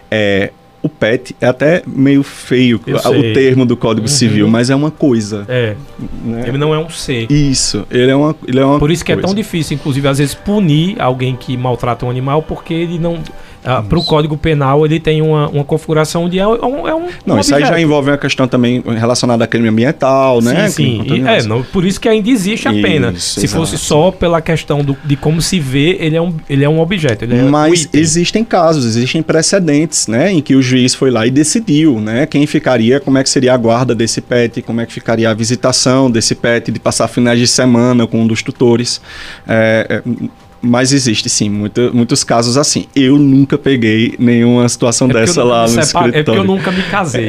É, 0.10 0.52
o 0.82 0.90
pet 0.90 1.36
é 1.42 1.48
até 1.48 1.84
meio 1.86 2.24
feio 2.24 2.78
o 2.78 3.34
termo 3.34 3.66
do 3.66 3.76
Código 3.76 4.08
uhum. 4.08 4.14
Civil, 4.14 4.48
mas 4.48 4.70
é 4.70 4.76
uma 4.76 4.92
coisa. 4.92 5.46
É. 5.50 5.76
Né? 6.24 6.46
Ele 6.48 6.58
não 6.58 6.74
é 6.74 6.80
um 6.80 6.90
ser. 6.90 7.30
Isso. 7.32 7.86
Ele 7.90 8.12
é 8.12 8.16
uma, 8.16 8.36
ele 8.48 8.60
é 8.60 8.66
uma 8.66 8.80
Por 8.80 8.92
isso 8.92 9.04
que 9.04 9.12
coisa. 9.12 9.26
é 9.26 9.28
tão 9.28 9.36
difícil, 9.36 9.76
inclusive, 9.76 10.08
às 10.08 10.18
vezes, 10.18 10.34
punir 10.34 11.00
alguém 11.02 11.36
que 11.36 11.58
maltrata 11.58 12.06
um 12.06 12.10
animal 12.10 12.42
porque 12.42 12.74
ele 12.74 13.00
não 13.00 13.22
ah, 13.64 13.82
para 13.82 13.98
o 13.98 14.04
Código 14.04 14.38
Penal 14.38 14.86
ele 14.86 15.00
tem 15.00 15.22
uma, 15.22 15.50
uma 15.50 15.64
configuração 15.64 16.24
onde 16.26 16.40
é 16.40 16.48
um, 16.48 16.88
é 16.88 16.96
um 16.96 17.08
Não, 17.26 17.36
um 17.36 17.40
isso 17.40 17.54
aí 17.54 17.66
já 17.66 17.80
envolve 17.80 18.10
uma 18.10 18.18
questão 18.18 18.48
também 18.48 18.82
relacionada 18.86 19.44
a 19.44 19.48
crime 19.48 19.68
ambiental, 19.68 20.42
né? 20.42 20.70
Sim, 20.70 21.04
sim. 21.08 21.28
É, 21.28 21.44
não, 21.44 21.64
por 21.64 21.86
isso 21.86 22.00
que 22.00 22.08
ainda 22.08 22.30
existe 22.30 22.68
a 22.68 22.74
isso, 22.74 22.82
pena. 22.82 23.14
Se 23.18 23.46
exato. 23.46 23.60
fosse 23.60 23.78
só 23.78 24.12
pela 24.12 24.42
questão 24.42 24.84
do, 24.84 24.96
de 25.04 25.16
como 25.16 25.42
se 25.42 25.60
vê, 25.60 25.98
ele 26.00 26.16
é 26.16 26.22
um, 26.22 26.34
ele 26.50 26.64
é 26.64 26.70
um 26.70 26.80
objeto. 26.80 27.26
É 27.26 27.44
Mas 27.44 27.86
um 27.86 27.98
existem 27.98 28.44
casos, 28.44 28.86
existem 28.86 29.22
precedentes, 29.22 30.08
né? 30.08 30.32
Em 30.32 30.42
que 30.42 30.56
o 30.56 30.62
juiz 30.62 30.96
foi 30.96 31.12
lá 31.12 31.26
e 31.28 31.32
decidiu, 31.32 32.00
né? 32.00 32.26
Quem 32.26 32.46
ficaria, 32.48 33.00
como 33.00 33.18
é 33.18 33.24
que 33.24 33.30
seria 33.30 33.54
a 33.54 33.58
guarda 33.58 33.94
desse 33.94 34.22
pet, 34.22 34.62
como 34.62 34.82
é 34.82 34.86
que 34.86 34.94
ficaria 34.94 35.30
a 35.30 35.34
visitação 35.34 36.10
desse 36.10 36.36
pet, 36.36 36.72
de 36.72 36.80
passar 36.80 37.08
finais 37.08 37.40
de 37.40 37.48
semana 37.48 38.08
com 38.08 38.22
um 38.22 38.28
dos 38.28 38.42
tutores. 38.42 39.02
É, 39.48 40.02
é 40.06 40.28
mas 40.68 40.92
existe 40.92 41.30
sim 41.30 41.50
muito, 41.50 41.92
muitos 41.94 42.24
casos 42.24 42.58
assim. 42.58 42.86
Eu 42.96 43.18
nunca 43.18 43.58
peguei 43.58 44.16
nenhuma 44.20 44.68
situação 44.68 45.10
é 45.10 45.14
dessa 45.14 45.44
lá 45.44 45.68
no 45.68 45.80
escritório. 45.80 46.16
É 46.16 46.24
porque 46.24 46.40
eu 46.40 46.44
nunca 46.44 46.72
me 46.72 46.84
casei. 46.84 47.28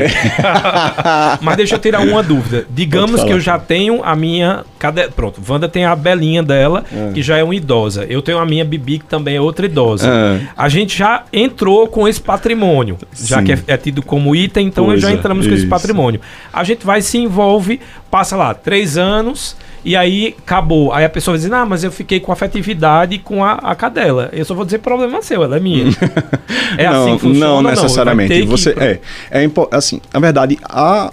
mas 1.40 1.56
deixa 1.56 1.76
eu 1.76 1.78
tirar 1.78 2.00
uma 2.00 2.22
dúvida. 2.22 2.66
Digamos 2.70 3.22
que 3.22 3.32
eu 3.32 3.40
já 3.40 3.58
tenho 3.58 4.02
a 4.02 4.14
minha. 4.14 4.64
Cade... 4.78 5.08
Pronto, 5.14 5.40
Wanda 5.48 5.68
tem 5.68 5.84
a 5.84 5.94
Belinha 5.96 6.42
dela, 6.42 6.84
é. 6.92 7.12
que 7.12 7.22
já 7.22 7.36
é 7.36 7.44
uma 7.44 7.54
idosa. 7.54 8.04
Eu 8.08 8.20
tenho 8.20 8.38
a 8.38 8.44
minha 8.44 8.64
Bibi, 8.64 8.98
que 8.98 9.06
também 9.06 9.36
é 9.36 9.40
outra 9.40 9.66
idosa. 9.66 10.08
É. 10.08 10.40
A 10.56 10.68
gente 10.68 10.96
já 10.96 11.24
entrou 11.32 11.88
com 11.88 12.06
esse 12.06 12.20
patrimônio, 12.20 12.98
já 13.14 13.38
sim. 13.38 13.44
que 13.44 13.52
é, 13.52 13.58
é, 13.66 13.76
tido 13.76 14.02
como 14.02 14.34
item, 14.34 14.66
então 14.66 14.86
nós 14.86 15.00
já 15.00 15.12
entramos 15.12 15.46
com 15.46 15.54
esse 15.54 15.66
patrimônio. 15.66 16.20
A 16.52 16.64
gente 16.64 16.84
vai 16.84 17.00
se 17.00 17.18
envolve, 17.18 17.80
passa 18.10 18.36
lá 18.36 18.54
três 18.54 18.96
anos 18.96 19.56
e 19.84 19.96
aí 19.96 20.34
acabou. 20.38 20.92
Aí 20.92 21.04
a 21.04 21.08
pessoa 21.08 21.36
vai 21.36 21.42
dizer, 21.42 21.54
ah, 21.54 21.66
mas 21.66 21.84
eu 21.84 21.92
fiquei 21.92 22.20
com 22.20 22.32
afetividade 22.32 23.18
com 23.18 23.44
a, 23.44 23.52
a 23.52 23.74
cadela. 23.74 24.28
Eu 24.32 24.44
só 24.44 24.54
vou 24.54 24.64
dizer 24.64 24.78
problema 24.78 25.22
seu, 25.22 25.42
ela 25.42 25.56
é 25.56 25.60
minha. 25.60 25.84
é 26.76 26.88
não, 26.88 27.02
assim 27.02 27.14
que 27.14 27.20
funciona? 27.20 27.46
Não, 27.46 27.62
necessariamente. 27.62 28.40
Não, 28.40 28.46
você, 28.46 28.72
que... 28.72 28.80
é, 28.80 29.00
é 29.30 29.50
assim, 29.70 30.00
na 30.12 30.20
verdade, 30.20 30.58
a 30.64 31.10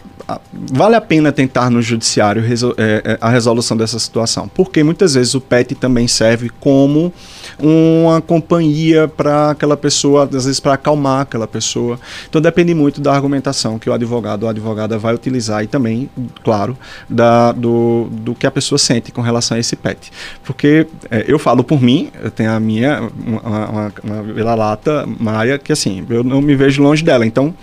vale 0.52 0.96
a 0.96 1.02
pena 1.02 1.32
tentar 1.32 1.70
no 1.70 1.82
judiciário 1.82 2.42
resol 2.42 2.74
é, 2.78 3.02
é, 3.06 3.18
a 3.22 3.30
resolução 3.30 3.78
dessa 3.78 4.00
situação, 4.00 4.48
porque 4.48 4.84
muitas 4.84 5.14
vezes 5.14 5.36
o 5.36 5.42
PET 5.42 5.76
também 5.76 6.08
serve 6.08 6.50
como 6.60 7.14
uma 7.60 8.22
companhia 8.22 9.08
para 9.08 9.52
aquela 9.52 9.78
pessoa, 9.78 10.24
às 10.24 10.46
vezes 10.46 10.60
para 10.60 10.74
acalmar 10.74 11.22
aquela 11.22 11.48
pessoa. 11.48 12.00
Então 12.28 12.42
depende 12.42 12.74
muito 12.74 13.00
da 13.00 13.14
argumentação 13.14 13.78
que 13.78 13.90
o 13.90 13.94
advogado 13.94 14.44
ou 14.44 14.48
a 14.48 14.52
advogada 14.52 14.98
vai 14.98 15.14
utilizar 15.14 15.64
e 15.64 15.68
também, 15.68 16.10
claro, 16.44 16.76
da, 17.08 17.52
do, 17.52 18.08
do 18.12 18.34
que 18.34 18.48
a 18.48 18.52
pessoa 18.52 18.80
sente 18.80 19.12
com 19.12 19.22
relação 19.22 19.58
a 19.58 19.60
esse 19.60 19.76
PET. 19.76 20.12
Porque 20.44 20.88
é, 21.12 21.26
eu 21.28 21.38
falo 21.38 21.64
por 21.64 21.82
mim, 21.82 22.12
eu 22.22 22.32
tenho 22.32 22.52
a 22.52 22.60
minha, 22.60 23.10
uma, 23.26 23.70
uma, 23.70 23.94
uma 24.04 24.24
vira-lata 24.24 25.06
Maia, 25.20 25.60
que 25.60 25.72
assim, 25.72 26.06
eu 26.10 26.24
não 26.24 26.42
me 26.42 26.56
vejo 26.56 26.82
longe 26.82 27.04
dela. 27.04 27.26
Então, 27.26 27.54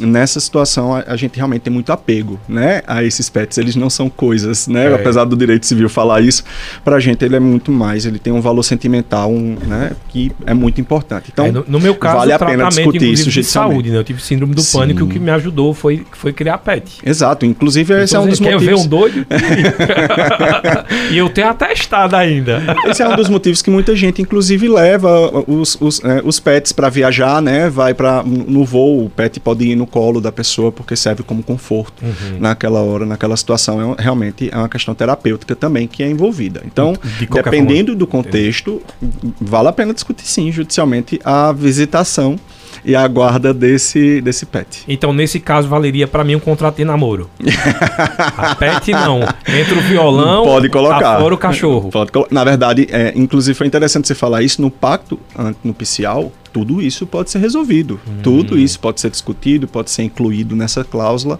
nessa 0.00 0.40
situação 0.40 0.94
a, 0.94 1.04
a, 1.06 1.16
gente 1.16 1.36
realmente 1.36 1.62
tem 1.62 1.72
muito 1.72 1.90
apego, 1.92 2.38
né, 2.48 2.82
a 2.86 3.02
esses 3.02 3.28
pets. 3.28 3.58
Eles 3.58 3.76
não 3.76 3.90
são 3.90 4.08
coisas, 4.08 4.68
né, 4.68 4.86
é. 4.86 4.94
apesar 4.94 5.24
do 5.24 5.36
direito 5.36 5.66
civil 5.66 5.88
falar 5.88 6.20
isso, 6.20 6.44
para 6.84 6.96
a 6.96 7.00
gente 7.00 7.24
ele 7.24 7.36
é 7.36 7.40
muito 7.40 7.70
mais. 7.72 8.06
Ele 8.06 8.18
tem 8.18 8.32
um 8.32 8.40
valor 8.40 8.62
sentimental, 8.62 9.30
um, 9.30 9.56
né, 9.66 9.92
que 10.08 10.32
é 10.46 10.54
muito 10.54 10.80
importante. 10.80 11.30
Então, 11.32 11.46
é, 11.46 11.52
no, 11.52 11.64
no, 11.66 11.80
meu 11.80 11.94
caso, 11.94 12.18
vale 12.18 12.32
a 12.32 12.38
pena 12.38 12.68
discutir 12.68 13.12
isso 13.12 13.30
de 13.30 13.44
saúde, 13.44 13.90
né? 13.90 13.98
Eu 13.98 14.04
tive 14.04 14.22
síndrome 14.22 14.54
do 14.54 14.62
Sim. 14.62 14.78
pânico, 14.78 15.04
o 15.04 15.08
que 15.08 15.18
me 15.18 15.30
ajudou 15.30 15.74
foi 15.74 16.04
foi 16.12 16.32
criar 16.32 16.58
pet. 16.58 16.98
Exato. 17.04 17.44
Inclusive 17.46 17.94
esse 18.02 18.14
então, 18.14 18.22
é 18.22 18.26
um 18.26 18.28
dos 18.28 18.40
motivos. 18.40 18.64
Quer 18.64 18.70
ver 18.70 18.76
um 18.76 18.86
doido? 18.86 19.26
e 21.10 21.16
eu 21.18 21.28
tenho 21.28 21.48
atestado 21.48 22.16
ainda. 22.16 22.62
Esse 22.86 23.02
é 23.02 23.08
um 23.08 23.16
dos 23.16 23.28
motivos 23.28 23.62
que 23.62 23.70
muita 23.70 23.94
gente, 23.96 24.22
inclusive, 24.22 24.68
leva 24.68 25.44
os, 25.46 25.76
os, 25.80 26.02
é, 26.04 26.22
os 26.24 26.38
pets 26.40 26.72
para 26.72 26.88
viajar, 26.88 27.40
né? 27.40 27.68
Vai 27.68 27.94
para 27.94 28.22
no 28.24 28.64
voo, 28.64 29.06
o 29.06 29.10
pet 29.10 29.40
pode 29.40 29.64
ir 29.64 29.76
no 29.80 29.86
colo 29.86 30.20
da 30.20 30.30
pessoa 30.30 30.70
porque 30.70 30.94
serve 30.94 31.22
como 31.22 31.42
conforto 31.42 32.04
uhum. 32.04 32.38
naquela 32.38 32.80
hora, 32.80 33.06
naquela 33.06 33.36
situação. 33.36 33.94
É, 33.98 34.02
realmente 34.02 34.50
é 34.52 34.56
uma 34.56 34.68
questão 34.68 34.94
terapêutica 34.94 35.56
também 35.56 35.88
que 35.88 36.02
é 36.02 36.10
envolvida. 36.10 36.62
Então, 36.66 36.92
de 37.18 37.26
dependendo 37.26 37.92
forma. 37.92 37.98
do 37.98 38.06
contexto, 38.06 38.82
vale 39.40 39.68
a 39.68 39.72
pena 39.72 39.94
discutir 39.94 40.26
sim, 40.26 40.52
judicialmente, 40.52 41.18
a 41.24 41.50
visitação 41.52 42.38
e 42.84 42.94
a 42.94 43.06
guarda 43.08 43.52
desse, 43.52 44.20
desse 44.20 44.46
pet. 44.46 44.84
Então, 44.86 45.12
nesse 45.12 45.40
caso, 45.40 45.68
valeria 45.68 46.06
para 46.06 46.24
mim 46.24 46.34
um 46.36 46.40
contrato 46.40 46.76
de 46.76 46.84
namoro. 46.84 47.30
a 48.36 48.54
pet 48.54 48.92
não. 48.92 49.20
Entre 49.46 49.74
o 49.74 49.80
violão, 49.82 50.44
pode 50.44 50.68
colocar. 50.68 51.18
fora 51.18 51.34
o 51.34 51.38
cachorro. 51.38 51.90
Pode 51.90 52.10
Na 52.30 52.44
verdade, 52.44 52.86
é, 52.90 53.12
inclusive 53.16 53.56
foi 53.56 53.66
interessante 53.66 54.06
você 54.06 54.14
falar 54.14 54.42
isso 54.42 54.60
no 54.62 54.70
pacto 54.70 55.18
nupcial 55.64 56.32
tudo 56.52 56.82
isso 56.82 57.06
pode 57.06 57.30
ser 57.30 57.38
resolvido. 57.38 58.00
Hum. 58.06 58.20
Tudo 58.22 58.58
isso 58.58 58.78
pode 58.78 59.00
ser 59.00 59.10
discutido, 59.10 59.66
pode 59.68 59.90
ser 59.90 60.02
incluído 60.02 60.56
nessa 60.56 60.84
cláusula, 60.84 61.38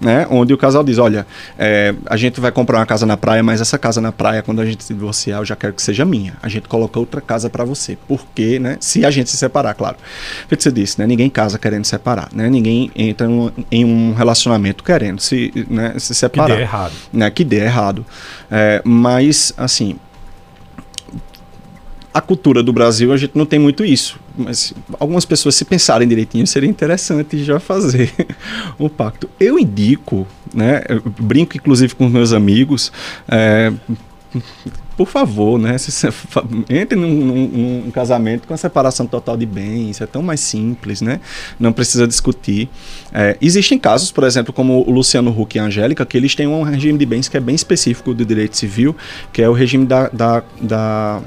né? 0.00 0.26
Onde 0.30 0.52
o 0.52 0.58
casal 0.58 0.84
diz: 0.84 0.98
olha, 0.98 1.26
é, 1.58 1.94
a 2.06 2.16
gente 2.16 2.40
vai 2.40 2.52
comprar 2.52 2.78
uma 2.78 2.86
casa 2.86 3.06
na 3.06 3.16
praia, 3.16 3.42
mas 3.42 3.60
essa 3.60 3.78
casa 3.78 4.00
na 4.00 4.12
praia, 4.12 4.42
quando 4.42 4.60
a 4.60 4.66
gente 4.66 4.84
se 4.84 4.92
divorciar, 4.92 5.40
eu 5.40 5.44
já 5.44 5.56
quero 5.56 5.72
que 5.72 5.82
seja 5.82 6.04
minha. 6.04 6.34
A 6.42 6.48
gente 6.48 6.68
coloca 6.68 6.98
outra 6.98 7.20
casa 7.20 7.48
para 7.48 7.64
você. 7.64 7.96
Porque, 8.08 8.58
né? 8.58 8.76
Se 8.80 9.04
a 9.04 9.10
gente 9.10 9.30
se 9.30 9.36
separar, 9.36 9.74
claro. 9.74 9.96
O 10.44 10.48
que 10.48 10.62
você 10.62 10.72
disse, 10.72 10.98
né? 10.98 11.06
Ninguém 11.06 11.30
casa 11.30 11.58
querendo 11.58 11.84
separar, 11.84 12.28
né? 12.32 12.48
Ninguém 12.50 12.90
entra 12.94 13.28
em 13.70 13.84
um 13.84 14.14
relacionamento 14.14 14.84
querendo 14.84 15.20
se, 15.20 15.66
né, 15.68 15.94
se 15.98 16.14
separar. 16.14 16.50
Que 16.50 16.56
dê 16.56 16.62
errado. 16.62 16.92
Né? 17.12 17.30
Que 17.30 17.44
dê 17.44 17.60
errado. 17.60 18.06
É, 18.50 18.82
mas, 18.84 19.52
assim, 19.56 19.96
a 22.12 22.20
cultura 22.20 22.62
do 22.62 22.72
Brasil 22.72 23.12
a 23.12 23.16
gente 23.16 23.32
não 23.34 23.46
tem 23.46 23.58
muito 23.58 23.84
isso. 23.84 24.20
Mas 24.36 24.72
algumas 24.98 25.24
pessoas, 25.24 25.54
se 25.54 25.64
pensarem 25.64 26.08
direitinho, 26.08 26.46
seria 26.46 26.68
interessante 26.68 27.42
já 27.44 27.60
fazer 27.60 28.12
um 28.78 28.88
pacto. 28.88 29.28
Eu 29.38 29.58
indico, 29.58 30.26
né? 30.52 30.82
Eu 30.88 31.02
brinco 31.20 31.56
inclusive 31.56 31.94
com 31.94 32.08
meus 32.08 32.32
amigos. 32.32 32.92
É, 33.28 33.72
por 34.96 35.08
favor, 35.08 35.58
né? 35.58 35.76
Entre 36.68 36.98
num, 36.98 37.08
num, 37.08 37.48
num, 37.84 37.90
casamento 37.90 38.46
com 38.46 38.54
a 38.54 38.56
separação 38.56 39.06
total 39.06 39.36
de 39.36 39.46
bens, 39.46 40.00
é 40.00 40.06
tão 40.06 40.22
mais 40.22 40.40
simples, 40.40 41.00
né? 41.00 41.20
Não 41.58 41.72
precisa 41.72 42.06
discutir. 42.06 42.68
É, 43.12 43.36
existem 43.40 43.78
casos, 43.78 44.12
por 44.12 44.24
exemplo, 44.24 44.52
como 44.52 44.84
o 44.86 44.90
Luciano 44.90 45.30
Huck 45.30 45.56
e 45.56 45.60
a 45.60 45.64
Angélica, 45.64 46.04
que 46.04 46.16
eles 46.16 46.34
têm 46.34 46.46
um 46.46 46.62
regime 46.62 46.98
de 46.98 47.06
bens 47.06 47.28
que 47.28 47.36
é 47.36 47.40
bem 47.40 47.54
específico 47.54 48.14
do 48.14 48.24
direito 48.24 48.56
civil, 48.56 48.94
que 49.32 49.42
é 49.42 49.48
o 49.48 49.52
regime 49.52 49.86
da, 49.86 50.08
da, 50.08 50.42
da 50.60 51.20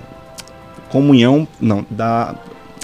comunhão, 0.89 1.48
não, 1.60 1.86
da 1.89 2.36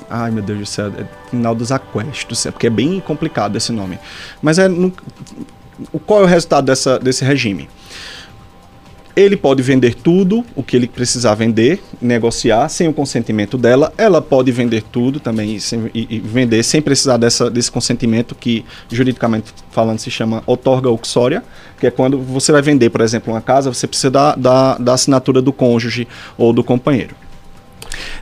Ai, 0.09 0.31
meu 0.31 0.43
Deus 0.43 0.59
do 0.59 0.65
céu, 0.65 0.91
é 0.97 1.05
final 1.29 1.55
dos 1.55 1.71
aquestos, 1.71 2.45
é 2.45 2.51
porque 2.51 2.67
é 2.67 2.69
bem 2.69 2.99
complicado 2.99 3.55
esse 3.55 3.71
nome. 3.71 3.97
Mas 4.41 4.59
é 4.59 4.67
no, 4.67 4.93
qual 6.05 6.21
é 6.21 6.23
o 6.23 6.27
resultado 6.27 6.65
dessa, 6.65 6.99
desse 6.99 7.23
regime? 7.23 7.69
Ele 9.13 9.35
pode 9.35 9.61
vender 9.61 9.93
tudo 9.93 10.43
o 10.55 10.63
que 10.63 10.75
ele 10.75 10.87
precisar 10.87 11.35
vender, 11.35 11.83
negociar 12.01 12.69
sem 12.69 12.87
o 12.87 12.93
consentimento 12.93 13.57
dela. 13.57 13.93
Ela 13.97 14.21
pode 14.21 14.51
vender 14.53 14.83
tudo 14.83 15.19
também 15.19 15.57
e, 15.93 16.07
e, 16.09 16.19
vender 16.19 16.63
sem 16.63 16.81
precisar 16.81 17.17
dessa, 17.17 17.49
desse 17.49 17.69
consentimento 17.69 18.33
que, 18.33 18.63
juridicamente 18.89 19.53
falando, 19.69 19.99
se 19.99 20.09
chama 20.09 20.41
outorga 20.47 20.89
uxória, 20.89 21.43
que 21.77 21.87
é 21.87 21.91
quando 21.91 22.19
você 22.19 22.53
vai 22.53 22.61
vender, 22.61 22.89
por 22.89 23.01
exemplo, 23.01 23.33
uma 23.33 23.41
casa, 23.41 23.71
você 23.71 23.85
precisa 23.85 24.09
da, 24.09 24.33
da, 24.33 24.77
da 24.77 24.93
assinatura 24.93 25.41
do 25.41 25.51
cônjuge 25.51 26.07
ou 26.37 26.53
do 26.53 26.63
companheiro. 26.63 27.13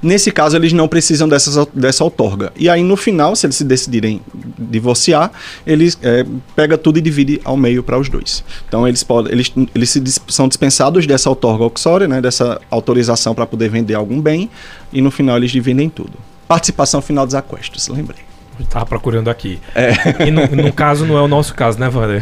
Nesse 0.02 0.32
caso, 0.32 0.56
eles 0.56 0.74
não 0.74 0.88
precisam 0.88 1.28
dessas, 1.28 1.68
dessa 1.74 2.04
outorga. 2.04 2.52
E 2.56 2.70
aí, 2.70 2.84
no 2.84 2.96
final, 2.96 3.36
se 3.36 3.46
eles 3.46 3.56
se 3.56 3.63
decidirem 3.63 4.22
divorciar, 4.58 5.32
eles 5.65 5.98
é, 6.02 6.26
pega 6.56 6.78
tudo 6.78 7.00
e 7.00 7.02
divide 7.02 7.42
ao 7.44 7.58
meio 7.58 7.84
para 7.84 7.98
os 7.98 8.10
dois. 8.10 8.44
Então, 8.68 8.88
eles, 8.88 9.04
podem, 9.04 9.32
eles, 9.32 9.52
eles 9.74 9.89
se, 9.89 10.04
são 10.28 10.48
dispensados 10.48 11.06
dessa 11.06 11.30
outorga 11.30 11.63
oxória, 11.63 12.08
né, 12.08 12.22
dessa 12.22 12.60
autorização 12.70 13.34
para 13.36 13.46
poder 13.46 13.70
vender 13.70 13.96
algum 13.96 14.22
bem, 14.22 14.50
e 14.92 15.02
no 15.02 15.12
final 15.12 15.38
eles 15.38 15.52
dividem 15.52 15.89
tudo. 15.89 16.13
Participação 16.48 17.02
final 17.02 17.26
dos 17.26 17.36
aquestos, 17.36 17.88
lembrei. 17.88 18.29
Estava 18.60 18.86
procurando 18.86 19.30
aqui. 19.30 19.60
É. 19.74 20.26
E 20.28 20.32
no, 20.32 20.45
no, 20.48 20.74
caso 20.74 21.06
não 21.06 21.17
é 21.17 21.22
o 21.22 21.28
nosso 21.28 21.54
caso, 21.54 21.80
né, 21.80 21.89
Wander? 21.93 22.22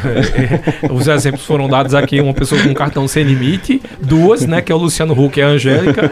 Os 0.91 1.07
exemplos 1.07 1.45
foram 1.45 1.67
dados 1.67 1.93
aqui: 1.93 2.19
uma 2.21 2.33
pessoa 2.33 2.61
com 2.61 2.69
um 2.69 2.73
cartão 2.73 3.07
sem 3.07 3.23
limite, 3.23 3.81
duas, 4.01 4.45
né, 4.45 4.61
que 4.61 4.71
é 4.71 4.75
o 4.75 4.77
Luciano 4.77 5.13
Huck 5.13 5.39
e 5.39 5.43
a 5.43 5.47
Angélica. 5.47 6.11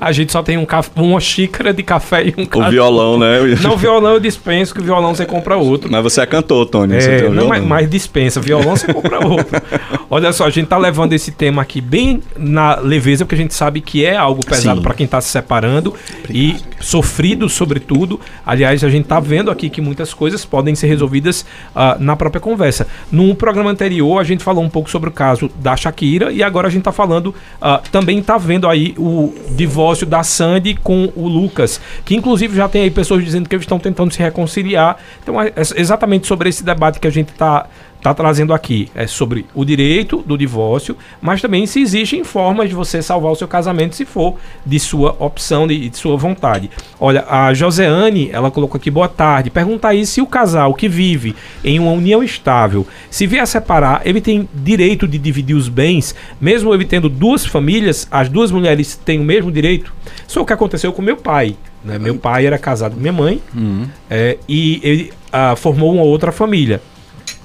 A 0.00 0.12
gente 0.12 0.32
só 0.32 0.42
tem 0.42 0.56
um 0.56 0.66
uma 0.96 1.20
xícara 1.20 1.72
de 1.72 1.82
café 1.82 2.24
e 2.24 2.28
um 2.30 2.46
cartão. 2.46 2.68
O 2.68 2.70
violão, 2.70 3.18
né? 3.18 3.38
Não, 3.60 3.76
violão 3.76 4.12
eu 4.12 4.20
dispenso, 4.20 4.72
que 4.74 4.80
o 4.80 4.84
violão 4.84 5.14
você 5.14 5.26
compra 5.26 5.56
outro. 5.56 5.90
Mas 5.90 6.02
você 6.02 6.20
é 6.20 6.26
cantor, 6.26 6.66
Tony. 6.66 6.96
É, 6.96 7.28
não, 7.28 7.48
mas, 7.48 7.62
mas, 7.62 7.90
dispensa, 7.90 8.40
violão 8.40 8.76
você 8.76 8.92
compra 8.92 9.26
outro. 9.26 9.60
Olha 10.08 10.32
só, 10.32 10.46
a 10.46 10.50
gente 10.50 10.66
tá 10.68 10.78
levando 10.78 11.12
esse 11.12 11.30
tema 11.30 11.62
aqui 11.62 11.80
bem 11.80 12.22
na 12.36 12.76
leveza, 12.76 13.24
porque 13.24 13.34
a 13.34 13.38
gente 13.38 13.54
sabe 13.54 13.80
que 13.80 14.04
é 14.04 14.16
algo 14.16 14.44
pesado 14.44 14.80
para 14.80 14.94
quem 14.94 15.06
tá 15.06 15.20
se 15.20 15.28
separando 15.28 15.94
Obrigado. 16.24 16.34
e 16.34 16.56
sofrido, 16.80 17.48
sobretudo. 17.48 18.20
Aliás, 18.44 18.82
a 18.82 18.88
gente 18.88 18.99
gente 19.00 19.06
está 19.06 19.18
vendo 19.18 19.50
aqui 19.50 19.68
que 19.68 19.80
muitas 19.80 20.14
coisas 20.14 20.44
podem 20.44 20.74
ser 20.74 20.86
resolvidas 20.86 21.42
uh, 21.74 21.98
na 21.98 22.14
própria 22.14 22.40
conversa. 22.40 22.86
No 23.10 23.34
programa 23.34 23.70
anterior, 23.70 24.20
a 24.20 24.24
gente 24.24 24.44
falou 24.44 24.62
um 24.62 24.68
pouco 24.68 24.90
sobre 24.90 25.08
o 25.08 25.12
caso 25.12 25.50
da 25.56 25.76
Shakira 25.76 26.30
e 26.32 26.42
agora 26.42 26.68
a 26.68 26.70
gente 26.70 26.80
está 26.80 26.92
falando, 26.92 27.28
uh, 27.28 27.90
também 27.90 28.18
está 28.18 28.38
vendo 28.38 28.68
aí 28.68 28.94
o 28.98 29.34
divórcio 29.56 30.06
da 30.06 30.22
Sandy 30.22 30.74
com 30.74 31.12
o 31.16 31.26
Lucas, 31.28 31.80
que 32.04 32.14
inclusive 32.14 32.56
já 32.56 32.68
tem 32.68 32.82
aí 32.82 32.90
pessoas 32.90 33.24
dizendo 33.24 33.48
que 33.48 33.54
eles 33.54 33.64
estão 33.64 33.78
tentando 33.78 34.12
se 34.12 34.20
reconciliar. 34.20 34.96
Então 35.22 35.40
é 35.40 35.52
exatamente 35.76 36.26
sobre 36.26 36.48
esse 36.48 36.62
debate 36.62 37.00
que 37.00 37.08
a 37.08 37.12
gente 37.12 37.30
está 37.30 37.66
está 38.00 38.14
trazendo 38.14 38.54
aqui 38.54 38.88
é 38.94 39.06
sobre 39.06 39.44
o 39.54 39.64
direito 39.64 40.24
do 40.26 40.36
divórcio, 40.36 40.96
mas 41.20 41.40
também 41.40 41.66
se 41.66 41.80
existem 41.80 42.24
formas 42.24 42.68
de 42.68 42.74
você 42.74 43.02
salvar 43.02 43.30
o 43.30 43.36
seu 43.36 43.46
casamento 43.46 43.94
se 43.94 44.04
for 44.04 44.36
de 44.64 44.80
sua 44.80 45.14
opção, 45.18 45.66
de, 45.66 45.88
de 45.88 45.96
sua 45.96 46.16
vontade. 46.16 46.70
Olha, 46.98 47.24
a 47.28 47.52
Joseane, 47.52 48.30
ela 48.32 48.50
colocou 48.50 48.78
aqui 48.78 48.90
boa 48.90 49.08
tarde, 49.08 49.50
pergunta 49.50 49.88
aí 49.88 50.04
se 50.06 50.20
o 50.20 50.26
casal 50.26 50.74
que 50.74 50.88
vive 50.88 51.36
em 51.62 51.78
uma 51.78 51.92
união 51.92 52.22
estável, 52.22 52.86
se 53.10 53.26
vier 53.26 53.42
a 53.42 53.46
separar, 53.46 54.00
ele 54.04 54.20
tem 54.20 54.48
direito 54.54 55.06
de 55.06 55.18
dividir 55.18 55.54
os 55.54 55.68
bens, 55.68 56.14
mesmo 56.40 56.74
ele 56.74 56.86
tendo 56.86 57.08
duas 57.08 57.44
famílias, 57.44 58.08
as 58.10 58.28
duas 58.28 58.50
mulheres 58.50 58.96
têm 59.04 59.20
o 59.20 59.24
mesmo 59.24 59.52
direito? 59.52 59.92
Isso 60.26 60.38
é 60.38 60.42
o 60.42 60.46
que 60.46 60.52
aconteceu 60.52 60.92
com 60.92 61.02
meu 61.02 61.16
pai. 61.16 61.54
Né? 61.84 61.98
Meu 61.98 62.16
pai 62.16 62.46
era 62.46 62.58
casado 62.58 62.94
com 62.94 63.00
minha 63.00 63.12
mãe 63.12 63.40
uhum. 63.54 63.86
é, 64.08 64.36
e 64.48 64.80
ele 64.82 65.12
ah, 65.32 65.54
formou 65.56 65.94
uma 65.94 66.02
outra 66.02 66.30
família. 66.30 66.80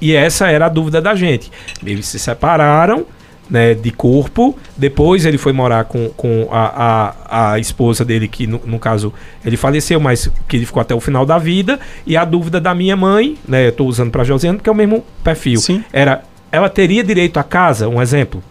E 0.06 0.16
essa 0.16 0.48
era 0.52 0.68
a 0.68 0.70
dúvida 0.70 1.02
da 1.02 1.16
gente. 1.16 1.52
Eles 1.84 2.06
se 2.06 2.20
separaram 2.20 3.08
né, 3.50 3.74
de 3.74 3.90
corpo, 3.90 4.56
depois 4.78 5.26
ele 5.26 5.40
foi 5.40 5.52
morar 5.52 5.86
com, 5.86 6.10
com 6.10 6.48
a, 6.52 7.14
a, 7.28 7.54
a 7.54 7.60
esposa 7.60 8.06
dele, 8.06 8.28
que 8.28 8.46
no, 8.46 8.62
no, 8.64 8.78
caso 8.78 9.12
ele 9.44 9.58
faleceu, 9.58 10.00
mas 10.00 10.30
que 10.48 10.58
ele 10.58 10.66
ficou 10.68 10.80
até 10.80 10.94
o 10.94 11.00
final 11.00 11.26
da 11.26 11.40
vida. 11.40 11.80
E 12.06 12.16
a 12.16 12.24
dúvida 12.24 12.62
da 12.62 12.76
minha 12.76 12.96
mãe, 12.96 13.36
né, 13.48 13.66
eu 13.66 13.70
estou 13.70 13.88
usando 13.88 14.12
para 14.12 14.24
Josiane, 14.24 14.60
que 14.60 14.70
é 14.70 14.72
o 14.72 14.76
mesmo 14.76 15.04
perfil, 15.24 15.58
Sim. 15.58 15.84
era: 15.92 16.24
ela 16.52 16.70
teria 16.70 17.04
direito 17.04 17.38
à 17.38 17.44
casa? 17.44 17.90
Um 17.90 18.00
exemplo? 18.00 18.44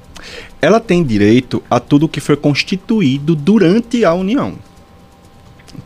Ela 0.61 0.81
tem 0.81 1.05
direito 1.05 1.62
a 1.70 1.78
tudo 1.78 2.09
que 2.09 2.18
foi 2.18 2.37
constituído 2.37 3.37
durante 3.37 4.05
a 4.05 4.12
união. 4.12 4.55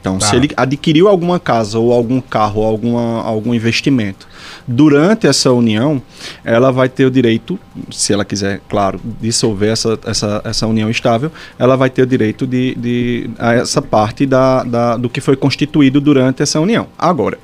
Então, 0.00 0.18
tá. 0.18 0.26
se 0.26 0.36
ele 0.36 0.50
adquiriu 0.56 1.08
alguma 1.08 1.40
casa 1.40 1.78
ou 1.78 1.92
algum 1.92 2.20
carro, 2.20 2.60
ou 2.60 2.66
alguma, 2.66 3.22
algum 3.22 3.54
investimento 3.54 4.28
durante 4.68 5.26
essa 5.26 5.50
união, 5.50 6.00
ela 6.44 6.70
vai 6.70 6.88
ter 6.88 7.06
o 7.06 7.10
direito, 7.10 7.58
se 7.90 8.12
ela 8.12 8.24
quiser, 8.24 8.60
claro, 8.68 9.00
dissolver 9.20 9.70
essa, 9.70 9.98
essa, 10.04 10.42
essa 10.44 10.66
união 10.66 10.90
estável, 10.90 11.32
ela 11.58 11.76
vai 11.76 11.88
ter 11.88 12.02
o 12.02 12.06
direito 12.06 12.46
de, 12.46 12.74
de 12.74 13.30
a 13.38 13.54
essa 13.54 13.80
parte 13.80 14.26
da, 14.26 14.62
da, 14.62 14.96
do 14.96 15.08
que 15.08 15.22
foi 15.22 15.36
constituído 15.36 16.00
durante 16.00 16.42
essa 16.42 16.60
união. 16.60 16.86
Agora, 16.98 17.38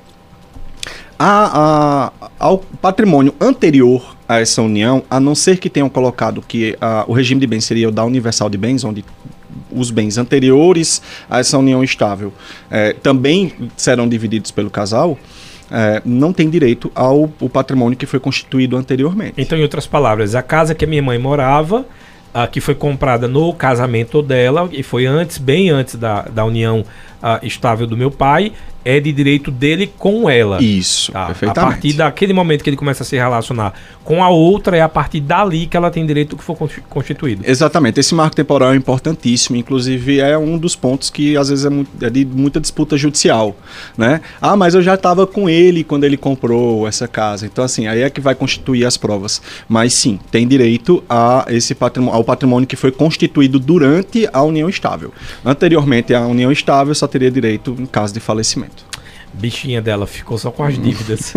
a, 1.18 2.10
a, 2.20 2.30
ao 2.38 2.58
patrimônio 2.58 3.34
anterior 3.40 4.14
a 4.28 4.40
essa 4.40 4.60
união, 4.60 5.02
a 5.08 5.18
não 5.18 5.34
ser 5.34 5.58
que 5.58 5.70
tenham 5.70 5.88
colocado 5.88 6.42
que 6.46 6.76
a, 6.80 7.04
o 7.06 7.12
regime 7.12 7.40
de 7.40 7.46
bens 7.46 7.64
seria 7.64 7.88
o 7.88 7.92
da 7.92 8.04
universal 8.04 8.50
de 8.50 8.58
bens, 8.58 8.84
onde 8.84 9.04
os 9.70 9.90
bens 9.90 10.18
anteriores 10.18 11.02
a 11.28 11.38
essa 11.40 11.58
união 11.58 11.82
estável 11.82 12.32
é, 12.70 12.92
também 12.92 13.52
serão 13.76 14.08
divididos 14.08 14.50
pelo 14.50 14.70
casal, 14.70 15.18
é, 15.70 16.02
não 16.04 16.32
tem 16.32 16.50
direito 16.50 16.90
ao, 16.94 17.28
patrimônio 17.52 17.96
que 17.96 18.06
foi 18.06 18.20
constituído 18.20 18.76
anteriormente. 18.76 19.34
Então, 19.38 19.58
em 19.58 19.62
outras 19.62 19.86
palavras, 19.86 20.34
a 20.34 20.42
casa 20.42 20.74
que 20.74 20.84
a 20.84 20.88
minha 20.88 21.02
mãe 21.02 21.18
morava, 21.18 21.86
a, 22.32 22.46
que 22.46 22.60
foi 22.60 22.74
comprada 22.74 23.26
no 23.28 23.52
casamento 23.52 24.22
dela, 24.22 24.68
e 24.72 24.82
foi 24.82 25.06
antes, 25.06 25.38
bem 25.38 25.70
antes 25.70 25.96
da, 25.96 26.22
da 26.22 26.44
união 26.44 26.84
estável 27.42 27.86
do 27.86 27.96
meu 27.96 28.10
pai, 28.10 28.52
é 28.84 29.00
de 29.00 29.12
direito 29.12 29.50
dele 29.50 29.90
com 29.98 30.28
ela. 30.28 30.62
Isso, 30.62 31.10
tá? 31.10 31.26
perfeitamente. 31.26 31.58
A 31.58 31.70
partir 31.72 31.92
daquele 31.94 32.32
momento 32.32 32.62
que 32.62 32.70
ele 32.70 32.76
começa 32.76 33.02
a 33.02 33.06
se 33.06 33.16
relacionar 33.16 33.72
com 34.04 34.22
a 34.22 34.28
outra, 34.28 34.76
é 34.76 34.82
a 34.82 34.88
partir 34.88 35.20
dali 35.20 35.66
que 35.66 35.76
ela 35.76 35.90
tem 35.90 36.04
direito 36.06 36.36
que 36.36 36.44
for 36.44 36.56
constituído. 36.88 37.42
Exatamente. 37.46 37.98
Esse 37.98 38.14
marco 38.14 38.36
temporal 38.36 38.72
é 38.72 38.76
importantíssimo, 38.76 39.56
inclusive 39.56 40.20
é 40.20 40.36
um 40.36 40.58
dos 40.58 40.76
pontos 40.76 41.08
que 41.08 41.36
às 41.36 41.48
vezes 41.48 41.64
é, 41.64 42.06
é 42.06 42.10
de 42.10 42.24
muita 42.24 42.60
disputa 42.60 42.96
judicial, 42.96 43.56
né? 43.96 44.20
Ah, 44.40 44.56
mas 44.56 44.74
eu 44.74 44.82
já 44.82 44.94
estava 44.94 45.26
com 45.26 45.48
ele 45.48 45.82
quando 45.82 46.04
ele 46.04 46.16
comprou 46.16 46.86
essa 46.86 47.08
casa. 47.08 47.46
Então 47.46 47.64
assim, 47.64 47.86
aí 47.86 48.02
é 48.02 48.10
que 48.10 48.20
vai 48.20 48.34
constituir 48.34 48.84
as 48.84 48.96
provas. 48.96 49.40
Mas 49.68 49.94
sim, 49.94 50.18
tem 50.30 50.46
direito 50.46 51.02
a 51.08 51.46
esse 51.48 51.74
patrimônio, 51.74 52.16
ao 52.16 52.24
patrimônio 52.24 52.66
que 52.66 52.76
foi 52.76 52.92
constituído 52.92 53.58
durante 53.58 54.28
a 54.32 54.42
união 54.42 54.68
estável. 54.68 55.12
Anteriormente 55.44 56.12
a 56.12 56.20
união 56.26 56.52
estável 56.52 56.94
só 56.94 57.06
teria 57.06 57.30
direito 57.30 57.74
em 57.78 57.86
caso 57.86 58.12
de 58.12 58.20
falecimento. 58.20 58.73
Bichinha 59.34 59.82
dela 59.82 60.06
ficou 60.06 60.38
só 60.38 60.50
com 60.50 60.62
as 60.62 60.78
dívidas. 60.78 61.34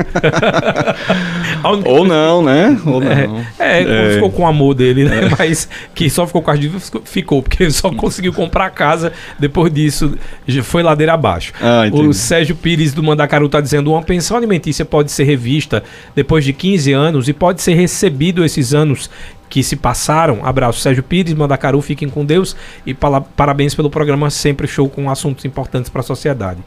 Ou 1.85 2.05
não, 2.05 2.43
né? 2.43 2.79
Ou 2.85 3.01
é, 3.01 3.27
não. 3.27 3.45
É, 3.59 3.81
é, 3.81 4.13
ficou 4.13 4.31
com 4.31 4.43
o 4.43 4.45
amor 4.45 4.73
dele, 4.73 5.05
né? 5.05 5.25
É. 5.25 5.29
Mas 5.37 5.67
que 5.95 6.09
só 6.09 6.25
ficou 6.27 6.41
com 6.41 6.51
as 6.51 6.59
dívidas, 6.59 6.91
ficou, 7.05 7.41
porque 7.41 7.63
ele 7.63 7.71
só 7.73 7.91
conseguiu 7.91 8.31
comprar 8.33 8.69
casa. 8.69 9.11
Depois 9.39 9.73
disso, 9.73 10.17
já 10.47 10.63
foi 10.63 10.83
ladeira 10.83 11.13
abaixo. 11.13 11.53
Ah, 11.61 11.83
o 11.91 12.13
Sérgio 12.13 12.55
Pires 12.55 12.93
do 12.93 13.01
Mandacaru 13.01 13.47
está 13.47 13.59
dizendo: 13.59 13.91
uma 13.91 14.03
pensão 14.03 14.37
alimentícia 14.37 14.85
pode 14.85 15.11
ser 15.11 15.23
revista 15.23 15.83
depois 16.15 16.45
de 16.45 16.53
15 16.53 16.93
anos 16.93 17.27
e 17.27 17.33
pode 17.33 17.61
ser 17.61 17.73
recebido 17.73 18.45
esses 18.45 18.73
anos 18.73 19.09
que 19.49 19.63
se 19.63 19.75
passaram. 19.75 20.45
Abraço, 20.45 20.79
Sérgio 20.79 21.03
Pires, 21.03 21.33
Mandacaru, 21.33 21.81
fiquem 21.81 22.09
com 22.09 22.25
Deus 22.25 22.55
e 22.85 22.93
parabéns 22.93 23.73
pelo 23.73 23.89
programa 23.89 24.29
sempre 24.29 24.67
show 24.67 24.87
com 24.89 25.09
assuntos 25.09 25.45
importantes 25.45 25.89
para 25.89 26.01
a 26.01 26.03
sociedade. 26.03 26.59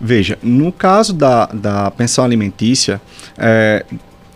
Veja, 0.00 0.38
no 0.42 0.72
caso 0.72 1.12
da, 1.12 1.46
da 1.46 1.90
pensão 1.90 2.24
alimentícia, 2.24 3.00
é, 3.38 3.84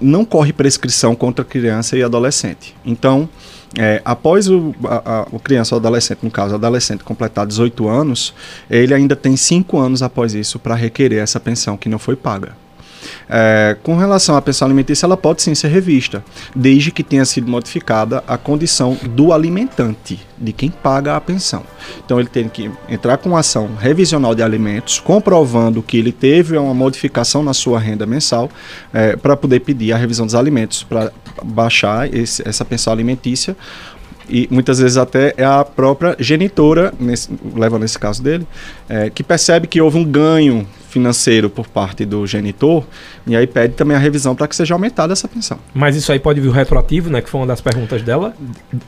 não 0.01 0.25
corre 0.25 0.53
prescrição 0.53 1.15
contra 1.15 1.45
criança 1.45 1.97
e 1.97 2.03
adolescente. 2.03 2.75
Então, 2.85 3.29
é, 3.77 4.01
após 4.05 4.49
o, 4.49 4.75
a, 4.85 5.21
a, 5.21 5.27
o 5.33 5.39
criança 5.39 5.75
ou 5.75 5.79
adolescente, 5.79 6.21
no 6.23 6.31
caso, 6.31 6.55
adolescente 6.55 7.05
completar 7.05 7.47
18 7.47 7.89
anos, 7.89 8.35
ele 8.71 8.95
ainda 8.95 9.15
tem 9.15 9.37
5 9.37 9.79
anos 9.79 10.03
após 10.03 10.35
isso 10.35 10.59
para 10.59 10.75
requerer 10.75 11.23
essa 11.23 11.39
pensão 11.39 11.77
que 11.77 11.89
não 11.89 11.99
foi 11.99 12.17
paga. 12.17 12.57
É, 13.29 13.77
com 13.83 13.97
relação 13.97 14.37
à 14.37 14.43
pensão 14.43 14.67
alimentícia, 14.67 15.07
ela 15.07 15.17
pode 15.17 15.43
sim 15.43 15.55
ser 15.55 15.69
revista, 15.69 16.25
desde 16.55 16.91
que 16.91 17.03
tenha 17.03 17.25
sido 17.25 17.51
modificada 17.51 18.23
a 18.27 18.37
condição 18.37 18.97
do 19.11 19.33
alimentante, 19.33 20.21
de 20.37 20.53
quem 20.53 20.71
paga 20.71 21.17
a 21.17 21.21
pensão. 21.21 21.63
Então 22.05 22.19
ele 22.19 22.29
tem 22.29 22.49
que 22.49 22.71
entrar 22.89 23.19
com 23.19 23.37
ação 23.37 23.71
revisional 23.79 24.35
de 24.35 24.43
alimentos, 24.43 25.01
comprovando 25.01 25.83
que 25.83 25.97
ele 25.97 26.13
teve 26.13 26.57
uma 26.57 26.75
modificação 26.75 27.43
na 27.43 27.53
sua 27.53 27.79
renda 27.79 28.07
mensal, 28.07 28.51
é, 28.93 29.17
para 29.17 29.37
poder 29.37 29.61
pedir 29.61 29.93
a 29.93 29.97
revisão 29.97 30.27
dos 30.27 30.35
alimentos, 30.35 30.83
para 30.83 31.13
baixar 31.43 32.13
esse, 32.13 32.47
essa 32.47 32.65
pensão 32.65 32.93
alimentícia 32.93 33.57
e 34.29 34.47
muitas 34.51 34.79
vezes 34.79 34.97
até 34.97 35.33
é 35.37 35.45
a 35.45 35.65
própria 35.65 36.15
genitora, 36.19 36.93
nesse, 37.01 37.31
leva 37.55 37.79
nesse 37.79 37.99
caso 37.99 38.23
dele, 38.23 38.47
é, 38.89 39.09
que 39.09 39.23
percebe 39.23 39.67
que 39.67 39.81
houve 39.81 39.97
um 39.97 40.05
ganho 40.05 40.67
financeiro 40.99 41.49
por 41.49 41.69
parte 41.69 42.05
do 42.05 42.27
genitor 42.27 42.85
e 43.27 43.37
aí 43.37 43.47
pede 43.47 43.75
também 43.75 43.97
a 43.97 44.01
revisão 44.01 44.35
para 44.35 44.49
que 44.49 44.57
seja 44.57 44.75
aumentada 44.75 45.13
essa 45.13 45.29
pensão. 45.29 45.59
Mas 45.73 45.97
isso 45.97 46.11
aí 46.11 46.19
pode 46.19 46.41
vir 46.41 46.51
retroativo, 46.51 47.09
né? 47.09 47.21
Que 47.21 47.31
foi 47.31 47.41
uma 47.41 47.47
das 47.47 47.61
perguntas 47.61 48.03
dela? 48.03 48.35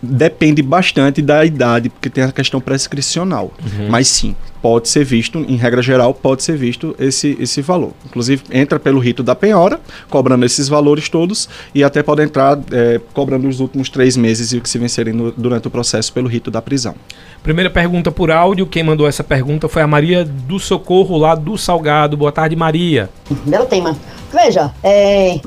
Depende 0.03 0.63
bastante 0.63 1.23
da 1.23 1.45
idade, 1.45 1.89
porque 1.89 2.11
tem 2.11 2.25
a 2.25 2.33
questão 2.33 2.61
prescricional. 2.61 3.53
Uhum. 3.63 3.89
Mas 3.89 4.09
sim, 4.09 4.35
pode 4.61 4.89
ser 4.89 5.05
visto, 5.05 5.39
em 5.39 5.57
regra 5.57 5.83
geral, 5.83 6.13
pode 6.13 6.43
ser 6.43 6.57
visto 6.57 6.95
esse, 6.99 7.37
esse 7.41 7.63
valor. 7.63 7.93
Inclusive, 8.05 8.43
entra 8.51 8.79
pelo 8.79 8.99
rito 8.99 9.23
da 9.23 9.35
penhora, 9.35 9.81
cobrando 10.09 10.45
esses 10.45 10.69
valores 10.69 11.09
todos, 11.09 11.49
e 11.75 11.85
até 11.85 12.03
pode 12.03 12.23
entrar 12.23 12.59
é, 12.73 13.01
cobrando 13.13 13.49
os 13.49 13.61
últimos 13.61 13.89
três 13.89 14.17
meses 14.17 14.53
e 14.53 14.59
o 14.59 14.61
que 14.61 14.69
se 14.69 14.79
vencerem 14.79 15.15
no, 15.15 15.33
durante 15.33 15.69
o 15.69 15.71
processo 15.71 16.13
pelo 16.13 16.29
rito 16.29 16.51
da 16.51 16.61
prisão. 16.61 16.95
Primeira 17.43 17.71
pergunta 17.71 18.11
por 18.11 18.31
áudio. 18.31 18.67
Quem 18.67 18.83
mandou 18.83 19.09
essa 19.09 19.25
pergunta 19.25 19.69
foi 19.69 19.81
a 19.81 19.87
Maria 19.87 20.25
do 20.25 20.59
Socorro, 20.59 21.17
lá 21.17 21.35
do 21.35 21.57
Salgado. 21.57 22.17
Boa 22.17 22.31
tarde, 22.31 22.55
Maria. 22.55 23.09
Belo 23.47 23.67
tema. 23.67 23.97
Veja, 24.33 24.73
é, 24.83 25.41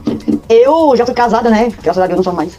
eu 0.49 0.93
já 0.97 1.05
fui 1.05 1.13
casada, 1.13 1.49
né? 1.49 1.71
Graças 1.81 2.01
a 2.01 2.07
Deus 2.07 2.17
não 2.17 2.23
sou 2.23 2.33
mais. 2.33 2.57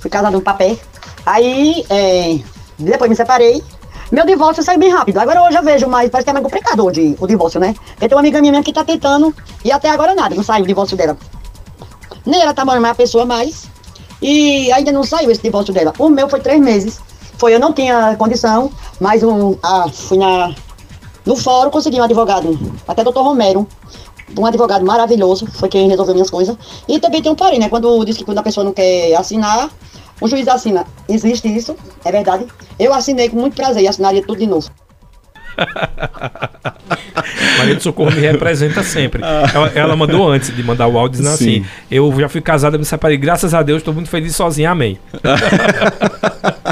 Fui 0.00 0.08
casada 0.08 0.36
no 0.36 0.42
papel. 0.42 0.78
Aí, 1.24 1.84
é, 1.90 2.38
depois 2.78 3.10
me 3.10 3.16
separei. 3.16 3.62
Meu 4.12 4.24
divórcio 4.24 4.62
saiu 4.62 4.78
bem 4.78 4.90
rápido. 4.90 5.18
Agora 5.18 5.42
hoje 5.42 5.58
eu 5.58 5.64
vejo 5.64 5.88
mais, 5.88 6.08
parece 6.08 6.24
que 6.24 6.30
é 6.30 6.32
mais 6.32 6.44
complicado 6.44 6.84
hoje 6.84 7.16
o 7.18 7.26
divórcio, 7.26 7.58
né? 7.58 7.74
Porque 7.90 8.08
tem 8.08 8.16
uma 8.16 8.20
amiga 8.20 8.40
minha 8.40 8.62
que 8.62 8.72
tá 8.72 8.84
tentando 8.84 9.34
e 9.64 9.72
até 9.72 9.90
agora 9.90 10.14
nada, 10.14 10.34
não 10.34 10.44
saiu 10.44 10.62
o 10.62 10.66
divórcio 10.66 10.96
dela. 10.96 11.16
Nem 12.24 12.40
ela 12.40 12.54
tá 12.54 12.64
mais 12.64 12.82
a 12.84 12.94
pessoa 12.94 13.24
mais. 13.24 13.68
E 14.22 14.70
ainda 14.72 14.92
não 14.92 15.02
saiu 15.02 15.30
esse 15.30 15.42
divórcio 15.42 15.74
dela. 15.74 15.92
O 15.98 16.08
meu 16.08 16.28
foi 16.28 16.38
três 16.38 16.60
meses. 16.60 17.00
Foi, 17.38 17.54
eu 17.54 17.60
não 17.60 17.72
tinha 17.72 18.16
condição, 18.16 18.70
mas 19.00 19.22
um, 19.22 19.56
ah, 19.62 19.88
fui 19.92 20.18
na, 20.18 20.54
no 21.24 21.36
fórum, 21.36 21.70
consegui 21.70 22.00
um 22.00 22.04
advogado, 22.04 22.58
até 22.86 23.04
doutor 23.04 23.22
Romero, 23.22 23.66
um 24.38 24.46
advogado 24.46 24.84
maravilhoso, 24.84 25.46
foi 25.52 25.68
quem 25.68 25.88
resolveu 25.88 26.14
minhas 26.14 26.30
coisas. 26.30 26.56
E 26.88 26.98
também 26.98 27.22
tem 27.22 27.30
um 27.30 27.34
porém, 27.34 27.58
né? 27.58 27.68
Quando 27.68 28.04
diz 28.04 28.16
que 28.16 28.24
quando 28.24 28.38
a 28.38 28.42
pessoa 28.42 28.64
não 28.64 28.72
quer 28.72 29.14
assinar, 29.14 29.70
o 30.20 30.28
juiz 30.28 30.48
assina. 30.48 30.86
Existe 31.08 31.48
isso, 31.48 31.76
é 32.04 32.10
verdade. 32.10 32.46
Eu 32.78 32.94
assinei 32.94 33.28
com 33.28 33.36
muito 33.36 33.54
prazer 33.54 33.82
e 33.82 33.88
assinaria 33.88 34.22
tudo 34.22 34.38
de 34.38 34.46
novo. 34.46 34.70
Maria 37.58 37.74
do 37.74 37.82
Socorro 37.82 38.12
me 38.12 38.20
representa 38.20 38.82
sempre. 38.82 39.22
Ela, 39.22 39.72
ela 39.74 39.96
mandou 39.96 40.30
antes 40.30 40.54
de 40.54 40.62
mandar 40.62 40.86
o 40.86 40.98
áudio 40.98 41.18
dizendo 41.18 41.34
assim: 41.34 41.64
Eu 41.90 42.14
já 42.18 42.28
fui 42.28 42.40
casada, 42.40 42.78
me 42.78 42.84
separei, 42.84 43.16
graças 43.16 43.54
a 43.54 43.62
Deus, 43.62 43.78
estou 43.78 43.94
muito 43.94 44.08
feliz 44.08 44.36
sozinha, 44.36 44.70
amém. 44.70 44.98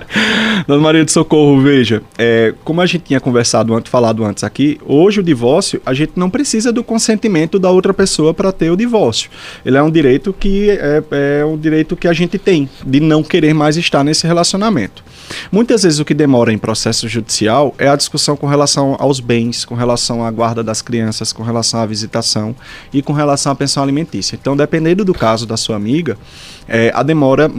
Dona 0.66 0.80
Maria 0.80 1.04
do 1.04 1.10
Socorro, 1.10 1.60
veja, 1.60 2.02
é, 2.16 2.54
como 2.64 2.80
a 2.80 2.86
gente 2.86 3.02
tinha 3.02 3.20
conversado 3.20 3.74
antes, 3.74 3.90
falado 3.90 4.24
antes 4.24 4.42
aqui, 4.42 4.80
hoje 4.86 5.20
o 5.20 5.22
divórcio, 5.22 5.80
a 5.84 5.92
gente 5.92 6.12
não 6.16 6.30
precisa 6.30 6.72
do 6.72 6.82
consentimento 6.82 7.58
da 7.58 7.70
outra 7.70 7.92
pessoa 7.92 8.32
para 8.32 8.50
ter 8.50 8.70
o 8.70 8.76
divórcio. 8.76 9.30
Ele 9.64 9.76
é 9.76 9.82
um 9.82 9.90
direito 9.90 10.32
que 10.32 10.70
é, 10.70 11.02
é 11.10 11.44
um 11.44 11.58
direito 11.58 11.96
que 11.96 12.08
a 12.08 12.12
gente 12.12 12.38
tem 12.38 12.68
de 12.86 13.00
não 13.00 13.22
querer 13.22 13.52
mais 13.52 13.76
estar 13.76 14.02
nesse 14.02 14.26
relacionamento. 14.26 15.04
Muitas 15.52 15.82
vezes 15.82 15.98
o 15.98 16.04
que 16.04 16.14
demora 16.14 16.52
em 16.52 16.58
processo 16.58 17.08
judicial 17.08 17.74
é 17.78 17.88
a 17.88 17.96
discussão 17.96 18.36
com 18.36 18.46
relação 18.46 18.73
aos 18.76 19.20
bens, 19.20 19.64
com 19.64 19.74
relação 19.74 20.24
à 20.24 20.30
guarda 20.30 20.62
das 20.62 20.82
crianças, 20.82 21.32
com 21.32 21.42
relação 21.42 21.80
à 21.80 21.86
visitação 21.86 22.54
e 22.92 23.02
com 23.02 23.12
relação 23.12 23.52
à 23.52 23.54
pensão 23.54 23.82
alimentícia. 23.82 24.36
Então, 24.40 24.56
dependendo 24.56 25.04
do 25.04 25.14
caso 25.14 25.46
da 25.46 25.56
sua 25.56 25.76
amiga, 25.76 26.18
é, 26.66 26.90
a 26.94 27.02
demora 27.02 27.50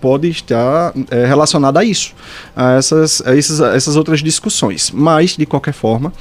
pode 0.00 0.28
estar 0.28 0.92
é, 1.10 1.26
relacionada 1.26 1.80
a 1.80 1.84
isso, 1.84 2.14
a 2.54 2.72
essas, 2.72 3.22
a 3.24 3.36
essas, 3.36 3.60
a 3.60 3.74
essas 3.74 3.96
outras 3.96 4.20
discussões. 4.20 4.90
Mas, 4.90 5.36
de 5.36 5.46
qualquer 5.46 5.74
forma, 5.74 6.12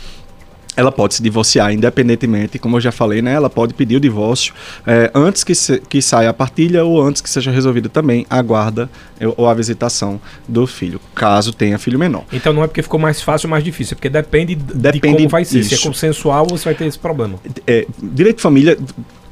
ela 0.76 0.92
pode 0.92 1.16
se 1.16 1.24
divorciar 1.24 1.74
independentemente, 1.74 2.60
como 2.60 2.78
eu 2.78 2.82
já 2.82 2.92
falei, 2.92 3.22
né? 3.22 3.34
Ela 3.34 3.50
pode 3.50 3.74
pedir 3.74 3.96
o 3.96 4.00
divórcio 4.00 4.54
é, 4.86 5.12
antes 5.14 5.44
que, 5.44 5.56
se, 5.56 5.80
que 5.80 6.02
saia 6.02 6.30
a 6.30 6.34
partilha 6.34 6.84
ou 6.84 7.02
antes 7.02 7.22
que 7.22 7.30
seja 7.30 7.52
resolvida 7.52 7.90
também 7.90 8.26
a 8.30 8.42
guarda 8.42 8.90
ou 9.38 9.48
a 9.48 9.54
visitação 9.54 10.20
do 10.48 10.68
filho, 10.68 11.00
caso 11.14 11.54
tenha 11.54 11.78
filho 11.80 11.98
menor. 11.98 12.24
Então 12.32 12.52
não 12.54 12.64
é 12.64 12.68
porque 12.68 12.82
ficou 12.82 13.00
mais 13.00 13.22
fácil 13.22 13.48
ou 13.48 13.52
mais 13.52 13.64
difícil, 13.64 13.94
é 13.94 13.96
porque 13.96 14.10
depende, 14.10 14.56
depende 14.56 15.00
de 15.00 15.18
como 15.18 15.30
vai 15.30 15.46
ser. 15.46 15.60
Isso. 15.60 15.70
Se 15.70 15.76
é 15.76 15.88
consensual, 15.88 16.46
você 16.48 16.66
vai 16.66 16.76
ter 16.76 16.86
esse 16.86 17.00
problema. 17.00 17.40
É, 17.66 17.86
direito 18.02 18.38
de 18.38 18.42
família 18.42 18.78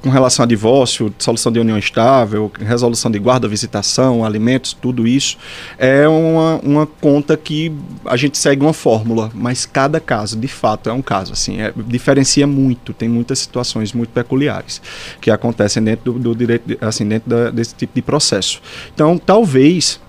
com 0.04 0.10
relação 0.10 0.44
a 0.44 0.46
divórcio, 0.46 1.14
solução 1.18 1.50
de 1.50 1.60
união 1.60 1.78
estável, 1.78 2.52
resolução 2.60 3.10
de 3.10 3.18
guarda, 3.18 3.48
visitação, 3.48 4.26
alimentos, 4.26 4.74
tudo 4.74 5.08
isso, 5.08 5.38
é 5.78 6.06
uma, 6.06 6.60
uma 6.62 6.86
conta 6.86 7.38
que 7.38 7.72
a 8.06 8.18
gente 8.18 8.38
segue 8.38 8.62
uma 8.62 8.74
fórmula, 8.74 9.32
mas 9.34 9.66
cada 9.66 10.02
caso, 10.02 10.38
de 10.38 10.48
fato, 10.50 10.90
é 10.90 10.94
um 10.94 11.02
caso. 11.02 11.32
Assim, 11.32 11.62
é, 11.62 11.74
diferencia 11.88 12.46
muito, 12.46 12.94
tem 12.94 13.08
muitas 13.08 13.40
situações 13.40 13.94
muito 13.94 14.10
peculiares 14.10 14.82
que 15.22 15.32
acontecem 15.32 15.82
dentro 15.82 16.12
do, 16.12 16.20
do 16.20 16.36
direito, 16.36 16.78
assim, 16.82 17.08
dentro 17.08 17.30
da, 17.30 17.50
desse 17.50 17.74
tipo 17.74 17.96
de 17.96 18.02
processo. 18.02 18.62
Então, 18.94 19.18
talvez 19.18 20.02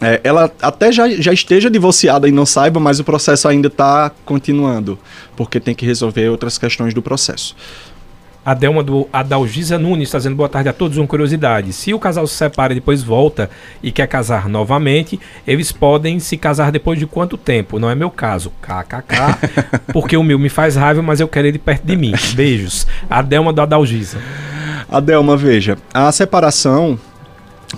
é, 0.00 0.20
ela 0.24 0.50
até 0.60 0.90
já, 0.90 1.08
já 1.08 1.32
esteja 1.32 1.70
divorciada 1.70 2.28
e 2.28 2.32
não 2.32 2.44
saiba, 2.44 2.80
mas 2.80 2.98
o 2.98 3.04
processo 3.04 3.46
ainda 3.46 3.68
está 3.68 4.10
continuando, 4.24 4.98
porque 5.36 5.60
tem 5.60 5.76
que 5.76 5.86
resolver 5.86 6.28
outras 6.28 6.58
questões 6.58 6.92
do 6.92 7.00
processo. 7.00 7.54
A 8.44 8.54
Delma 8.54 8.82
do 8.82 9.08
Adalgisa 9.12 9.78
Nunes 9.78 10.08
está 10.08 10.18
dizendo 10.18 10.34
boa 10.34 10.48
tarde 10.48 10.68
a 10.68 10.72
todos. 10.72 10.98
Uma 10.98 11.06
curiosidade: 11.06 11.72
se 11.72 11.94
o 11.94 11.98
casal 11.98 12.26
se 12.26 12.34
separa 12.34 12.72
e 12.72 12.76
depois 12.76 13.02
volta 13.02 13.48
e 13.80 13.92
quer 13.92 14.08
casar 14.08 14.48
novamente, 14.48 15.20
eles 15.46 15.70
podem 15.70 16.18
se 16.18 16.36
casar 16.36 16.72
depois 16.72 16.98
de 16.98 17.06
quanto 17.06 17.38
tempo? 17.38 17.78
Não 17.78 17.88
é 17.88 17.94
meu 17.94 18.10
caso. 18.10 18.52
KKK. 18.60 19.80
Porque 19.92 20.16
o 20.16 20.24
meu 20.24 20.38
me 20.38 20.48
faz 20.48 20.74
raiva, 20.74 21.00
mas 21.02 21.20
eu 21.20 21.28
quero 21.28 21.46
ele 21.46 21.58
perto 21.58 21.84
de 21.84 21.96
mim. 21.96 22.12
Beijos. 22.34 22.86
A 23.08 23.22
Delma 23.22 23.52
do 23.52 23.60
Adalgisa. 23.60 24.18
Adelma, 24.90 25.36
veja, 25.36 25.78
a 25.94 26.10
separação 26.10 26.98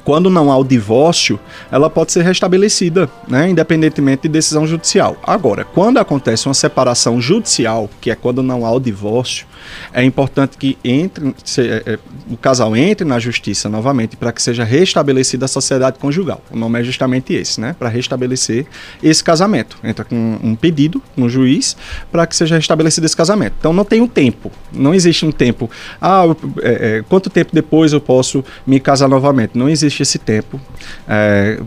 quando 0.02 0.30
não 0.30 0.50
há 0.50 0.56
o 0.56 0.64
divórcio, 0.64 1.38
ela 1.70 1.88
pode 1.88 2.12
ser 2.12 2.22
restabelecida, 2.22 3.08
né, 3.28 3.48
independentemente 3.48 4.22
de 4.22 4.28
decisão 4.28 4.66
judicial. 4.66 5.16
Agora, 5.22 5.64
quando 5.64 5.98
acontece 5.98 6.46
uma 6.46 6.54
separação 6.54 7.20
judicial, 7.20 7.88
que 8.00 8.10
é 8.10 8.14
quando 8.14 8.42
não 8.42 8.66
há 8.66 8.72
o 8.72 8.80
divórcio, 8.80 9.46
é 9.92 10.02
importante 10.04 10.58
que 10.58 10.76
entre, 10.84 11.34
se, 11.44 11.62
é, 11.62 11.82
é, 11.86 11.98
o 12.30 12.36
casal 12.36 12.76
entre 12.76 13.06
na 13.06 13.18
justiça 13.18 13.68
novamente 13.68 14.16
para 14.16 14.32
que 14.32 14.42
seja 14.42 14.64
restabelecida 14.64 15.44
a 15.44 15.48
sociedade 15.48 15.98
conjugal. 15.98 16.42
O 16.50 16.56
nome 16.56 16.80
é 16.80 16.84
justamente 16.84 17.32
esse, 17.32 17.60
né, 17.60 17.74
para 17.78 17.88
restabelecer 17.88 18.66
esse 19.02 19.22
casamento. 19.22 19.78
Entra 19.82 20.04
com 20.04 20.38
um 20.42 20.54
pedido 20.54 21.02
no 21.16 21.28
juiz 21.28 21.76
para 22.10 22.26
que 22.26 22.36
seja 22.36 22.56
restabelecido 22.56 23.06
esse 23.06 23.16
casamento. 23.16 23.54
Então 23.58 23.72
não 23.72 23.84
tem 23.84 24.00
um 24.00 24.08
tempo, 24.08 24.50
não 24.72 24.94
existe 24.94 25.24
um 25.24 25.32
tempo. 25.32 25.70
Ah, 26.00 26.24
é, 26.62 26.98
é, 26.98 27.04
quanto 27.08 27.30
tempo 27.30 27.50
depois 27.52 27.92
eu 27.92 28.00
posso 28.00 28.44
me 28.66 28.78
casar 28.80 29.08
novamente? 29.08 29.56
Não 29.56 29.68
existe 29.68 29.83
existe 29.84 30.02
esse 30.02 30.18
tempo. 30.18 30.60
É, 31.08 31.58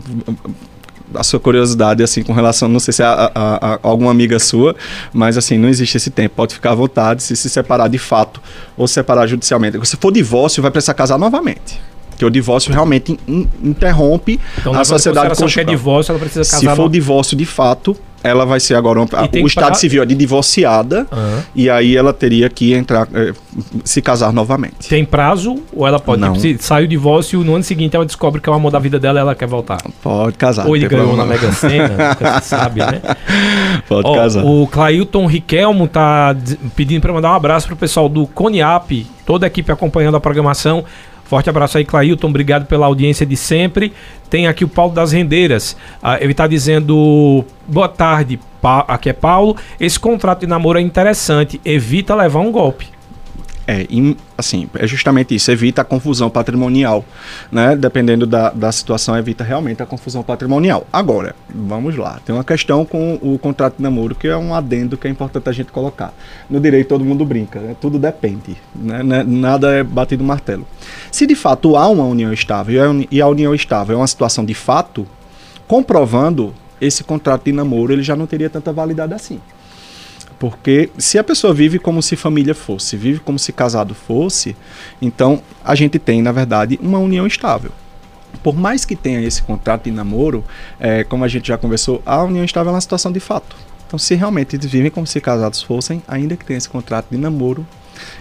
a 1.14 1.22
sua 1.22 1.40
curiosidade, 1.40 2.02
assim, 2.02 2.22
com 2.22 2.32
relação, 2.32 2.68
não 2.68 2.80
sei 2.80 2.92
se 2.92 3.02
é 3.02 3.06
a, 3.06 3.30
a, 3.34 3.74
a, 3.74 3.78
alguma 3.82 4.10
amiga 4.10 4.38
sua, 4.38 4.76
mas 5.12 5.38
assim, 5.38 5.56
não 5.56 5.68
existe 5.68 5.96
esse 5.96 6.10
tempo. 6.10 6.34
Pode 6.36 6.54
ficar 6.54 6.72
à 6.72 6.74
vontade 6.74 7.22
se 7.22 7.34
se 7.34 7.48
separar 7.48 7.88
de 7.88 7.98
fato 7.98 8.40
ou 8.76 8.86
separar 8.86 9.26
judicialmente. 9.26 9.78
Se 9.86 9.96
for 9.96 10.12
divórcio, 10.12 10.62
vai 10.62 10.70
precisar 10.70 10.94
casar 10.94 11.18
novamente. 11.18 11.80
Porque 12.18 12.24
o 12.26 12.30
divórcio 12.30 12.72
realmente 12.72 13.16
in, 13.28 13.46
interrompe 13.62 14.40
então, 14.58 14.74
a 14.74 14.84
sociedade 14.84 15.28
conjugal. 15.28 15.48
Se 15.48 15.60
é 15.60 15.64
divórcio, 15.64 16.10
ela 16.10 16.18
precisa 16.18 16.50
casar. 16.50 16.70
Se 16.70 16.76
for 16.76 16.90
divórcio 16.90 17.36
de 17.36 17.46
fato, 17.46 17.96
ela 18.24 18.44
vai 18.44 18.58
ser 18.58 18.74
agora. 18.74 19.00
o 19.00 19.04
Estado 19.46 19.64
pagar... 19.66 19.74
civil 19.76 20.02
é 20.02 20.06
de 20.06 20.16
divorciada 20.16 21.06
uhum. 21.12 21.42
e 21.54 21.70
aí 21.70 21.96
ela 21.96 22.12
teria 22.12 22.48
que 22.48 22.74
entrar, 22.74 23.06
eh, 23.14 23.32
se 23.84 24.02
casar 24.02 24.32
novamente. 24.32 24.88
Tem 24.88 25.04
prazo 25.04 25.62
ou 25.72 25.86
ela 25.86 26.00
pode? 26.00 26.20
Não. 26.20 26.32
Tipo, 26.32 26.60
sai 26.60 26.82
o 26.82 26.88
divórcio 26.88 27.44
no 27.44 27.54
ano 27.54 27.62
seguinte 27.62 27.94
ela 27.94 28.04
descobre 28.04 28.40
que 28.40 28.48
é 28.48 28.52
o 28.52 28.54
amor 28.56 28.72
da 28.72 28.80
vida 28.80 28.98
dela 28.98 29.20
e 29.20 29.22
ela 29.22 29.36
quer 29.36 29.46
voltar. 29.46 29.78
Pode 30.02 30.36
casar. 30.36 30.66
Ou 30.66 30.76
ele 30.76 30.88
ganhou 30.88 31.16
na 31.16 31.24
Mega 31.24 31.52
Sena, 31.52 32.16
sabe, 32.42 32.80
né? 32.80 33.00
Pode 33.88 34.12
casar. 34.12 34.44
O 34.44 34.66
Clailton 34.66 35.26
Riquelmo 35.26 35.86
tá 35.86 36.34
pedindo 36.74 37.00
para 37.00 37.12
mandar 37.12 37.30
um 37.30 37.34
abraço 37.34 37.68
pro 37.68 37.76
pessoal 37.76 38.08
do 38.08 38.26
Coniap, 38.26 39.06
toda 39.24 39.46
a 39.46 39.48
equipe 39.48 39.70
acompanhando 39.70 40.16
a 40.16 40.20
programação. 40.20 40.84
Forte 41.28 41.50
abraço 41.50 41.76
aí, 41.76 41.84
Clailton. 41.84 42.28
Obrigado 42.28 42.64
pela 42.64 42.86
audiência 42.86 43.26
de 43.26 43.36
sempre. 43.36 43.92
Tem 44.30 44.46
aqui 44.46 44.64
o 44.64 44.68
Paulo 44.68 44.94
das 44.94 45.12
Rendeiras. 45.12 45.76
Ah, 46.02 46.16
ele 46.18 46.32
está 46.32 46.46
dizendo: 46.46 47.44
boa 47.66 47.86
tarde, 47.86 48.40
pa 48.62 48.80
aqui 48.88 49.10
é 49.10 49.12
Paulo. 49.12 49.54
Esse 49.78 50.00
contrato 50.00 50.40
de 50.40 50.46
namoro 50.46 50.78
é 50.78 50.82
interessante. 50.82 51.60
Evita 51.66 52.14
levar 52.14 52.40
um 52.40 52.50
golpe. 52.50 52.97
É, 53.70 53.86
assim, 54.38 54.66
é 54.78 54.86
justamente 54.86 55.34
isso, 55.34 55.50
evita 55.50 55.82
a 55.82 55.84
confusão 55.84 56.30
patrimonial, 56.30 57.04
né? 57.52 57.76
Dependendo 57.76 58.26
da, 58.26 58.48
da 58.48 58.72
situação, 58.72 59.14
evita 59.14 59.44
realmente 59.44 59.82
a 59.82 59.86
confusão 59.86 60.22
patrimonial. 60.22 60.86
Agora, 60.90 61.36
vamos 61.54 61.94
lá, 61.94 62.18
tem 62.24 62.34
uma 62.34 62.42
questão 62.42 62.86
com 62.86 63.18
o 63.20 63.38
contrato 63.38 63.76
de 63.76 63.82
namoro 63.82 64.14
que 64.14 64.26
é 64.26 64.34
um 64.34 64.54
adendo 64.54 64.96
que 64.96 65.06
é 65.06 65.10
importante 65.10 65.50
a 65.50 65.52
gente 65.52 65.70
colocar. 65.70 66.14
No 66.48 66.58
direito 66.58 66.88
todo 66.88 67.04
mundo 67.04 67.26
brinca, 67.26 67.60
né? 67.60 67.76
tudo 67.78 67.98
depende, 67.98 68.56
né? 68.74 69.02
né 69.02 69.22
nada 69.22 69.70
é 69.70 69.82
batido 69.82 70.24
martelo. 70.24 70.66
Se 71.12 71.26
de 71.26 71.34
fato 71.34 71.76
há 71.76 71.86
uma 71.88 72.04
união 72.04 72.32
estável 72.32 73.04
e 73.10 73.20
a 73.20 73.28
união 73.28 73.54
estável 73.54 73.96
é 73.96 74.00
uma 74.00 74.06
situação 74.06 74.46
de 74.46 74.54
fato, 74.54 75.06
comprovando 75.66 76.54
esse 76.80 77.04
contrato 77.04 77.44
de 77.44 77.52
namoro, 77.52 77.92
ele 77.92 78.02
já 78.02 78.16
não 78.16 78.26
teria 78.26 78.48
tanta 78.48 78.72
validade 78.72 79.12
assim. 79.12 79.38
Porque 80.38 80.90
se 80.96 81.18
a 81.18 81.24
pessoa 81.24 81.52
vive 81.52 81.78
como 81.78 82.00
se 82.00 82.14
família 82.14 82.54
fosse, 82.54 82.96
vive 82.96 83.18
como 83.18 83.38
se 83.38 83.52
casado 83.52 83.94
fosse, 83.94 84.56
então 85.02 85.42
a 85.64 85.74
gente 85.74 85.98
tem, 85.98 86.22
na 86.22 86.30
verdade, 86.30 86.78
uma 86.80 86.98
união 86.98 87.26
estável. 87.26 87.72
Por 88.42 88.54
mais 88.56 88.84
que 88.84 88.94
tenha 88.94 89.20
esse 89.20 89.42
contrato 89.42 89.84
de 89.84 89.90
namoro, 89.90 90.44
é, 90.78 91.02
como 91.02 91.24
a 91.24 91.28
gente 91.28 91.48
já 91.48 91.58
conversou, 91.58 92.00
a 92.06 92.22
união 92.22 92.44
estável 92.44 92.70
é 92.70 92.74
uma 92.74 92.80
situação 92.80 93.10
de 93.10 93.18
fato. 93.18 93.56
Então, 93.86 93.98
se 93.98 94.14
realmente 94.14 94.54
eles 94.54 94.66
vivem 94.66 94.90
como 94.90 95.06
se 95.06 95.20
casados 95.20 95.62
fossem, 95.62 96.02
ainda 96.06 96.36
que 96.36 96.44
tenha 96.44 96.58
esse 96.58 96.68
contrato 96.68 97.06
de 97.10 97.16
namoro, 97.16 97.66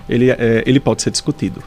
ele, 0.10 0.32
é, 0.32 0.64
ele 0.66 0.80
pode 0.80 1.04
ser 1.04 1.12
discutido. 1.12 1.62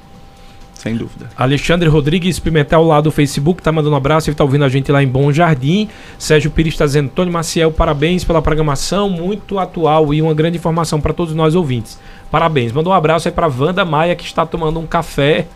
Sem 0.80 0.96
dúvida. 0.96 1.28
Alexandre 1.36 1.86
Rodrigues 1.90 2.38
Pimentel 2.38 2.82
lá 2.82 3.02
do 3.02 3.10
Facebook 3.10 3.62
tá 3.62 3.70
mandando 3.70 3.92
um 3.92 3.98
abraço, 3.98 4.30
ele 4.30 4.34
tá 4.34 4.42
ouvindo 4.42 4.64
a 4.64 4.68
gente 4.70 4.90
lá 4.90 5.02
em 5.02 5.06
Bom 5.06 5.30
Jardim. 5.30 5.90
Sérgio 6.18 6.50
Pires 6.50 6.72
está 6.72 6.86
dizendo: 6.86 7.10
Tony 7.10 7.30
Maciel, 7.30 7.70
parabéns 7.70 8.24
pela 8.24 8.40
programação, 8.40 9.10
muito 9.10 9.58
atual 9.58 10.14
e 10.14 10.22
uma 10.22 10.32
grande 10.32 10.56
informação 10.56 10.98
para 10.98 11.12
todos 11.12 11.34
nós 11.34 11.54
ouvintes. 11.54 11.98
Parabéns. 12.30 12.72
Mandou 12.72 12.94
um 12.94 12.96
abraço 12.96 13.28
aí 13.28 13.34
para 13.34 13.46
Wanda 13.46 13.84
Maia, 13.84 14.16
que 14.16 14.24
está 14.24 14.46
tomando 14.46 14.80
um 14.80 14.86
café 14.86 15.46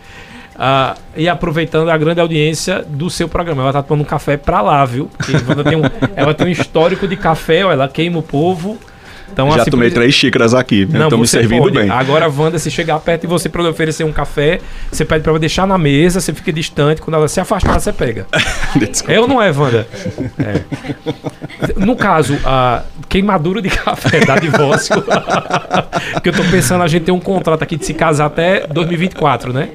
uh, 0.57 1.01
e 1.17 1.27
aproveitando 1.27 1.89
a 1.89 1.97
grande 1.97 2.21
audiência 2.21 2.85
do 2.87 3.09
seu 3.09 3.27
programa. 3.27 3.63
Ela 3.63 3.73
tá 3.73 3.83
tomando 3.83 4.03
um 4.03 4.09
café 4.09 4.37
para 4.37 4.61
lá, 4.61 4.85
viu? 4.85 5.09
Tem 5.65 5.75
um, 5.79 5.85
ela 6.15 6.35
tem 6.35 6.49
um 6.49 6.51
histórico 6.51 7.09
de 7.09 7.17
café, 7.17 7.65
ó, 7.65 7.73
ela 7.73 7.89
queima 7.89 8.19
o 8.19 8.23
povo. 8.23 8.79
Então, 9.33 9.51
Já 9.51 9.63
assim, 9.63 9.71
tomei 9.71 9.91
três 9.91 10.15
xícaras 10.15 10.55
aqui? 10.55 10.83
Estão 10.83 11.19
me 11.19 11.27
servindo 11.27 11.63
pode. 11.63 11.79
bem. 11.79 11.91
Agora, 11.91 12.29
Wanda, 12.29 12.59
se 12.59 12.71
chegar 12.71 12.99
perto 13.01 13.23
de 13.23 13.27
você 13.27 13.49
para 13.49 13.63
oferecer 13.69 14.05
um 14.05 14.13
café, 14.13 14.61
você 14.91 15.05
pede 15.05 15.23
para 15.23 15.33
ela 15.33 15.39
deixar 15.39 15.67
na 15.67 15.77
mesa, 15.77 16.21
você 16.21 16.33
fica 16.33 16.53
distante, 16.53 17.01
quando 17.03 17.17
ela 17.17 17.29
se 17.29 17.41
afastar, 17.41 17.81
você 17.81 17.93
pega. 17.93 18.27
é 19.09 19.21
ou 19.21 19.27
não 19.27 19.43
é, 19.43 19.51
Wanda? 19.51 19.87
É. 20.39 21.75
No 21.77 21.97
caso, 21.97 22.39
a 22.45 22.83
queimadura 23.09 23.61
de 23.61 23.71
café 23.71 24.25
dá 24.25 24.37
divórcio. 24.37 24.95
que 26.23 26.29
eu 26.29 26.33
tô 26.33 26.45
pensando 26.45 26.83
a 26.83 26.89
gente 26.89 27.05
ter 27.05 27.13
um 27.13 27.21
contrato 27.21 27.63
aqui 27.63 27.77
de 27.77 27.85
se 27.85 27.95
casar 27.95 28.27
até 28.27 28.67
2024, 28.67 29.53
né? 29.53 29.71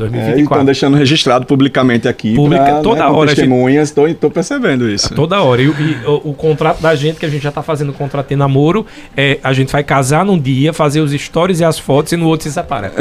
2024. 0.00 0.42
Estão 0.42 0.64
deixando 0.64 0.96
registrado 0.96 1.46
publicamente 1.46 2.08
aqui. 2.08 2.34
Publica, 2.34 2.64
pra, 2.64 2.80
toda 2.80 3.00
né, 3.00 3.06
hora. 3.06 3.30
Testemunhas, 3.34 3.88
estou 3.88 4.08
gente... 4.08 4.30
percebendo 4.30 4.88
isso. 4.88 5.14
Toda 5.14 5.42
hora. 5.42 5.62
E, 5.62 5.66
e 5.66 6.00
o, 6.06 6.30
o, 6.30 6.34
contrato 6.34 6.80
da 6.80 6.94
gente, 6.94 7.18
que 7.18 7.26
a 7.26 7.28
gente 7.28 7.42
já 7.42 7.48
está 7.50 7.62
fazendo 7.62 7.90
o 7.90 7.92
contrato 7.92 8.28
de 8.28 8.36
namoro, 8.36 8.86
é 9.16 9.38
a 9.42 9.52
gente 9.52 9.72
vai 9.72 9.84
casar 9.84 10.24
num 10.24 10.38
dia, 10.38 10.72
fazer 10.72 11.00
os 11.00 11.12
stories 11.12 11.60
e 11.60 11.64
as 11.64 11.78
fotos 11.78 12.12
e 12.12 12.16
no 12.16 12.26
outro 12.26 12.44
se 12.48 12.52
separa. 12.52 12.92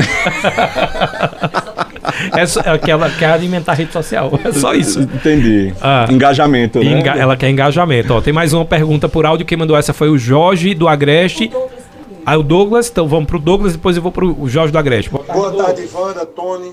é 2.36 2.70
aquela 2.70 3.10
quer 3.10 3.32
alimentar 3.32 3.74
a 3.74 3.76
rede 3.76 3.92
social. 3.92 4.32
É 4.44 4.52
só 4.52 4.74
isso. 4.74 5.02
Entendi. 5.02 5.74
Ah, 5.82 6.08
engajamento, 6.10 6.80
né? 6.80 7.00
Enga 7.00 7.12
ela 7.12 7.38
quer 7.38 7.50
engajamento. 7.50 8.14
Ó, 8.14 8.22
tem 8.22 8.34
mais 8.34 8.54
uma 8.54 8.66
pergunta 8.66 9.08
por 9.08 9.26
áudio. 9.26 9.46
Quem 9.46 9.58
mandou 9.58 9.78
essa 9.78 9.94
foi 9.94 10.10
o 10.10 10.18
Jorge 10.18 10.74
do 10.74 10.88
Agreste. 10.88 11.52
Aí 12.26 12.38
o 12.38 12.44
Douglas, 12.44 12.90
então 12.90 13.08
vamos 13.08 13.26
pro 13.26 13.40
Douglas, 13.40 13.74
depois 13.74 13.96
eu 13.96 14.04
vou 14.04 14.12
pro 14.12 14.48
Jorge 14.48 14.72
do 14.72 14.78
Agreste. 14.78 15.10
Boa 15.10 15.24
tarde, 15.24 15.42
Boa 15.42 15.64
tarde 15.64 15.90
Wanda, 15.94 16.26
Tony, 16.26 16.72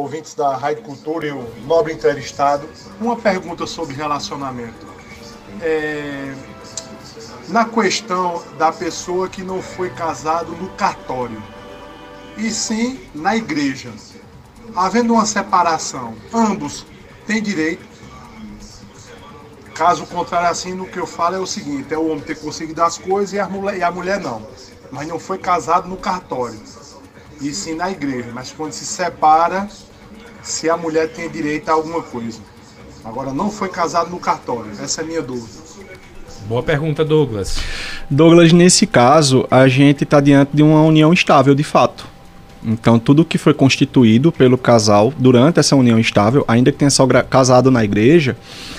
ouvintes 0.00 0.34
da 0.34 0.56
Rádio 0.56 0.82
Cultura 0.82 1.26
e 1.26 1.30
o 1.30 1.46
nobre 1.66 1.92
entrevistado. 1.92 2.68
Uma 3.00 3.16
pergunta 3.16 3.66
sobre 3.66 3.94
relacionamento. 3.94 4.86
É, 5.60 6.34
na 7.48 7.64
questão 7.64 8.42
da 8.58 8.72
pessoa 8.72 9.28
que 9.28 9.42
não 9.42 9.60
foi 9.60 9.90
casado 9.90 10.52
no 10.52 10.68
cartório, 10.70 11.42
e 12.36 12.50
sim 12.50 13.00
na 13.14 13.36
igreja. 13.36 13.92
Havendo 14.74 15.14
uma 15.14 15.26
separação, 15.26 16.14
ambos 16.32 16.86
têm 17.26 17.42
direito 17.42 17.90
Caso 19.80 20.04
contrário, 20.04 20.46
assim, 20.46 20.74
no 20.74 20.84
que 20.84 20.98
eu 20.98 21.06
falo 21.06 21.36
é 21.36 21.38
o 21.38 21.46
seguinte: 21.46 21.94
é 21.94 21.96
o 21.96 22.06
homem 22.10 22.20
ter 22.20 22.38
conseguido 22.38 22.82
as 22.82 22.98
coisas 22.98 23.32
e 23.32 23.38
a 23.38 23.48
mulher, 23.48 23.78
e 23.78 23.82
a 23.82 23.90
mulher 23.90 24.20
não. 24.20 24.46
Mas 24.92 25.08
não 25.08 25.18
foi 25.18 25.38
casado 25.38 25.88
no 25.88 25.96
cartório, 25.96 26.60
e 27.40 27.50
sim 27.54 27.76
na 27.76 27.90
igreja. 27.90 28.30
Mas 28.30 28.52
quando 28.52 28.72
se 28.72 28.84
separa, 28.84 29.66
se 30.42 30.68
a 30.68 30.76
mulher 30.76 31.08
tem 31.08 31.28
direito 31.28 31.68
a 31.68 31.72
alguma 31.72 32.02
coisa. 32.02 32.40
Agora, 33.04 33.32
não 33.32 33.50
foi 33.50 33.68
casado 33.68 34.10
no 34.10 34.18
cartório. 34.18 34.70
Essa 34.82 35.00
é 35.00 35.04
a 35.04 35.06
minha 35.06 35.22
dúvida. 35.22 35.60
Boa 36.46 36.62
pergunta, 36.62 37.04
Douglas. 37.04 37.60
Douglas, 38.10 38.52
nesse 38.52 38.86
caso, 38.86 39.46
a 39.50 39.68
gente 39.68 40.04
está 40.04 40.20
diante 40.20 40.50
de 40.54 40.62
uma 40.62 40.82
união 40.82 41.12
estável, 41.12 41.54
de 41.54 41.62
fato. 41.62 42.06
Então, 42.62 42.98
tudo 42.98 43.24
que 43.24 43.38
foi 43.38 43.54
constituído 43.54 44.30
pelo 44.30 44.58
casal 44.58 45.12
durante 45.16 45.58
essa 45.58 45.74
união 45.74 45.98
estável, 45.98 46.44
ainda 46.46 46.70
que 46.70 46.78
tenha 46.78 46.90
só 46.90 47.06
casado 47.22 47.70
na 47.70 47.82
igreja, 47.82 48.36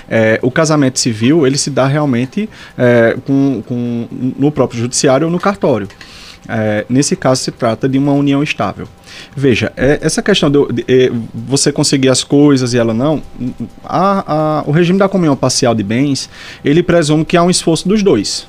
é, 0.08 0.40
o 0.44 0.52
casamento 0.52 1.00
civil 1.00 1.48
ele 1.48 1.58
se 1.58 1.70
dá 1.72 1.88
realmente 1.88 2.48
é, 2.78 3.18
com, 3.26 3.64
com, 3.68 4.08
no 4.38 4.52
próprio 4.52 4.80
judiciário 4.80 5.26
ou 5.26 5.32
no 5.32 5.40
cartório. 5.40 5.88
É, 6.48 6.86
nesse 6.90 7.16
caso, 7.16 7.42
se 7.42 7.52
trata 7.52 7.90
de 7.90 7.98
uma 7.98 8.12
união 8.12 8.44
estável. 8.44 8.88
Veja, 9.36 9.72
é, 9.78 10.00
essa 10.02 10.22
questão 10.22 10.50
de, 10.50 10.66
de, 10.68 10.84
de, 10.84 11.06
é, 11.06 11.12
você 11.34 11.72
conseguir 11.72 12.10
as 12.10 12.24
coisas 12.24 12.74
e 12.74 12.78
ela 12.78 12.94
não, 12.94 13.22
a, 13.84 14.60
a, 14.60 14.64
o 14.66 14.72
regime 14.72 15.00
da 15.00 15.08
comunhão 15.08 15.36
parcial 15.36 15.74
de 15.74 15.84
bens, 15.84 16.30
ele 16.64 16.84
presume 16.84 17.24
que 17.24 17.38
há 17.38 17.44
um 17.44 17.50
esforço 17.50 17.88
dos 17.88 18.04
dois. 18.04 18.46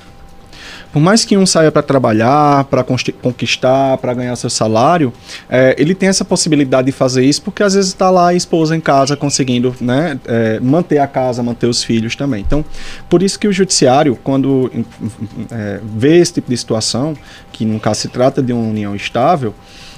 Por 0.93 0.99
mais 0.99 1.25
que 1.25 1.35
um 1.35 1.43
saia 1.43 1.71
para 1.71 1.81
trabalhar, 1.81 2.65
para 2.65 2.83
conquistar, 2.83 3.97
para 3.97 4.13
ganhar 4.13 4.35
seu 4.35 4.49
salário, 4.49 5.11
é, 5.49 5.75
ele 5.79 5.95
tem 5.95 6.07
essa 6.07 6.23
possibilidade 6.23 6.85
de 6.85 6.91
fazer 6.91 7.25
isso 7.25 7.41
porque 7.41 7.63
às 7.63 7.73
vezes 7.73 7.89
está 7.89 8.11
lá 8.11 8.27
a 8.27 8.33
esposa 8.35 8.75
em 8.75 8.79
casa 8.79 9.17
conseguindo 9.17 9.75
né, 9.81 10.19
é, 10.27 10.59
manter 10.59 10.99
a 10.99 11.07
casa, 11.07 11.41
manter 11.41 11.65
os 11.65 11.83
filhos 11.83 12.15
também. 12.15 12.41
Então, 12.41 12.63
por 13.09 13.23
isso 13.23 13.39
que 13.39 13.47
o 13.47 13.51
judiciário, 13.51 14.15
quando 14.23 14.69
é, 15.49 15.79
vê 15.83 16.19
esse 16.19 16.33
tipo 16.33 16.51
de 16.51 16.57
situação, 16.57 17.15
que 17.51 17.65
caso 17.79 18.01
se 18.01 18.09
trata 18.09 18.39
de 18.39 18.53
uma 18.53 18.69
união 18.69 18.95
estável, 18.95 19.55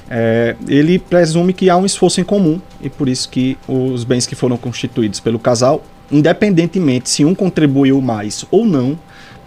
é, 0.09 0.55
ele 0.67 0.99
presume 0.99 1.53
que 1.53 1.69
há 1.69 1.77
um 1.77 1.85
esforço 1.85 2.21
em 2.21 2.23
comum 2.23 2.61
e 2.79 2.89
por 2.89 3.09
isso 3.09 3.27
que 3.29 3.57
os 3.67 4.03
bens 4.03 4.27
que 4.27 4.35
foram 4.35 4.57
constituídos 4.57 5.19
pelo 5.19 5.39
casal, 5.39 5.83
independentemente 6.11 7.09
se 7.09 7.25
um 7.25 7.33
contribuiu 7.33 7.99
mais 8.01 8.45
ou 8.51 8.65
não, 8.65 8.97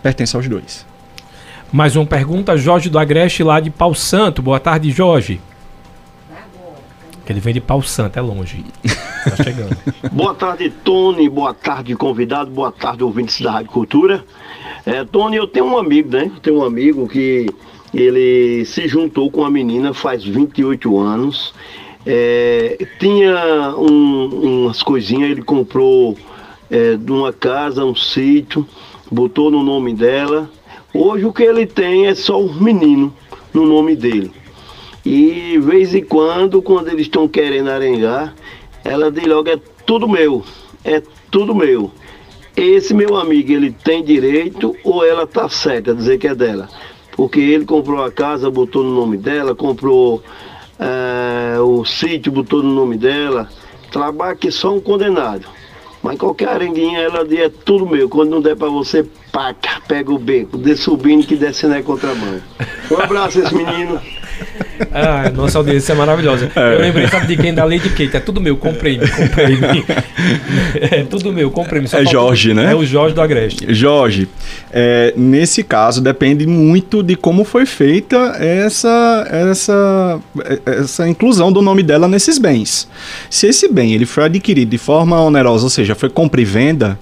pertence 0.03 0.35
aos 0.35 0.49
dois. 0.49 0.87
Mais 1.71 1.97
uma 1.97 2.07
pergunta, 2.07 2.57
Jorge 2.57 2.89
do 2.89 2.99
Agreste, 2.99 3.43
lá 3.43 3.61
de 3.61 3.71
Pau 3.71 3.95
Santo. 3.95 4.41
Boa 4.41 4.59
tarde, 4.59 4.91
Jorge. 4.91 5.41
Que 7.27 7.33
ele 7.33 7.41
vem 7.41 7.53
de 7.53 7.61
Pau 7.61 7.83
Santo, 7.83 8.19
é 8.19 8.23
longe. 8.23 8.65
Tá 9.23 9.45
chegando. 9.45 9.77
boa 10.11 10.35
tarde, 10.35 10.71
Tony. 10.83 11.29
Boa 11.29 11.53
tarde, 11.53 11.95
convidado. 11.95 12.51
Boa 12.51 12.73
tarde, 12.73 13.05
ouvintes 13.05 13.43
da 13.43 13.53
Rádio 13.53 13.71
Cultura. 13.71 14.25
É, 14.87 15.05
Tony, 15.05 15.37
eu 15.37 15.47
tenho 15.47 15.67
um 15.67 15.77
amigo, 15.77 16.11
né? 16.11 16.31
Eu 16.35 16.41
tenho 16.41 16.61
um 16.61 16.65
amigo 16.65 17.07
que 17.07 17.47
ele 17.93 18.65
se 18.65 18.87
juntou 18.89 19.31
com 19.31 19.41
uma 19.41 19.51
menina 19.51 19.95
faz 19.95 20.25
28 20.25 20.99
anos. 20.99 21.55
É, 22.07 22.87
tinha 22.99 23.75
um, 23.77 24.65
umas 24.65 24.83
coisinhas, 24.83 25.31
ele 25.31 25.43
comprou 25.43 26.17
é, 26.71 26.97
de 26.97 27.13
uma 27.13 27.33
casa, 27.33 27.85
um 27.85 27.95
sítio, 27.95 28.67
botou 29.11 29.51
no 29.51 29.63
nome 29.63 29.95
dela 29.95 30.51
Hoje 30.93 31.27
o 31.27 31.33
que 31.33 31.43
ele 31.43 31.67
tem 31.67 32.07
é 32.07 32.15
só 32.15 32.41
um 32.41 32.53
menino 32.53 33.15
no 33.53 33.67
nome 33.67 33.95
dele. 33.95 34.33
E 35.05 35.59
vez 35.59 35.95
em 35.95 36.03
quando, 36.03 36.63
quando 36.63 36.89
eles 36.89 37.03
estão 37.03 37.29
querendo 37.29 37.69
arengar, 37.69 38.35
ela 38.83 39.11
diz 39.11 39.27
logo, 39.27 39.51
é 39.51 39.59
tudo 39.87 40.09
meu, 40.09 40.43
é 40.83 41.03
tudo 41.31 41.55
meu. 41.55 41.91
Esse 42.57 42.95
meu 42.95 43.17
amigo, 43.17 43.53
ele 43.53 43.71
tem 43.71 44.03
direito 44.03 44.75
ou 44.83 45.05
ela 45.05 45.27
tá 45.27 45.49
certa 45.49 45.93
a 45.93 45.95
dizer 45.95 46.19
que 46.19 46.27
é 46.27 46.35
dela? 46.35 46.69
Porque 47.19 47.41
ele 47.41 47.65
comprou 47.65 48.05
a 48.05 48.13
casa, 48.13 48.49
botou 48.49 48.85
no 48.85 48.95
nome 48.95 49.17
dela, 49.17 49.53
comprou 49.53 50.23
é, 50.79 51.59
o 51.59 51.85
sítio, 51.85 52.31
botou 52.31 52.63
no 52.63 52.73
nome 52.73 52.97
dela. 52.97 53.49
Trabalha 53.91 54.37
que 54.37 54.53
só 54.53 54.73
um 54.73 54.81
condenado. 54.81 55.45
Mas 56.01 56.17
qualquer 56.17 56.49
arenguinha, 56.49 57.01
ela 57.01 57.27
diz, 57.27 57.41
é 57.41 57.49
tudo 57.49 57.85
meu. 57.85 58.09
Quando 58.09 58.31
não 58.31 58.41
der 58.41 58.55
para 58.55 58.69
você, 58.69 59.05
paca, 59.33 59.83
pega 59.89 60.13
o 60.13 60.19
beco, 60.19 60.57
dê 60.57 60.77
subindo 60.77 61.27
que 61.27 61.35
descendo 61.35 61.75
é 61.75 61.83
contramão. 61.83 62.41
Um 62.89 63.03
abraço 63.03 63.41
esse 63.41 63.53
menino. 63.53 64.01
Ah, 64.93 65.31
nossa 65.35 65.59
audiência 65.59 65.93
é 65.93 65.97
maravilhosa. 65.97 66.51
É. 66.55 66.75
Eu 66.75 66.81
lembrei, 66.81 67.09
sabe 67.09 67.27
de 67.27 67.37
quem? 67.37 67.53
Da 67.53 67.65
Lady 67.65 67.91
Kate. 67.91 68.17
É 68.17 68.21
tudo 68.21 68.41
meu, 68.41 68.57
comprei, 68.57 68.99
comprei. 68.99 69.59
É 70.91 71.03
tudo 71.05 71.33
meu, 71.33 71.51
comprei. 71.51 71.83
É 71.93 72.05
Jorge, 72.05 72.55
né? 72.55 72.73
É 72.73 72.75
o 72.75 72.85
Jorge 72.85 73.15
do 73.15 73.21
Agreste. 73.21 73.73
Jorge, 73.75 74.29
é, 74.73 75.13
nesse 75.17 75.63
caso 75.63 76.01
depende 76.01 76.47
muito 76.47 77.03
de 77.03 77.17
como 77.17 77.45
foi 77.45 77.67
feita 77.67 78.17
essa, 78.39 79.27
essa, 79.31 80.21
essa 80.65 81.09
inclusão 81.09 81.53
do 81.53 81.63
nome 81.63 81.83
dela 81.83 82.09
nesses 82.09 82.39
bens. 82.39 82.89
Se 83.31 83.47
esse 83.47 83.69
bem 83.69 83.95
ele 83.95 84.07
foi 84.07 84.25
adquirido 84.25 84.71
de 84.71 84.79
forma 84.79 85.21
onerosa, 85.21 85.65
ou 85.65 85.71
seja, 85.71 85.95
foi 85.95 86.09
compra 86.09 86.41
e 86.41 86.45
venda, 86.45 86.99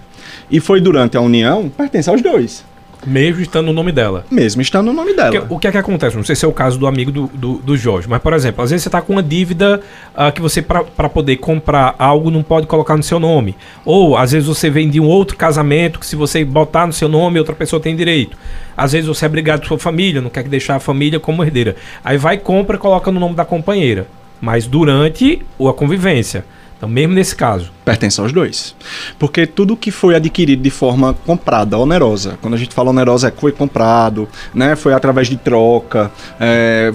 e 0.51 0.61
foi 0.61 0.80
durante 0.80 1.16
a 1.16 1.20
união, 1.20 1.68
pertence 1.68 2.09
aos 2.09 2.22
dois. 2.22 2.64
Mesmo 3.07 3.40
estando 3.40 3.66
no 3.66 3.72
nome 3.72 3.92
dela. 3.92 4.26
Mesmo 4.30 4.61
estando 4.61 4.86
no 4.86 4.92
nome 4.92 5.14
dela. 5.14 5.30
Porque, 5.30 5.54
o 5.54 5.59
que 5.59 5.68
é 5.68 5.72
que 5.72 5.78
acontece? 5.78 6.16
Não 6.16 6.24
sei 6.24 6.34
se 6.34 6.44
é 6.44 6.48
o 6.48 6.52
caso 6.52 6.76
do 6.76 6.86
amigo 6.86 7.12
do, 7.12 7.28
do, 7.28 7.59
do 7.59 7.76
Jorge, 7.76 8.09
mas, 8.09 8.20
por 8.20 8.32
exemplo, 8.32 8.64
às 8.64 8.70
vezes 8.70 8.82
você 8.82 8.88
está 8.88 9.00
com 9.00 9.12
uma 9.12 9.22
dívida 9.22 9.80
uh, 10.12 10.32
que 10.32 10.42
você, 10.42 10.61
para 10.61 11.09
poder 11.09 11.36
comprar 11.36 11.94
algo, 11.98 12.30
não 12.30 12.42
pode 12.42 12.66
colocar 12.66 12.96
no 12.96 13.02
seu 13.02 13.20
nome. 13.20 13.54
Ou, 13.84 14.16
às 14.16 14.32
vezes, 14.32 14.48
você 14.48 14.68
vem 14.68 14.90
de 14.90 14.98
um 14.98 15.07
outro 15.07 15.36
casamento 15.36 16.00
que, 16.00 16.07
se 16.07 16.16
você 16.16 16.44
botar 16.44 16.86
no 16.86 16.92
seu 16.92 17.09
nome, 17.09 17.38
outra 17.38 17.54
pessoa 17.54 17.80
tem 17.80 17.94
direito. 17.94 18.36
Às 18.76 18.92
vezes, 18.92 19.07
você 19.07 19.24
é 19.24 19.28
brigado 19.28 19.62
com 19.62 19.68
sua 19.68 19.78
família, 19.78 20.20
não 20.20 20.30
quer 20.30 20.42
deixar 20.44 20.74
a 20.74 20.80
família 20.80 21.20
como 21.20 21.44
herdeira. 21.44 21.76
Aí 22.04 22.18
vai, 22.18 22.36
compra 22.38 22.76
e 22.76 22.78
coloca 22.78 23.12
no 23.12 23.20
nome 23.20 23.36
da 23.36 23.44
companheira. 23.44 24.09
Mas 24.40 24.66
durante 24.66 25.42
a 25.61 25.72
convivência. 25.72 26.44
Então, 26.76 26.88
mesmo 26.88 27.14
nesse 27.14 27.36
caso. 27.36 27.75
Pertence 27.87 28.20
aos 28.20 28.32
dois. 28.32 28.74
Porque 29.16 29.47
tudo 29.47 29.76
que 29.76 29.93
foi 29.93 30.16
adquirido 30.16 30.61
de 30.61 30.70
forma 30.70 31.14
comprada, 31.24 31.78
onerosa, 31.78 32.37
quando 32.43 32.55
a 32.55 32.57
gente 32.57 32.74
fala 32.74 32.91
onerosa 32.91 33.28
é 33.28 33.30
foi 33.30 33.53
comprado, 33.53 34.28
né, 34.53 34.74
foi 34.74 34.93
através 34.93 35.28
de 35.28 35.37
troca, 35.37 36.11
é, 36.41 36.93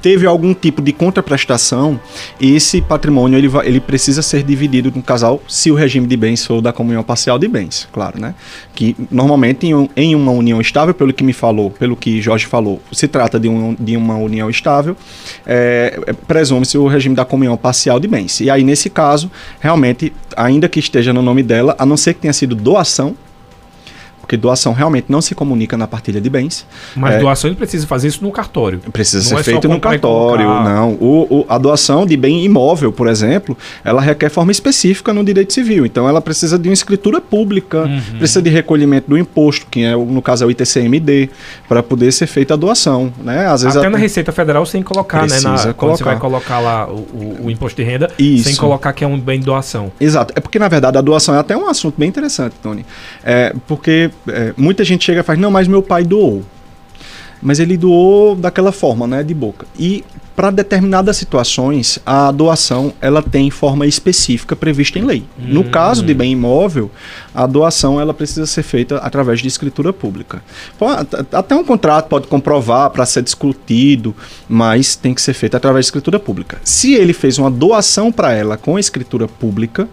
teve 0.00 0.26
algum 0.26 0.52
tipo 0.52 0.82
de 0.82 0.92
contraprestação, 0.92 2.00
esse 2.40 2.82
patrimônio 2.82 3.38
ele, 3.38 3.48
ele 3.62 3.78
precisa 3.78 4.20
ser 4.20 4.42
dividido 4.42 4.92
no 4.92 5.00
casal 5.00 5.40
se 5.46 5.70
o 5.70 5.76
regime 5.76 6.08
de 6.08 6.16
bens 6.16 6.44
for 6.44 6.60
da 6.60 6.72
comunhão 6.72 7.04
parcial 7.04 7.38
de 7.38 7.46
bens, 7.46 7.88
claro, 7.92 8.20
né? 8.20 8.34
Que 8.74 8.96
normalmente 9.12 9.68
em, 9.68 9.90
em 9.96 10.16
uma 10.16 10.32
união 10.32 10.60
estável, 10.60 10.92
pelo 10.92 11.12
que 11.12 11.22
me 11.22 11.32
falou, 11.32 11.70
pelo 11.70 11.94
que 11.94 12.20
Jorge 12.20 12.46
falou, 12.46 12.82
se 12.90 13.06
trata 13.06 13.38
de, 13.38 13.48
um, 13.48 13.76
de 13.78 13.96
uma 13.96 14.16
união 14.16 14.50
estável, 14.50 14.96
é, 15.46 16.00
é, 16.04 16.12
presume-se 16.12 16.76
o 16.76 16.88
regime 16.88 17.14
da 17.14 17.24
comunhão 17.24 17.56
parcial 17.56 18.00
de 18.00 18.08
bens. 18.08 18.40
E 18.40 18.50
aí, 18.50 18.64
nesse 18.64 18.90
caso, 18.90 19.30
realmente, 19.60 20.12
ainda 20.36 20.68
que 20.68 20.80
esteja 20.80 21.12
no 21.12 21.22
nome 21.22 21.42
dela, 21.42 21.74
a 21.78 21.86
não 21.86 21.96
ser 21.96 22.14
que 22.14 22.20
tenha 22.20 22.32
sido 22.32 22.54
doação, 22.54 23.14
porque 24.22 24.36
doação 24.36 24.72
realmente 24.72 25.06
não 25.08 25.20
se 25.20 25.34
comunica 25.34 25.76
na 25.76 25.86
partilha 25.86 26.20
de 26.20 26.30
bens. 26.30 26.64
Mas 26.96 27.16
É, 27.16 27.18
doação 27.18 27.50
ele 27.50 27.56
precisa 27.56 27.86
fazer 27.86 28.08
isso 28.08 28.22
no 28.24 28.30
cartório. 28.30 28.78
Precisa 28.92 29.18
Não 29.18 29.36
ser 29.36 29.40
é 29.40 29.42
feito 29.42 29.68
no 29.68 29.78
cartório, 29.80 30.46
colocar. 30.46 30.64
não. 30.64 30.92
O, 30.94 31.26
o- 31.40 31.46
a 31.48 31.58
doação 31.58 32.06
de 32.06 32.16
bem 32.16 32.42
imóvel, 32.44 32.90
por 32.92 33.08
exemplo, 33.08 33.58
ela 33.84 34.00
requer 34.00 34.30
forma 34.30 34.50
específica 34.52 35.12
no 35.12 35.22
direito 35.24 35.52
civil. 35.52 35.84
Então, 35.84 36.08
ela 36.08 36.20
precisa 36.22 36.58
de 36.58 36.68
uma 36.68 36.72
escritura 36.72 37.20
pública, 37.20 37.82
Uhum. 37.82 38.00
precisa 38.18 38.40
de 38.40 38.48
recolhimento 38.48 39.10
do 39.10 39.18
imposto, 39.18 39.66
que 39.70 39.82
é, 39.82 39.94
no 39.96 40.22
caso 40.22 40.44
é 40.44 40.46
o 40.46 40.50
ITCMD, 40.50 41.28
para 41.68 41.82
poder 41.82 42.12
ser 42.12 42.26
feita 42.28 42.54
a 42.54 42.56
doação. 42.56 43.12
Né? 43.22 43.46
Às 43.46 43.62
vezes 43.62 43.76
Até 43.76 43.88
a- 43.88 43.90
na 43.90 43.98
Receita 43.98 44.30
Federal 44.32 44.64
sem 44.64 44.82
colocar, 44.82 45.26
né? 45.26 45.40
Na, 45.40 45.50
quando 45.50 45.58
você 45.58 45.72
colocar. 45.74 46.04
vai 46.04 46.18
colocar 46.18 46.58
lá 46.60 46.86
o, 46.88 46.94
o- 47.00 47.36
o 47.46 47.50
imposto 47.50 47.82
de 47.82 47.86
renda, 47.88 48.08
Isso. 48.18 48.44
sem 48.44 48.56
colocar 48.56 48.92
que 48.92 49.02
é 49.02 49.06
um 49.06 49.18
bem 49.18 49.40
de 49.40 49.46
doação. 49.46 49.90
Exato. 50.00 50.32
É 50.36 50.40
porque, 50.40 50.58
na 50.60 50.68
verdade, 50.68 50.96
a 50.96 51.00
doação 51.00 51.34
é 51.34 51.38
até 51.38 51.56
um 51.56 51.68
assunto 51.68 51.96
bem 51.98 52.08
interessante, 52.08 52.54
Tony. 52.62 52.86
É, 53.24 53.52
porque 53.66 54.10
é, 54.28 54.52
muita 54.56 54.84
gente 54.84 55.04
chega 55.04 55.20
e 55.20 55.24
faz, 55.24 55.38
não, 55.38 55.50
mas 55.50 55.68
meu 55.68 55.82
pai 55.82 56.04
doou. 56.04 56.42
Mas 57.40 57.58
ele 57.58 57.76
doou 57.76 58.36
daquela 58.36 58.70
forma, 58.70 59.06
né, 59.06 59.22
de 59.22 59.34
boca. 59.34 59.66
E 59.78 60.04
para 60.34 60.50
determinadas 60.50 61.16
situações, 61.16 61.98
a 62.06 62.30
doação 62.30 62.92
ela 63.00 63.22
tem 63.22 63.50
forma 63.50 63.86
específica 63.86 64.56
prevista 64.56 64.98
em 64.98 65.02
lei. 65.02 65.24
No 65.36 65.64
caso 65.64 66.04
de 66.04 66.14
bem 66.14 66.32
imóvel, 66.32 66.90
a 67.34 67.46
doação 67.46 68.00
ela 68.00 68.14
precisa 68.14 68.46
ser 68.46 68.62
feita 68.62 68.96
através 68.98 69.40
de 69.40 69.48
escritura 69.48 69.92
pública. 69.92 70.42
Até 71.32 71.54
um 71.54 71.64
contrato 71.64 72.08
pode 72.08 72.28
comprovar 72.28 72.90
para 72.90 73.04
ser 73.04 73.22
discutido, 73.22 74.14
mas 74.48 74.96
tem 74.96 75.12
que 75.12 75.20
ser 75.20 75.34
feito 75.34 75.56
através 75.56 75.84
de 75.84 75.88
escritura 75.88 76.18
pública. 76.18 76.58
Se 76.64 76.94
ele 76.94 77.12
fez 77.12 77.38
uma 77.38 77.50
doação 77.50 78.10
para 78.10 78.32
ela 78.32 78.56
com 78.56 78.78
escritura 78.78 79.28
pública, 79.28 79.88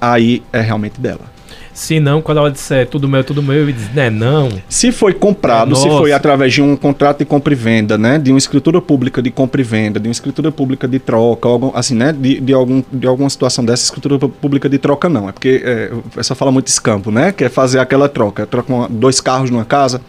aí 0.00 0.42
é 0.52 0.60
realmente 0.60 1.00
dela. 1.00 1.33
Se 1.74 1.98
não, 1.98 2.22
quando 2.22 2.38
ela 2.38 2.50
disser 2.52 2.86
tudo 2.86 3.08
meu, 3.08 3.24
tudo 3.24 3.42
meu, 3.42 3.62
ele 3.62 3.72
diz, 3.72 3.92
né, 3.92 4.08
não. 4.08 4.48
Se 4.68 4.92
foi 4.92 5.12
comprado, 5.12 5.74
se 5.74 5.88
foi 5.88 6.12
através 6.12 6.52
de 6.54 6.62
um 6.62 6.76
contrato 6.76 7.18
de 7.18 7.24
compra 7.24 7.52
e 7.52 7.56
venda, 7.56 7.98
né, 7.98 8.16
de 8.16 8.30
uma 8.30 8.38
escritura 8.38 8.80
pública 8.80 9.20
de 9.20 9.28
compra 9.30 9.60
e 9.60 9.64
venda, 9.64 9.98
de 9.98 10.06
uma 10.08 10.12
escritura 10.12 10.52
pública 10.52 10.86
de 10.86 11.00
troca, 11.00 11.48
algum, 11.48 11.72
assim, 11.74 11.96
né, 11.96 12.12
de, 12.12 12.40
de, 12.40 12.52
algum, 12.54 12.80
de 12.92 13.06
alguma 13.08 13.28
situação 13.28 13.64
dessa, 13.64 13.82
escritura 13.84 14.18
pública 14.28 14.68
de 14.68 14.78
troca 14.78 15.08
não, 15.08 15.28
é 15.28 15.32
porque 15.32 15.62
é, 15.64 15.90
o 15.92 16.02
pessoal 16.10 16.36
fala 16.36 16.52
muito 16.52 16.68
escampo, 16.68 17.10
né, 17.10 17.32
que 17.32 17.42
é 17.42 17.48
fazer 17.48 17.80
aquela 17.80 18.08
troca, 18.08 18.46
troca 18.46 18.72
uma- 18.72 18.88
dois 18.88 19.20
carros 19.20 19.50
numa 19.50 19.64
casa. 19.64 20.00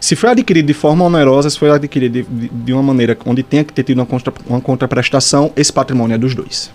Se 0.00 0.16
foi 0.16 0.30
adquirido 0.30 0.66
de 0.66 0.74
forma 0.74 1.04
onerosa, 1.04 1.48
se 1.48 1.56
foi 1.58 1.70
adquirido 1.70 2.12
de, 2.12 2.22
de, 2.24 2.48
de 2.48 2.72
uma 2.72 2.82
maneira 2.82 3.16
onde 3.24 3.42
tenha 3.44 3.62
que 3.62 3.72
ter 3.72 3.84
tido 3.84 3.98
uma, 3.98 4.06
contra, 4.06 4.32
uma 4.48 4.60
contraprestação, 4.60 5.52
esse 5.56 5.72
patrimônio 5.72 6.14
é 6.14 6.18
dos 6.18 6.34
dois. 6.34 6.70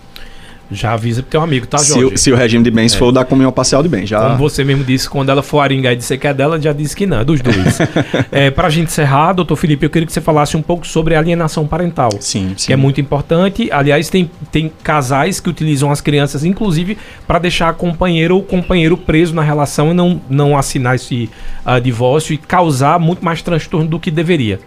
Já 0.70 0.92
avisa 0.92 1.22
pro 1.22 1.30
teu 1.30 1.40
amigo, 1.40 1.66
tá, 1.66 1.78
se, 1.78 1.88
Jorge? 1.88 2.14
o, 2.14 2.18
se 2.18 2.32
o 2.32 2.36
regime 2.36 2.62
de 2.62 2.70
bens 2.70 2.94
for 2.94 3.06
o 3.06 3.12
da 3.12 3.24
comunhão 3.24 3.50
parcial 3.50 3.82
de 3.82 3.88
bens, 3.88 4.08
já... 4.08 4.20
Como 4.20 4.36
você 4.36 4.62
mesmo 4.62 4.84
disse, 4.84 5.08
quando 5.08 5.30
ela 5.30 5.42
for 5.42 5.60
aringar 5.60 5.92
e 5.92 5.96
disser 5.96 6.18
que 6.18 6.26
é 6.26 6.34
dela, 6.34 6.60
já 6.60 6.72
disse 6.72 6.94
que 6.94 7.06
não, 7.06 7.20
é 7.20 7.24
dos 7.24 7.40
dois. 7.40 7.78
é, 8.30 8.50
pra 8.50 8.70
gente 8.70 8.88
encerrar, 8.88 9.32
doutor 9.32 9.56
Felipe, 9.56 9.84
eu 9.84 9.90
queria 9.90 10.06
que 10.06 10.12
você 10.12 10.20
falasse 10.20 10.56
um 10.56 10.62
pouco 10.62 10.86
sobre 10.86 11.14
alienação 11.14 11.66
parental. 11.66 12.10
Sim, 12.20 12.54
Que 12.56 12.72
é 12.72 12.76
muito 12.76 13.00
importante. 13.00 13.68
Aliás, 13.72 14.08
tem, 14.08 14.30
tem 14.52 14.70
casais 14.82 15.40
que 15.40 15.48
utilizam 15.48 15.90
as 15.90 16.00
crianças, 16.00 16.44
inclusive, 16.44 16.96
para 17.26 17.38
deixar 17.38 17.68
a 17.68 17.72
companheira 17.72 18.34
ou 18.34 18.42
companheiro 18.42 18.96
preso 18.96 19.34
na 19.34 19.42
relação 19.42 19.90
e 19.90 19.94
não, 19.94 20.20
não 20.28 20.56
assinar 20.56 20.94
esse 20.94 21.28
ah, 21.64 21.80
divórcio 21.80 22.32
e 22.32 22.38
causar 22.38 22.98
muito 22.98 23.24
mais 23.24 23.42
transtorno 23.42 23.88
do 23.88 23.98
que 23.98 24.10
deveria. 24.10 24.60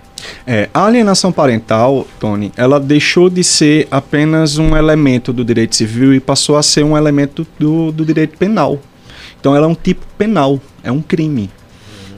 É, 0.45 0.69
a 0.73 0.85
alienação 0.85 1.31
parental, 1.31 2.07
Tony, 2.19 2.51
ela 2.55 2.79
deixou 2.79 3.29
de 3.29 3.43
ser 3.43 3.87
apenas 3.89 4.57
um 4.57 4.75
elemento 4.75 5.31
do 5.33 5.43
direito 5.43 5.75
civil 5.75 6.13
e 6.13 6.19
passou 6.19 6.57
a 6.57 6.63
ser 6.63 6.83
um 6.83 6.97
elemento 6.97 7.45
do, 7.59 7.91
do 7.91 8.05
direito 8.05 8.37
penal. 8.37 8.79
Então 9.39 9.55
ela 9.55 9.65
é 9.65 9.69
um 9.69 9.75
tipo 9.75 10.05
penal, 10.17 10.59
é 10.83 10.91
um 10.91 11.01
crime. 11.01 11.49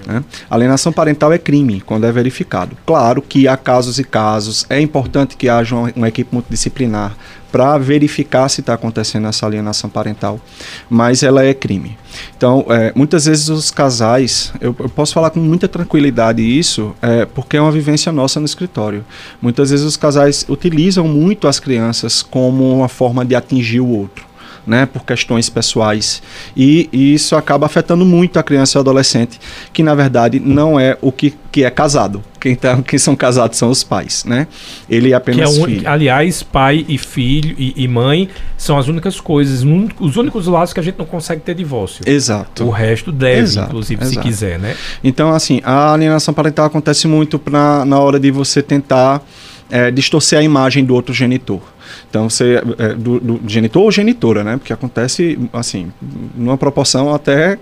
Né? 0.06 0.24
Alienação 0.50 0.92
parental 0.92 1.34
é 1.34 1.38
crime 1.38 1.82
quando 1.82 2.06
é 2.06 2.12
verificado. 2.12 2.78
Claro 2.86 3.22
que 3.22 3.48
há 3.48 3.58
casos 3.58 4.00
e 4.00 4.04
casos, 4.04 4.66
é 4.70 4.80
importante 4.80 5.36
que 5.36 5.50
haja 5.50 5.76
uma, 5.76 5.92
uma 5.96 6.08
equipe 6.08 6.34
multidisciplinar 6.34 7.16
para 7.56 7.78
verificar 7.78 8.50
se 8.50 8.60
está 8.60 8.74
acontecendo 8.74 9.28
essa 9.28 9.46
alienação 9.46 9.90
parental, 9.90 10.42
mas 10.90 11.24
ela 11.24 11.42
é 11.42 11.54
crime. 11.54 11.98
Então, 12.36 12.66
é, 12.68 12.92
muitas 12.94 13.28
vezes 13.28 13.48
os 13.48 13.72
casais, 13.72 14.52
eu, 14.60 14.76
eu 14.78 14.90
posso 14.90 15.14
falar 15.14 15.30
com 15.30 15.40
muita 15.40 15.66
tranquilidade 15.66 16.42
isso, 16.42 16.94
é, 17.02 17.26
porque 17.26 17.56
é 17.56 17.62
uma 17.62 17.72
vivência 17.72 18.12
nossa 18.12 18.42
no 18.42 18.46
escritório. 18.46 19.06
Muitas 19.42 19.70
vezes 19.70 19.86
os 19.86 19.96
casais 19.96 20.46
utilizam 20.50 21.08
muito 21.08 21.48
as 21.48 21.58
crianças 21.58 22.22
como 22.22 22.76
uma 22.76 22.90
forma 22.90 23.24
de 23.24 23.36
atingir 23.36 23.80
o 23.80 23.88
outro. 23.88 24.26
Né, 24.68 24.88
por 24.88 25.06
questões 25.06 25.48
pessoais. 25.48 26.24
E, 26.58 26.90
e 26.92 27.14
isso 27.14 27.36
acaba 27.36 27.68
afetando 27.68 28.04
muito 28.04 28.40
a 28.40 28.44
criança 28.44 28.78
e 28.78 28.80
o 28.80 28.82
adolescente, 28.82 29.40
que 29.72 29.84
na 29.84 29.94
verdade 29.94 30.40
não 30.40 30.80
é 30.80 30.98
o 31.02 31.12
que, 31.12 31.36
que 31.52 31.64
é 31.64 31.70
casado. 31.70 32.24
Quem, 32.42 32.56
tá, 32.56 32.82
quem 32.82 32.98
são 32.98 33.16
casados 33.16 33.60
são 33.60 33.70
os 33.70 33.84
pais. 33.84 34.26
Né? 34.26 34.48
Ele 34.90 35.08
é 35.08 35.10
Que 35.10 35.14
é 35.14 35.18
apenas 35.18 35.58
un... 35.60 35.66
filho. 35.66 35.88
Aliás, 35.88 36.42
pai 36.42 36.84
e 36.90 36.98
filho 36.98 37.56
e, 37.60 37.76
e 37.84 37.88
mãe 37.88 38.28
são 38.58 38.76
as 38.80 38.88
únicas 38.88 39.20
coisas, 39.20 39.62
un- 39.64 39.88
os 40.00 40.18
únicos 40.18 40.48
lados 40.48 40.74
que 40.74 40.80
a 40.80 40.84
gente 40.84 40.98
não 40.98 41.06
consegue 41.06 41.42
ter 41.42 41.54
divórcio. 41.54 42.04
Exato. 42.08 42.64
O 42.66 42.72
resto 42.72 43.12
deve, 43.12 43.42
Exato, 43.42 43.68
inclusive, 43.68 44.04
se 44.04 44.12
exato. 44.14 44.28
quiser, 44.28 44.58
né? 44.58 44.76
Então, 45.04 45.30
assim, 45.32 45.62
a 45.64 45.94
alienação 45.94 46.34
parental 46.34 46.66
acontece 46.66 47.08
muito 47.08 47.38
pra, 47.38 47.86
na 47.86 48.00
hora 48.00 48.20
de 48.20 48.32
você 48.32 48.64
tentar 48.64 49.22
é, 49.70 49.90
distorcer 49.92 50.40
a 50.40 50.44
imagem 50.44 50.84
do 50.86 50.94
outro 50.94 51.14
genitor. 51.14 51.62
Então, 52.10 52.30
você, 52.30 52.62
é, 52.78 52.90
do, 52.94 53.20
do 53.20 53.42
genitor 53.48 53.84
ou 53.84 53.92
genitora, 53.92 54.44
né? 54.44 54.58
Porque 54.58 54.74
acontece, 54.74 55.38
assim, 55.54 55.92
numa 56.36 56.58
proporção 56.58 57.14
até 57.14 57.58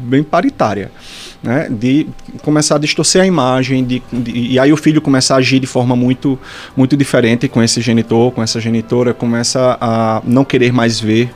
bem 0.00 0.22
paritária. 0.22 0.90
Né, 1.42 1.68
de 1.70 2.06
começar 2.42 2.76
a 2.76 2.78
distorcer 2.78 3.20
a 3.20 3.26
imagem 3.26 3.84
de, 3.84 4.02
de- 4.10 4.32
e 4.32 4.58
aí 4.58 4.72
o 4.72 4.78
filho 4.78 5.02
começa 5.02 5.34
a 5.34 5.36
agir 5.36 5.60
de 5.60 5.66
forma 5.66 5.94
muito 5.94 6.38
muito 6.74 6.96
diferente 6.96 7.48
com 7.48 7.62
esse 7.62 7.82
genitor, 7.82 8.32
com 8.32 8.42
essa 8.42 8.58
genitora, 8.58 9.12
começa 9.12 9.76
a 9.78 10.22
não 10.24 10.42
querer 10.42 10.72
mais 10.72 10.98
ver. 10.98 11.28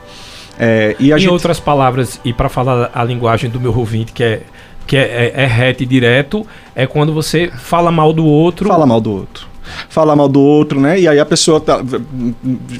É, 0.57 0.95
e 0.99 1.13
a 1.13 1.17
em 1.17 1.19
gente, 1.19 1.29
outras 1.31 1.59
palavras, 1.59 2.19
e 2.25 2.33
para 2.33 2.49
falar 2.49 2.89
a 2.91 3.03
linguagem 3.03 3.51
do 3.51 3.59
meu 3.59 3.77
ouvinte, 3.77 4.11
que 4.11 4.23
é 4.23 4.41
que 4.87 4.97
é, 4.97 5.31
é, 5.35 5.43
é 5.43 5.45
reto 5.45 5.83
e 5.83 5.85
direto, 5.85 6.43
é 6.75 6.87
quando 6.87 7.13
você 7.13 7.51
fala 7.55 7.91
mal 7.91 8.11
do 8.11 8.25
outro. 8.25 8.67
Fala 8.67 8.87
mal 8.87 8.99
do 8.99 9.11
outro. 9.11 9.47
Fala 9.89 10.15
mal 10.15 10.27
do 10.27 10.39
outro, 10.39 10.79
né? 10.79 10.99
E 10.99 11.07
aí 11.07 11.19
a 11.19 11.25
pessoa 11.25 11.59
tá, 11.59 11.81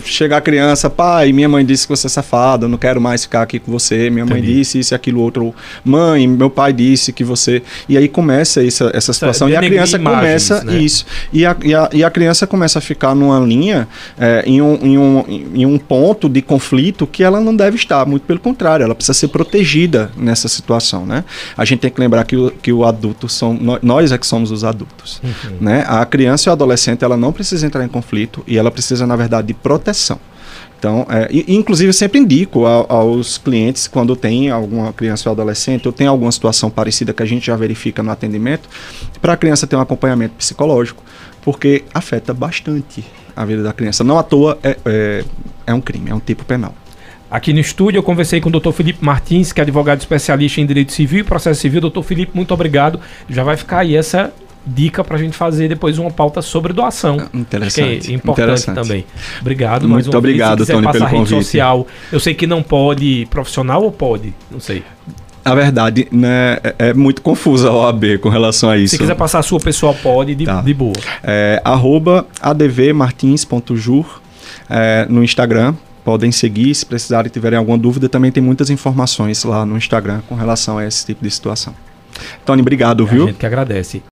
chega 0.04 0.38
a 0.38 0.42
criança, 0.42 0.90
pai, 0.90 1.32
minha 1.32 1.50
mãe 1.50 1.66
disse 1.66 1.88
que 1.88 1.96
você 1.96 2.08
é 2.08 2.10
safado, 2.10 2.66
eu 2.66 2.70
não 2.70 2.78
quero 2.78 3.00
mais 3.02 3.24
ficar 3.24 3.42
aqui 3.42 3.60
com 3.60 3.72
você. 3.72 4.10
Minha 4.10 4.26
mãe 4.26 4.40
Entendi. 4.40 4.56
disse 4.56 4.80
isso 4.80 4.94
e 4.94 4.96
aquilo 4.96 5.22
outro. 5.22 5.54
Mãe, 5.84 6.28
meu 6.28 6.50
pai 6.50 6.74
disse 6.74 7.12
que 7.14 7.24
você. 7.24 7.62
E 7.88 7.98
aí 7.98 8.08
começa 8.08 8.64
essa, 8.66 8.92
essa 8.94 9.14
situação 9.14 9.50
e 9.50 9.56
a 9.56 9.60
criança 9.60 9.98
imagens, 9.98 10.20
começa 10.50 10.64
né? 10.64 10.78
isso. 10.78 11.06
E 11.32 11.46
a, 11.46 11.56
e, 11.64 11.74
a, 11.76 11.90
e 11.94 12.04
a 12.04 12.10
criança 12.10 12.46
começa 12.48 12.80
a 12.80 12.82
ficar 12.82 13.16
numa 13.16 13.40
linha, 13.40 13.88
é, 14.20 14.44
em, 14.46 14.62
um, 14.62 14.76
em, 14.82 14.98
um, 14.98 15.24
em 15.54 15.66
um 15.66 15.78
ponto 15.78 16.28
de 16.30 16.42
conflito 16.42 17.06
que 17.08 17.24
ela 17.24 17.40
não 17.40 17.56
deve 17.56 17.76
estar. 17.78 18.06
Muito 18.06 18.24
pelo 18.24 18.40
contrário, 18.40 18.84
ela 18.84 18.96
precisa 18.96 19.14
ser 19.14 19.28
protegida 19.28 20.12
nessa 20.18 20.48
situação, 20.48 21.06
né? 21.06 21.24
A 21.58 21.66
gente 21.66 21.80
tem 21.80 21.90
que 21.92 22.00
lembrar 22.00 22.24
que 22.24 22.36
o, 22.36 22.52
que 22.52 22.72
o 22.72 22.86
adulto 22.86 23.28
são. 23.28 23.54
nó- 23.54 23.80
Nós 23.82 24.12
é 24.12 24.18
que 24.18 24.26
somos 24.28 24.52
os 24.52 24.64
adultos. 24.64 25.22
Né? 25.60 25.84
A 25.88 26.06
criança 26.06 26.48
e 26.48 26.50
o 26.50 26.54
adolescente 26.54 26.79
ela 27.04 27.18
não 27.18 27.32
precisa 27.32 27.66
entrar 27.66 27.84
em 27.84 27.88
conflito 27.88 28.44
e 28.48 28.58
ela 28.58 28.72
precisa, 28.72 29.06
na 29.06 29.16
verdade, 29.16 29.48
de 29.48 29.54
proteção. 29.54 30.20
Então, 30.78 31.06
é, 31.10 31.28
inclusive, 31.48 31.90
eu 31.90 31.94
sempre 31.94 32.20
indico 32.20 32.66
a- 32.66 32.86
aos 32.88 33.38
clientes, 33.38 33.86
quando 33.88 34.16
tem 34.16 34.50
alguma 34.50 34.94
criança 34.94 35.28
ou 35.30 35.34
adolescente, 35.34 35.86
ou 35.86 35.92
tem 35.92 36.08
alguma 36.08 36.32
situação 36.32 36.70
parecida 36.70 37.14
que 37.14 37.22
a 37.22 37.26
gente 37.26 37.46
já 37.48 37.56
verifica 37.58 38.02
no 38.02 38.10
atendimento, 38.12 38.70
para 39.22 39.34
a 39.34 39.38
criança 39.38 39.68
ter 39.68 39.76
um 39.76 39.82
acompanhamento 39.82 40.36
psicológico, 40.38 41.04
porque 41.42 41.84
afeta 41.94 42.34
bastante 42.34 43.04
a 43.36 43.44
vida 43.44 43.62
da 43.62 43.74
criança. 43.74 44.04
Não 44.06 44.18
à 44.18 44.24
toa 44.24 44.58
é, 44.64 44.78
é, 44.86 45.26
é 45.68 45.74
um 45.74 45.82
crime, 45.82 46.12
é 46.12 46.16
um 46.16 46.20
tipo 46.20 46.46
penal. 46.46 46.74
Aqui 47.30 47.52
no 47.54 47.60
estúdio 47.60 48.00
eu 48.00 48.04
conversei 48.04 48.40
com 48.42 48.50
o 48.50 48.52
Dr. 48.60 48.72
Felipe 48.72 49.04
Martins, 49.06 49.52
que 49.52 49.60
é 49.60 49.64
advogado 49.64 50.00
especialista 50.00 50.62
em 50.62 50.66
direito 50.66 50.94
civil 50.94 51.20
e 51.20 51.24
processo 51.24 51.60
civil. 51.62 51.80
Doutor 51.82 52.04
Felipe, 52.04 52.32
muito 52.34 52.54
obrigado. 52.54 53.00
Já 53.30 53.44
vai 53.44 53.56
ficar 53.56 53.80
aí 53.80 53.96
essa 53.96 54.34
dica 54.74 55.04
para 55.04 55.16
a 55.18 55.20
gente 55.20 55.36
fazer 55.36 55.68
depois 55.68 55.98
uma 55.98 56.12
pauta 56.12 56.42
sobre 56.42 56.72
doação. 56.74 57.16
Acho 57.18 57.30
que 57.30 57.38
Interessante. 57.38 58.12
é 58.12 58.14
importante 58.16 58.44
interessante. 58.62 58.76
também. 58.76 59.06
Obrigado. 59.42 59.82
Muito 59.82 59.92
mais 59.94 60.08
uma 60.08 60.12
vez. 60.12 60.18
obrigado, 60.20 60.60
Se 60.60 60.66
quiser 60.72 60.74
Tony, 60.82 60.92
pelo 60.92 61.04
a 61.06 61.08
rede 61.08 61.20
convite. 61.24 61.44
social, 61.46 61.88
eu 62.12 62.20
sei 62.20 62.34
que 62.34 62.46
não 62.48 62.62
pode 62.64 63.28
profissional 63.30 63.84
ou 63.84 63.92
pode? 63.92 64.34
Não 64.52 64.60
sei. 64.60 64.84
A 65.44 65.56
verdade 65.56 66.08
né, 66.12 66.58
é, 66.64 66.76
é 66.90 66.94
muito 66.94 67.22
confusa 67.22 67.70
a 67.70 67.74
OAB 67.74 68.18
com 68.22 68.30
relação 68.30 68.70
a 68.70 68.78
isso. 68.78 68.92
Se 68.92 68.98
quiser 69.00 69.16
passar 69.16 69.40
a 69.40 69.42
sua 69.42 69.60
pessoal, 69.60 69.96
pode, 69.96 70.36
de, 70.36 70.46
Tá. 70.46 70.62
de 70.62 70.74
boa. 70.74 70.94
é, 71.24 71.62
arroba 71.64 72.28
advmartins.jur 72.42 74.22
é, 74.70 75.06
no 75.10 75.24
Instagram. 75.24 75.74
Podem 76.04 76.32
seguir, 76.32 76.74
se 76.74 76.86
precisarem 76.86 77.28
e 77.28 77.30
tiverem 77.32 77.58
alguma 77.58 77.78
dúvida, 77.78 78.08
também 78.10 78.32
tem 78.32 78.42
muitas 78.42 78.70
informações 78.70 79.44
lá 79.44 79.66
no 79.66 79.78
Instagram 79.78 80.22
com 80.28 80.34
relação 80.36 80.78
a 80.78 80.86
esse 80.86 81.06
tipo 81.06 81.24
de 81.24 81.30
situação. 81.30 81.74
Tony, 82.46 82.62
obrigado, 82.62 83.04
A 83.04 83.08
viu? 83.08 83.28
gente 83.28 83.38
que 83.38 83.46
agradece. 83.46 84.02